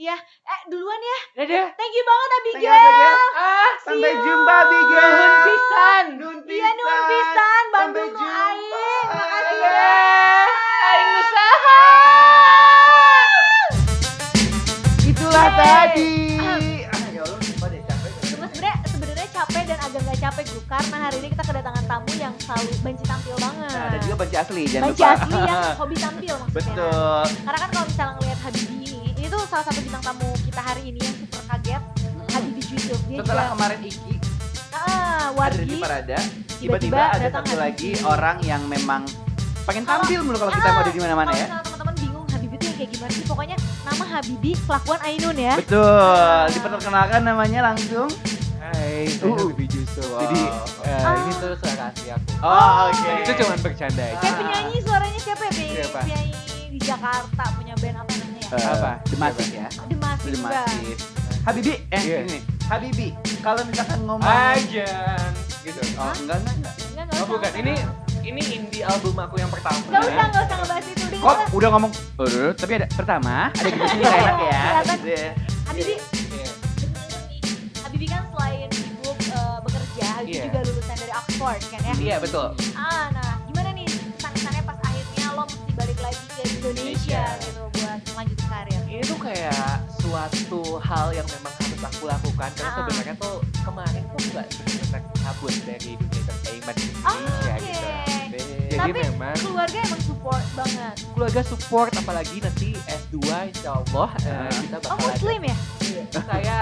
Eh, 0.00 0.20
duluan 0.66 0.96
ya. 0.98 1.18
Dadah. 1.36 1.66
Thank 1.74 1.92
you 1.92 2.04
banget 2.06 2.28
Thank 2.30 2.56
you, 2.56 2.56
Abigail. 2.64 2.88
Abigail. 2.88 3.18
Ah, 3.34 3.70
sampai 3.78 4.12
jumpa 4.18 4.54
Abigail. 4.58 5.10
Nuhun 5.10 5.34
pisan. 5.42 6.04
Nun 6.16 6.36
Iya 6.42 6.68
nuhun 6.72 7.00
pisan 7.06 7.64
Bandung 7.70 7.92
nu 8.06 8.16
jumpa. 8.16 8.40
aing. 8.46 9.06
Makasih 9.10 9.56
Iya. 9.56 9.70
ya. 9.70 10.46
Aing 10.82 11.08
nusaha. 11.10 11.80
Capek 20.20 20.44
gue 20.46 20.62
karena 20.64 20.96
hari 21.00 21.16
ini 21.18 21.28
kita 21.32 21.42
kedatangan 21.42 21.84
tamu 21.86 22.12
yang 22.14 22.34
selalu 22.38 22.70
banci 22.80 23.04
tampil 23.04 23.34
banget. 23.34 23.72
Nah, 23.72 23.84
ada 23.88 23.98
juga 23.98 24.14
banci 24.16 24.36
asli, 24.36 24.62
jangan 24.64 24.84
banci 24.86 25.00
lupa. 25.00 25.14
asli 25.16 25.32
yang 25.40 25.62
hobi 25.80 25.96
tampil 25.96 26.34
maksudnya. 26.36 26.74
Betul. 26.76 27.22
Karena 27.40 27.58
kan 27.58 27.68
kalau 27.70 27.86
misalnya 27.86 28.12
ngelihat 28.14 28.38
Habibie 28.40 28.76
ini, 28.84 29.00
ini 29.14 29.26
tuh 29.26 29.40
salah 29.46 29.64
satu 29.64 29.80
bintang 29.80 30.02
tamu 30.02 30.28
kita 30.42 30.60
hari 30.60 30.82
ini 30.86 31.00
yang 31.00 31.16
super 31.16 31.42
kaget. 31.46 31.82
Habibie 32.30 32.66
Yusuf 32.70 33.00
dia 33.08 33.18
Setelah 33.18 33.42
juga 33.42 33.54
kemarin 33.56 33.80
Iki 33.82 34.12
ah, 34.70 35.26
ada 35.34 35.56
di 35.56 35.64
Wargi 35.66 35.76
Parada, 35.76 36.18
tiba-tiba 36.56 37.00
ada 37.10 37.26
satu 37.28 37.54
lagi 37.56 37.90
orang 38.04 38.36
yang 38.40 38.62
memang 38.68 39.02
pengen 39.64 39.82
tampil 39.82 40.20
mulu 40.20 40.36
kalau 40.38 40.52
kita 40.52 40.62
Ah, 40.62 40.72
mau 40.72 40.82
ada 40.82 40.92
di 40.92 41.00
mana-mana 41.00 41.30
ya. 41.32 41.46
teman-teman 41.58 41.94
bingung 41.96 42.24
Habibie 42.28 42.54
itu 42.54 42.64
yang 42.66 42.76
kayak 42.76 42.90
gimana 42.92 43.10
sih? 43.10 43.24
Pokoknya 43.24 43.56
nama 43.82 44.04
Habibie 44.06 44.54
kelakuan 44.60 45.00
Ainun 45.02 45.36
ya. 45.36 45.54
Betul. 45.56 46.44
Diperkenalkan 46.52 47.20
namanya 47.24 47.60
langsung. 47.64 48.08
Hai, 48.60 49.08
saya 49.10 49.34
Habibie 49.90 50.06
Yusuf. 50.06 50.18
Jadi 50.20 50.42
eh, 50.86 51.02
Ah. 51.02 51.14
ini 51.18 51.32
tuh 51.34 51.52
suara 51.56 51.84
asli 51.90 52.08
aku. 52.08 52.26
Oh, 52.40 52.74
oke. 52.88 53.10
Itu 53.20 53.32
cuma 53.36 53.54
bercanda 53.58 54.04
aja. 54.04 54.16
Kayak 54.16 54.34
penyanyi 54.38 54.76
suaranya 54.80 55.20
siapa 55.20 55.42
ya? 55.42 55.50
Penyanyi, 55.50 55.74
Siapa? 55.74 56.00
penyanyi 56.00 56.34
di 56.70 56.78
Jakarta 56.80 57.44
punya 57.52 57.74
band 57.76 57.96
apa 57.98 58.12
namanya 58.12 58.40
ya? 58.40 58.50
Eh, 58.52 58.66
Apa? 58.70 58.90
Demasif 59.04 59.46
ya. 59.50 59.66
The 59.68 59.96
Masif 59.96 60.24
The 60.24 60.30
juga. 60.36 60.60
Masif. 60.62 60.98
Habibi, 61.40 61.72
eh 61.88 62.00
Iya. 62.00 62.18
ini. 62.22 62.38
Habibi, 62.62 63.08
kalau 63.40 63.62
misalkan 63.64 63.98
ngomong 64.04 64.22
Ajan. 64.22 65.32
Gitu. 65.60 65.80
Oh, 65.96 66.12
enggak 66.14 66.36
enggak 66.38 66.54
enggak. 66.54 66.74
Enggak, 66.86 67.04
enggak 67.04 67.18
Oh 67.18 67.26
bukan, 67.26 67.50
enggak 67.50 67.52
ini 67.58 67.74
ini 68.22 68.42
indie 68.54 68.82
album 68.82 69.16
aku 69.16 69.34
yang 69.36 69.50
pertama. 69.50 69.80
Enggak 69.82 70.02
usah, 70.04 70.24
enggak 70.24 70.42
usah 70.44 70.56
ngebahas 70.56 70.86
itu. 70.86 71.02
Udah 71.02 71.20
Kok 71.20 71.36
udah 71.52 71.68
ngomong 71.70 71.92
oh, 72.16 72.50
tapi 72.54 72.72
ada 72.78 72.86
pertama 72.88 73.34
ada 73.50 73.68
gitu 73.68 73.84
sih 73.84 73.98
nggak 73.98 74.14
enak 74.14 74.38
ya. 74.40 74.60
Gitu 74.86 75.08
ya. 75.10 75.30
Habibie, 75.66 75.96
Oxford 81.40 81.72
kan 81.72 81.80
ya? 81.82 81.94
Iya 81.96 82.16
betul. 82.20 82.52
Ah, 82.76 83.08
nah 83.10 83.40
gimana 83.42 83.72
nih 83.72 83.88
kesan-kesannya 83.88 84.62
pas 84.62 84.76
akhirnya 84.78 85.26
lo 85.32 85.44
mesti 85.46 85.72
balik 85.72 85.98
lagi 85.98 86.20
ke 86.28 86.42
Indonesia 86.50 87.24
Indonesia. 87.24 87.24
gitu 87.40 87.62
buat 87.74 88.00
lanjutin 88.12 88.46
karir? 88.46 88.80
Ini 88.84 89.02
tuh 89.02 89.18
kayak 89.18 89.66
suatu 89.96 90.60
hal 90.78 91.06
yang 91.10 91.24
memang 91.26 91.52
harus 91.56 91.80
aku 91.82 92.02
lakukan 92.04 92.50
karena 92.52 92.68
Ah. 92.68 92.76
sebenarnya 92.78 93.14
tuh 93.16 93.34
kemarin 93.58 94.02
tuh 94.06 94.20
nggak 94.30 94.46
benar 94.52 95.00
cabut 95.16 95.54
dari 95.64 95.90
dunia 95.96 96.20
entertainment 96.20 96.76
di 96.76 96.88
Oh, 97.00 97.08
Indonesia 97.08 97.54
oke. 97.56 97.64
gitu. 97.64 97.88
Jadi 98.70 98.78
Tapi 98.78 98.92
memang 98.94 99.34
Keluarga 99.36 99.78
emang 99.82 100.02
support 100.02 100.44
banget. 100.54 100.94
keluarga 101.10 101.40
support 101.42 101.90
apalagi 101.92 102.36
nanti 102.38 102.68
S2 102.86 103.16
insya 103.48 103.70
Allah 103.74 104.08
eh, 104.18 104.28
Ah. 104.30 104.52
kita 104.52 104.76
Oh 104.76 104.82
bakal 104.86 104.96
ada. 104.98 105.08
muslim 105.10 105.40
ya? 105.42 105.56
Saya 106.12 106.58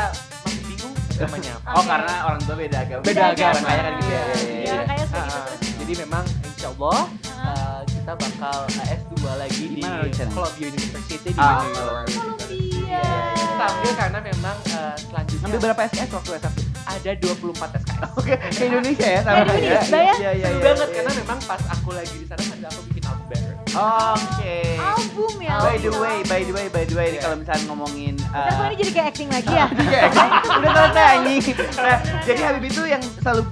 apa. 1.21 1.37
Oh, 1.69 1.75
Oke. 1.75 1.89
karena 1.89 2.15
orang 2.25 2.41
tua 2.41 2.57
beda 2.57 2.79
agama. 2.79 3.03
Beda 3.03 3.23
agama. 3.29 3.51
Orang 3.51 3.65
kaya 3.65 3.81
kan 3.81 3.93
gitu 3.95 4.09
ya. 4.09 4.19
Iya, 4.19 4.25
Iya, 4.29 4.45
iya, 4.45 4.59
iya. 4.61 4.85
kaya 4.85 5.05
suka 5.05 5.19
Ah, 5.19 5.25
gitu 5.25 5.35
ah. 5.35 5.45
terus. 5.49 5.75
jadi 5.79 5.93
memang 5.99 6.25
insya 6.45 6.69
Allah 6.71 6.99
ah. 6.99 7.49
eh, 7.49 7.81
kita 7.89 8.13
bakal 8.15 8.59
eh, 8.69 8.97
S2 8.97 9.15
lagi 9.35 9.65
Di 9.65 9.75
di? 9.75 9.83
Columbia 10.29 10.67
University 10.69 11.31
di. 11.33 11.41
New 11.65 11.75
York. 11.75 12.07
Columbia. 12.09 13.05
Sambil 13.59 13.93
karena 13.95 14.19
memang 14.21 14.57
eh, 14.69 14.95
selanjutnya 15.01 15.45
Ngambil 15.45 15.61
berapa 15.65 15.81
SKS 15.85 16.11
waktu 16.13 16.31
S1? 16.37 16.55
Ada 16.89 17.11
24 17.13 17.53
SKS. 17.79 18.11
Oke, 18.15 18.33
ke 18.35 18.63
Indonesia 18.65 19.07
ya 19.07 19.21
sama 19.21 19.45
Kayak 19.45 19.53
ya. 19.53 19.61
Indonesia 19.61 19.99
ya? 19.99 20.15
Iya, 20.15 20.31
iya, 20.33 20.47
Seru 20.47 20.57
iya, 20.57 20.65
banget 20.65 20.89
iya. 20.89 20.97
karena 20.97 21.13
memang 21.15 21.39
pas 21.45 21.63
aku 21.69 21.91
lagi 21.93 22.15
di 22.15 22.27
sana 22.27 22.43
sambil 22.43 22.67
aku 22.67 22.81
bikin 22.89 23.05
album. 23.05 23.41
Oke. 23.69 24.57
Album 24.75 25.33
ya. 25.39 25.55
By 25.61 25.77
the 25.79 25.93
way, 25.93 26.17
by 26.25 26.41
the 26.41 26.53
way, 26.53 26.67
by 26.67 26.83
the 26.83 26.95
way, 26.95 27.07
ini 27.07 27.13
Iya. 27.13 27.23
kalau 27.23 27.37
misalnya 27.37 27.65
ngomongin 27.67 28.15
uh, 28.29 28.67
ini 28.67 28.77
jadi 28.79 28.91
kayak 28.93 29.07
acting 29.09 29.29
lagi 29.29 29.53
ya. 29.53 29.67
Iya, 29.87 30.03
udah 30.59 30.71
selesai 30.73 31.05
anjing. 31.15 31.45
Nah, 31.77 31.97
jadi 32.25 32.41
Habib 32.43 32.65
itu 32.65 32.83
yang 32.85 33.03
selalu 33.19 33.43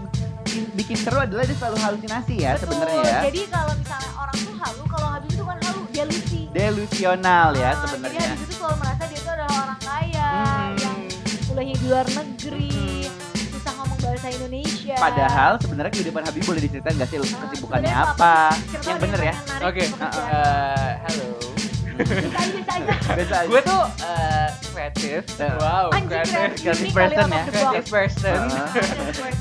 bikin, 0.43 0.63
bikin 0.75 0.97
seru 0.97 1.19
adalah 1.19 1.45
dia 1.45 1.57
selalu 1.57 1.77
halusinasi 1.79 2.35
ya 2.39 2.53
sebenarnya 2.57 3.01
ya. 3.03 3.19
Jadi 3.23 3.41
kalau 3.47 3.73
misalnya 3.75 4.11
orang 4.17 4.37
tuh 4.39 4.55
halu, 4.57 4.83
kalau 4.89 5.09
Habib 5.13 5.31
itu 5.31 5.45
kan 5.45 5.57
halu, 5.63 5.81
delusi. 5.91 6.41
Delusional 6.51 7.49
ya 7.53 7.65
Ah, 7.67 7.75
Jadi 7.77 7.87
sebenarnya. 7.87 8.21
Habib 8.27 8.43
itu 8.43 8.55
selalu 8.57 8.77
merasa 8.79 9.03
dia 9.05 9.19
itu 9.19 9.31
adalah 9.31 9.57
orang 9.63 9.81
kaya 9.81 10.25
Hmm. 10.27 10.73
yang 10.77 10.97
kuliahnya 11.47 11.75
di 11.75 11.87
luar 11.87 12.07
negeri, 12.07 12.69
ngomong 12.75 13.06
bahasa 14.27 14.43
Indonesia. 14.43 14.97
Padahal 14.99 15.53
sebenarnya 15.57 15.93
kehidupan 15.93 16.23
Habib 16.27 16.43
boleh 16.43 16.61
diceritain 16.61 16.95
gak 16.99 17.09
sih 17.09 17.19
Ah, 17.19 17.47
kesibukannya 17.47 17.95
apa? 17.95 18.35
Siapa 18.51 18.83
Yang 18.85 18.99
bener 19.01 19.21
ya. 19.23 19.35
Oke. 19.63 19.83
pekerjaan. 19.87 20.27
Eh, 20.27 20.93
halo. 20.99 21.29
Bisa 21.97 22.29
aja, 22.37 22.61
aja. 22.69 22.95
Biasa 23.09 23.35
aja. 23.39 23.49
Gue 23.49 23.61
tuh 23.63 23.83
eh, 24.03 24.49
kreatif. 24.67 25.21
Eh, 25.39 25.53
Wow, 25.57 25.87
kreatif. 25.95 26.49
kreatif 26.59 26.91
person 26.93 27.29
ya. 27.31 27.43
Kreatif 27.47 27.85
person. 27.87 28.41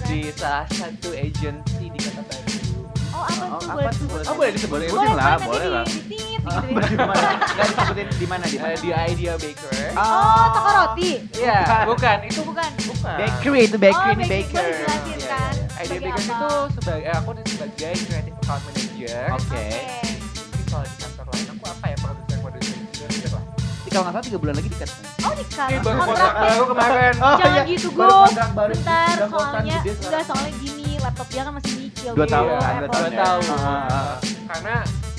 di 0.05 0.19
salah 0.31 0.65
satu 0.69 1.09
agency 1.11 1.86
di 1.89 1.99
Kota 1.99 2.21
Bandung. 2.23 2.86
Oh 3.11 3.23
apa 3.23 3.43
Oh, 3.47 3.57
tuh 3.57 3.65
apa 3.65 3.73
boleh 3.73 3.86
tuh? 3.86 3.93
disebut? 3.97 4.21
Oh, 4.21 4.36
boleh 4.38 4.51
disebut. 4.53 4.77
Boleh, 4.77 4.89
Boleh, 4.91 5.13
lah, 5.15 5.36
boleh, 5.36 5.47
boleh 5.49 5.69
lah. 5.73 5.86
di- 6.05 6.34
gitu 6.45 6.69
ya. 6.71 6.85
di 6.85 6.97
mana? 6.97 7.27
Nggak 7.35 7.65
disebutin 7.67 8.07
di 8.13 8.27
mana 8.27 8.45
di 8.45 8.55
Eh, 8.55 8.61
mana? 8.61 8.77
di 8.77 8.89
Idea 8.93 9.33
Baker. 9.35 9.71
Oh, 9.95 10.45
toko 10.51 10.69
roti. 10.71 11.11
Iya, 11.33 11.59
bukan. 11.85 12.17
Itu 12.23 12.41
Bukan. 12.43 12.69
bukan. 12.85 13.17
Bakery 13.17 13.61
itu 13.63 13.77
bakery 13.77 14.05
oh, 14.05 14.15
ini 14.15 14.25
baker. 14.25 14.65
Dijelasin 14.65 15.15
Iya, 15.15 15.27
kan? 15.27 15.53
iya. 15.53 15.65
Idea 15.77 15.99
Baker 15.99 16.21
itu 16.21 16.49
sebagai 16.73 17.03
eh, 17.03 17.15
aku 17.15 17.29
sebagai 17.45 17.93
creative 17.99 18.35
account 18.37 18.61
manager. 18.63 19.23
Oke. 19.31 19.65
Mungkin 19.65 20.65
kalau 20.65 20.83
di 20.83 20.95
kantor 20.97 21.25
lain 21.27 21.45
aku 21.47 21.65
apa 21.65 21.85
ya 21.85 21.97
produser 21.97 22.37
produser 22.39 22.75
produser 22.95 23.31
lah. 23.31 23.43
Tapi 23.45 23.89
Kalau 23.91 24.03
nggak 24.03 24.13
salah 24.13 24.25
tiga 24.25 24.37
bulan 24.37 24.53
lagi 24.55 24.69
dikat. 24.69 24.89
Oh, 25.21 25.33
nikah. 25.33 25.67
Ini 25.67 25.79
baru 25.79 25.97
Kontrak 25.97 26.33
baru 26.35 26.63
kemarin. 26.67 27.13
Oh, 27.17 27.35
Jangan 27.35 27.55
iya. 27.55 27.71
gitu, 27.71 27.87
Go. 27.89 28.07
baru. 28.51 28.73
Bentar, 28.73 29.15
soalnya 29.25 29.77
enggak 29.79 30.23
soalnya 30.25 30.51
gini, 30.57 30.89
laptop 30.99 31.27
dia 31.29 31.41
kan 31.41 31.53
masih 31.53 31.71
nyicil. 31.75 32.11
Dua 32.11 32.25
gitu, 32.25 32.33
tahun 32.33 32.47
dua 32.49 32.89
tahun 32.91 33.09
ya. 33.09 33.17
tahun. 33.17 33.43
Ah, 33.47 33.87
ah. 33.87 34.15
Karena 34.45 34.75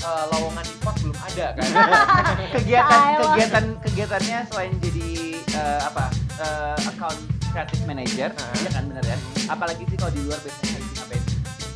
eh, 0.07 0.23
lowongan 0.29 0.63
di 0.63 0.75
pos 0.79 0.95
belum 1.01 1.17
ada 1.19 1.47
kan. 1.53 1.67
kegiatan 2.55 2.99
kegiatan 3.21 3.65
kegiatannya 3.81 4.37
selain 4.47 4.71
jadi 4.79 5.07
eh, 5.51 5.79
apa 5.83 6.03
eh, 6.37 6.77
account 6.85 7.19
creative 7.47 7.83
manager 7.83 8.29
Nah. 8.29 8.53
ya 8.57 8.69
kan 8.71 8.83
bener 8.85 9.03
ya 9.05 9.17
apalagi 9.47 9.83
sih 9.83 9.97
kalau 9.97 10.11
di 10.11 10.21
luar 10.21 10.39
biasanya 10.39 10.77
ngapain 10.93 11.23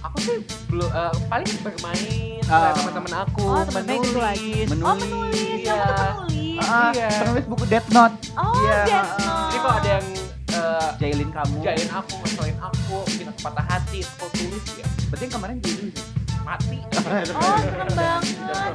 aku 0.02 0.18
sih 0.20 0.38
belum 0.68 0.90
eh, 0.90 1.14
paling 1.28 1.50
bermain 1.62 2.30
Oh. 2.44 2.60
sama 2.60 2.92
teman-teman 2.92 3.14
aku, 3.24 3.44
Oh, 3.46 3.64
teman-teman 3.64 4.04
itu 4.04 4.20
lagi. 4.20 4.52
menulis. 4.68 4.84
Oh, 4.84 4.96
menulis. 4.98 5.60
Iya. 5.64 5.84
Penulis. 5.88 6.60
Ah, 6.60 6.92
Iya. 6.92 7.08
penulis 7.18 7.46
buku 7.48 7.64
Death 7.66 7.90
Note 7.90 8.16
Oh, 8.36 8.52
Iya. 8.60 8.80
Death 8.84 9.12
Note. 9.16 9.40
Jadi 9.48 9.58
kalau 9.58 9.76
ada 9.78 9.90
yang 9.90 10.08
eh, 10.52 10.90
jailin 11.00 11.30
kamu 11.32 11.56
jailin 11.64 11.90
aku, 11.90 12.14
ngeselin 12.20 12.58
aku, 12.60 12.98
bikin 13.08 13.26
aku 13.26 13.40
patah 13.42 13.66
hati, 13.66 14.00
aku 14.04 14.26
tulis 14.36 14.66
ya 14.76 14.84
berarti 15.08 15.24
yang 15.24 15.34
kemarin 15.34 15.56
jailin 15.58 15.90
mati. 16.44 16.78
Oh, 17.32 17.58
serem 17.58 17.90
banget. 17.92 18.74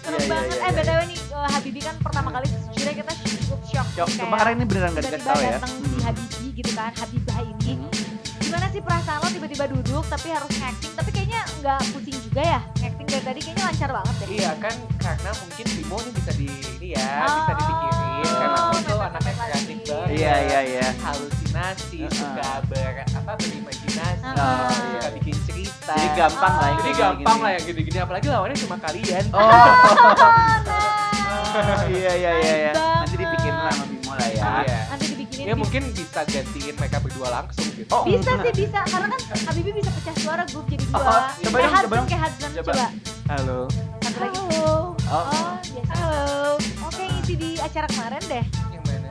Serem 0.00 0.10
Iya, 0.10 0.18
iya, 0.18 0.28
banget. 0.28 0.48
iya, 0.50 0.60
Eh, 0.60 0.70
iya. 0.70 0.80
BTW 0.80 1.00
nih, 1.06 1.18
eh, 1.20 1.48
Habibi 1.50 1.80
kan 1.80 1.94
pertama 1.98 2.28
kali 2.30 2.46
sejujurnya 2.46 2.94
kita 2.94 3.12
cukup 3.14 3.60
shock. 3.64 3.86
Shock. 3.94 4.08
Karena 4.18 4.50
ini 4.52 4.64
beneran 4.64 4.90
gak 4.90 5.02
dikasih 5.02 5.22
tahu 5.22 5.40
ya 5.40 5.50
datang 5.54 5.70
si 5.70 5.80
Hmm. 5.80 6.00
Habibi 6.02 6.46
gitu 6.54 6.72
kan, 6.72 6.92
Habibah 6.92 7.38
ini. 7.42 7.74
Gimana 8.50 8.66
sih 8.68 8.82
perasaan 8.82 9.18
lo 9.20 9.28
tiba-tiba 9.30 9.64
duduk 9.68 10.02
tapi 10.04 10.26
harus 10.28 10.50
acting, 10.58 10.90
tapi 10.92 11.10
kayaknya 11.10 11.40
nggak 11.60 11.80
pusing 11.92 12.18
juga 12.20 12.42
ya? 12.42 12.58
Acting 12.76 13.06
dari 13.06 13.22
tadi 13.24 13.38
kayaknya 13.40 13.64
lancar 13.64 13.90
banget 13.92 14.14
deh. 14.16 14.28
Iya 14.32 14.50
kan 14.58 14.74
karena 14.98 15.30
mungkin 15.36 15.66
Bimo 15.70 15.96
ini 15.96 16.10
bisa 16.12 16.32
di 16.34 16.46
ini 16.50 16.88
ya, 16.92 17.10
Oh. 17.20 17.30
bisa 17.30 17.52
dipikirin 17.54 17.98
karena 18.32 18.58
aku 18.60 18.78
tuh 18.82 18.98
anaknya 19.00 19.32
kreatif 19.32 19.78
banget. 19.80 20.08
iya 20.10 20.34
iya 20.40 20.60
iya 20.66 20.86
Halusinasi, 20.98 21.98
Uh-uh. 22.00 22.10
suka 22.12 22.50
ber 22.66 22.94
apa 23.06 23.32
berimajinasi, 23.36 24.22
Uh-uh. 24.26 24.66
suka 24.68 25.08
bikin 25.14 25.36
cerita. 25.46 25.94
jadi 25.94 26.08
gampang 26.16 26.50
lah 26.52 26.60
Oh. 26.60 26.66
yang 26.66 26.74
Jadi 26.76 26.90
gini-gini. 26.90 27.06
gampang 27.22 27.38
lah 27.38 27.50
yang 27.50 27.64
gini-gini 27.64 27.98
apalagi 28.00 28.26
lawannya 28.28 28.56
cuma 28.58 28.76
kalian. 28.78 29.24
oh 29.30 29.46
Oh, 31.50 31.82
iya 31.90 32.12
iya 32.14 32.30
iya 32.36 32.54
iya 32.60 32.72
Nice 32.72 32.98
nanti 33.00 33.14
dipikirin 33.16 33.54
lah 33.56 33.70
sama 33.70 33.84
Bimo 33.86 34.12
lah 34.12 34.28
ya 34.28 34.42
Iya. 34.62 34.80
Nanti 34.88 35.06
Ya 35.40 35.54
mungkin 35.54 35.82
bisa 35.90 36.20
gantiin 36.22 36.74
mereka 36.74 36.98
berdua 36.98 37.28
langsung 37.32 37.64
gitu. 37.72 37.88
Oh, 37.88 38.04
bisa 38.04 38.30
sih 38.38 38.52
bisa 38.58 38.80
karena 38.84 39.08
kan 39.08 39.20
Habibi 39.42 39.70
bisa 39.72 39.90
pecah 39.90 40.14
suara 40.16 40.42
grup 40.44 40.66
jadi 40.66 40.84
dua. 40.84 41.00
Oh, 41.00 41.20
coba 41.40 41.56
kayak 41.56 41.64
dong, 41.64 41.72
Hudson, 41.72 41.80
coba 41.82 41.96
dong. 41.96 42.06
kayak 42.06 42.22
Hudson 42.22 42.50
Coba. 42.52 42.70
coba. 42.70 42.86
halo 43.26 43.58
Satu 44.00 44.18
lagi. 44.18 44.38
Halo. 44.38 44.68
Oh. 45.10 45.16
Oh, 45.16 45.52
biasa. 45.64 45.92
Halo. 45.92 46.22
Oke, 46.84 47.02
ngisi 47.08 47.34
di 47.34 47.50
acara 47.56 47.86
kemarin 47.86 48.22
deh. 48.22 48.44
Yang 48.68 48.84
mana? 48.84 49.08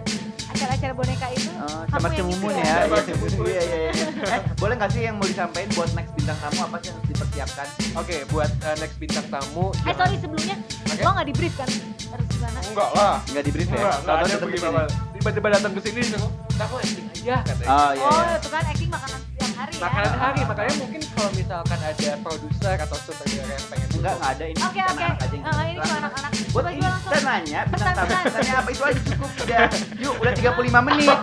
Acara-acara 0.50 0.94
boneka 0.94 1.28
itu. 1.30 1.50
Oh, 1.52 1.82
Kamu 1.84 1.90
sama 1.90 2.08
yang 2.08 2.18
cemumun 2.20 2.52
ngisi 2.52 2.62
ya. 2.62 2.64
ya? 2.64 2.86
Iya, 2.86 3.44
iya, 3.50 3.62
iya, 3.66 3.90
iya. 3.90 4.08
Eh, 4.30 4.42
boleh 4.56 4.74
nggak 4.76 4.92
sih 4.92 5.02
yang 5.02 5.16
mau 5.16 5.26
disampaikan 5.26 5.70
buat 5.74 5.90
next 5.92 6.12
bintang 6.14 6.38
tamu 6.40 6.60
apa 6.62 6.76
sih 6.78 6.88
yang 6.88 6.96
harus 6.96 7.10
dipersiapkan? 7.10 7.68
Oke, 7.96 8.16
buat 8.28 8.52
uh, 8.62 8.76
next 8.78 8.96
bintang 8.98 9.26
tamu. 9.28 9.66
Eh 9.66 9.76
jangan- 9.82 9.98
sorry 9.98 10.16
sebelumnya 10.20 10.56
Oke. 10.86 11.02
lo 11.02 11.10
nggak 11.12 11.28
di 11.28 11.36
brief 11.36 11.54
kan 11.56 11.70
harus 12.10 12.28
gimana? 12.30 12.58
Enggak 12.62 12.90
lah. 12.94 13.16
Nggak 13.26 13.44
di 13.44 13.52
brief 13.52 13.68
ya? 13.68 13.74
Enggak, 13.74 13.96
enggak 13.98 14.16
Tahu-tahu 14.20 14.30
ada 14.30 14.46
begini. 14.46 15.09
Tiba-tiba 15.20 15.48
datang 15.52 15.72
ke 15.72 15.82
sini 15.82 16.00
disuruh, 16.00 16.32
"Kamu 16.50 16.76
acting 16.78 17.08
aja," 17.10 17.36
katanya. 17.44 17.68
Oh 17.68 17.92
iya. 17.92 18.06
oh 18.06 18.22
iya. 18.22 18.36
itu 18.36 18.50
kan 18.50 18.64
acting 18.66 18.90
makanan 18.90 19.20
setiap 19.20 19.52
hari 19.54 19.72
ya. 19.72 19.82
Makanan 19.82 20.14
hari, 20.16 20.40
makanya 20.46 20.74
mungkin 20.78 21.02
kalau 21.10 21.32
misalkan 21.34 21.80
ada 21.82 22.10
produser 22.20 22.76
atau 22.80 22.98
sutradara 22.98 23.52
yang 23.52 23.68
pengen 23.68 23.88
Enggak, 23.92 24.14
enggak 24.16 24.32
ada 24.32 24.46
ini. 24.46 24.60
Oke 24.62 24.80
kan 24.80 24.88
oke. 24.90 25.04
anak 25.04 25.20
aja 25.20 25.36
yang 25.36 25.44
Eh, 25.44 25.68
ini 25.68 25.78
cuma 25.78 25.96
anak-anak. 26.00 26.32
Buat 26.50 26.64
langsung. 26.66 27.04
kita 27.04 27.18
nanya 27.22 27.60
bintang 27.68 27.94
tamu 27.94 28.10
tanya 28.32 28.54
apa 28.56 28.70
itu 28.70 28.82
aja 28.82 29.02
cukup 29.06 29.30
udah. 29.38 29.60
Yuk, 30.00 30.14
udah 30.18 30.32
35 30.34 30.80
menit. 30.82 31.18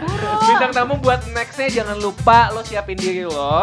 Buru. 0.00 0.30
bintang 0.42 0.72
tamu 0.74 0.94
buat 0.98 1.20
nextnya 1.28 1.68
jangan 1.72 1.96
lupa 1.96 2.38
lo 2.50 2.60
siapin 2.60 2.98
diri 2.98 3.24
lo. 3.24 3.62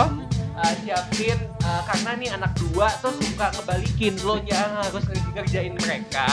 Uh, 0.58 0.74
siapin 0.82 1.38
uh, 1.62 1.82
karena 1.86 2.12
nih 2.16 2.30
anak 2.32 2.56
dua 2.58 2.90
tuh 2.98 3.14
suka 3.14 3.54
ngebalikin 3.54 4.18
lo 4.24 4.42
yang 4.42 4.74
harus 4.76 5.04
ngerj- 5.06 5.30
ngerjain 5.36 5.74
mereka 5.76 6.26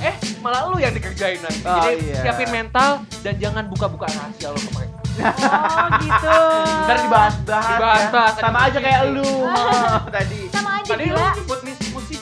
eh 0.00 0.14
malah 0.40 0.64
lo 0.64 0.76
yang 0.76 0.90
dikerjain 0.90 1.38
nanti 1.38 1.60
Oh, 1.62 1.76
jadi 1.78 2.00
iya. 2.02 2.20
siapin 2.22 2.48
mental 2.48 2.90
dan 3.20 3.34
jangan 3.36 3.64
buka-buka 3.66 4.08
rahasia 4.08 4.48
lo 4.48 4.58
ke 4.58 4.70
mereka 4.72 4.98
Oh 5.20 5.86
gitu. 6.00 6.36
Ntar 6.86 6.96
dibahas-bahas 7.02 7.64
ya. 7.66 7.76
Dibahas-bahas, 7.76 8.34
Sama 8.36 8.58
ada 8.58 8.64
aja 8.64 8.78
kayak 8.78 9.00
lu 9.12 9.26
oh, 9.44 10.00
tadi. 10.16 10.40
Sama 10.48 10.70
aja 10.80 10.88
tadi 10.96 11.04
gila. 11.06 11.28
nyebut 11.36 11.60
mis 11.60 11.78
musisi 11.92 12.18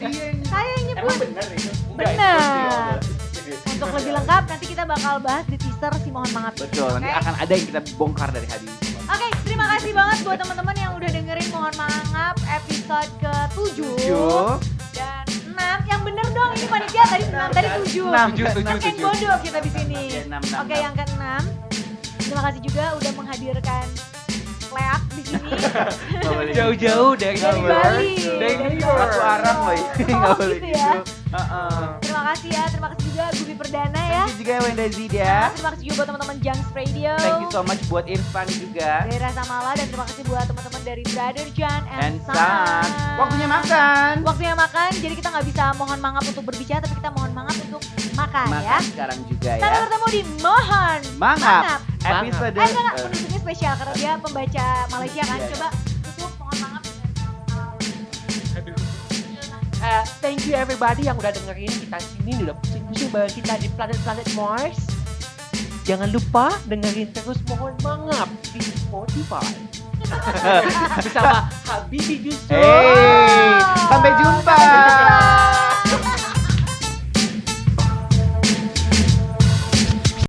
ini. 0.00 0.44
Saya 0.44 0.68
yang 0.68 0.84
nyebut. 0.86 1.02
Emang 1.02 1.18
bener 1.18 1.46
itu? 1.50 1.70
Bener. 1.92 2.38
musisi. 2.38 3.70
Untuk 3.70 3.90
lebih 3.92 4.12
lengkap 4.12 4.42
nanti 4.46 4.66
kita 4.66 4.84
bakal 4.84 5.14
bahas 5.18 5.44
di 5.46 5.56
teaser 5.56 5.92
si 5.98 6.10
Mohon 6.10 6.30
Maaf. 6.32 6.54
Betul, 6.54 6.90
nanti 6.92 7.10
Oke? 7.10 7.18
akan 7.18 7.34
ada 7.36 7.52
yang 7.52 7.66
kita 7.66 7.80
bongkar 7.96 8.28
dari 8.30 8.46
Hadi. 8.46 8.68
Oke, 9.04 9.26
terima 9.42 9.66
kasih 9.74 9.90
banget 9.90 10.18
buat 10.22 10.38
teman-teman 10.38 10.76
yang 10.76 10.92
udah 10.94 11.10
dengerin 11.10 11.48
Mohon 11.50 11.74
Maaf 11.74 12.36
episode 12.46 13.10
ke-7 13.18 13.56
Tujuh. 13.56 14.46
dan 14.92 15.24
6. 15.70 15.86
Yang 15.86 16.00
bener 16.02 16.26
dong, 16.30 16.50
ini 16.52 16.66
panitia 16.66 17.04
tadi 17.04 17.24
6, 17.26 17.48
tadi 17.50 17.68
7. 17.68 18.04
Enam. 18.04 18.28
Tujuh, 18.30 18.46
tujuh, 18.50 18.66
Makin 18.68 18.92
tujuh. 18.92 19.06
bodoh 19.06 19.36
kita 19.40 19.58
di 19.60 19.70
sini. 19.70 19.94
Oke, 20.02 20.18
enam, 20.20 20.40
enam, 20.40 20.58
Oke, 20.58 20.72
enam. 20.72 20.82
yang 20.82 20.94
ke-6. 20.94 21.24
Terima 22.20 22.42
kasih 22.42 22.60
juga 22.60 22.84
udah 22.94 23.12
menghadirkan 23.12 23.86
Leak 24.70 25.02
di 25.10 25.22
sini 25.24 25.50
Nggak 26.22 26.54
jauh-jauh 26.54 27.12
dari 27.16 27.36
Nggak 27.36 27.50
dari 27.50 27.60
boleh. 27.60 27.74
Bali. 27.74 28.12
Dari 28.14 28.38
Dari 28.38 28.54
New 28.70 28.78
York. 28.78 28.98
Satu 29.02 29.18
arang 29.20 29.58
loh 29.60 29.72
ini. 29.72 29.82
Oh, 29.82 30.14
Nggak 30.14 30.36
boleh 30.36 30.56
gitu 30.56 30.68
ya. 30.70 30.90
gitu. 30.92 31.02
Heeh. 31.30 31.78
Terima 32.30 32.46
kasih 32.46 32.54
ya, 32.54 32.64
terima 32.70 32.88
kasih 32.94 33.04
juga 33.10 33.24
Gubi 33.34 33.54
Perdana 33.58 33.98
ya. 34.06 34.22
Thank 34.22 34.30
you 34.30 34.38
juga 34.38 34.54
Wenda 34.62 34.86
Zidia. 34.86 35.34
Terima 35.50 35.70
kasih 35.74 35.82
juga 35.82 35.94
buat 35.98 36.06
teman-teman 36.14 36.36
Junks 36.38 36.68
Radio. 36.78 37.12
Thank 37.18 37.42
you 37.42 37.50
so 37.50 37.60
much 37.66 37.82
buat 37.90 38.06
Irfan 38.06 38.46
juga. 38.54 38.90
dari 39.02 39.18
Rasa 39.18 39.42
Mala 39.50 39.70
dan 39.74 39.86
terima 39.90 40.06
kasih 40.06 40.22
buat 40.30 40.44
teman-teman 40.46 40.82
dari 40.86 41.02
Brother 41.10 41.48
John 41.58 41.82
and, 41.90 42.02
And 42.06 42.16
Son. 42.22 42.86
Waktunya 43.18 43.48
makan. 43.50 44.12
Waktunya 44.22 44.54
makan, 44.54 44.90
jadi 45.02 45.14
kita 45.18 45.28
nggak 45.34 45.46
bisa 45.50 45.62
mohon 45.74 45.98
mangap 45.98 46.22
untuk 46.22 46.44
berbicara, 46.46 46.78
tapi 46.86 46.94
kita 47.02 47.10
mohon 47.18 47.30
mangap 47.34 47.56
untuk 47.66 47.82
makan, 48.14 48.46
ya. 48.46 48.78
Makan 48.78 48.82
sekarang 48.94 49.18
juga 49.26 49.50
Sampai 49.58 49.74
ya. 49.74 49.82
bertemu 49.82 50.06
di 50.06 50.20
Mohon 50.38 51.00
Mangap. 51.18 51.62
Mangap. 51.66 51.80
Episode 52.00 52.54
Eh 52.54 52.62
enggak, 52.62 52.94
enggak, 52.94 53.10
eh, 53.10 53.40
spesial 53.42 53.74
karena 53.74 53.94
dia 53.98 54.12
pembaca 54.22 54.66
Malaysia 54.94 55.22
kan. 55.26 55.34
Iya, 55.34 55.46
iya. 55.50 55.50
Coba 55.50 55.89
Eh, 59.80 60.04
thank 60.20 60.44
you 60.44 60.52
everybody 60.52 61.08
yang 61.08 61.16
udah 61.16 61.32
dengerin 61.32 61.72
kita 61.72 61.96
sini 62.04 62.36
udah 62.44 62.52
pusing-pusing 62.60 63.08
bareng 63.08 63.32
kita 63.32 63.56
di 63.56 63.68
planet-planet 63.72 64.28
Mars. 64.36 64.76
Jangan 65.88 66.12
lupa 66.12 66.52
dengerin 66.68 67.08
terus 67.16 67.40
mohon 67.48 67.72
mangap 67.80 68.28
di 68.52 68.60
Spotify. 68.60 69.48
Bersama 71.00 71.48
Habibi 71.64 72.28
Justru. 72.28 72.60
Hey, 72.60 73.56
sampai 73.88 74.12
jumpa. 74.20 74.52
Sampai 74.52 74.80
jumpa. 75.88 76.29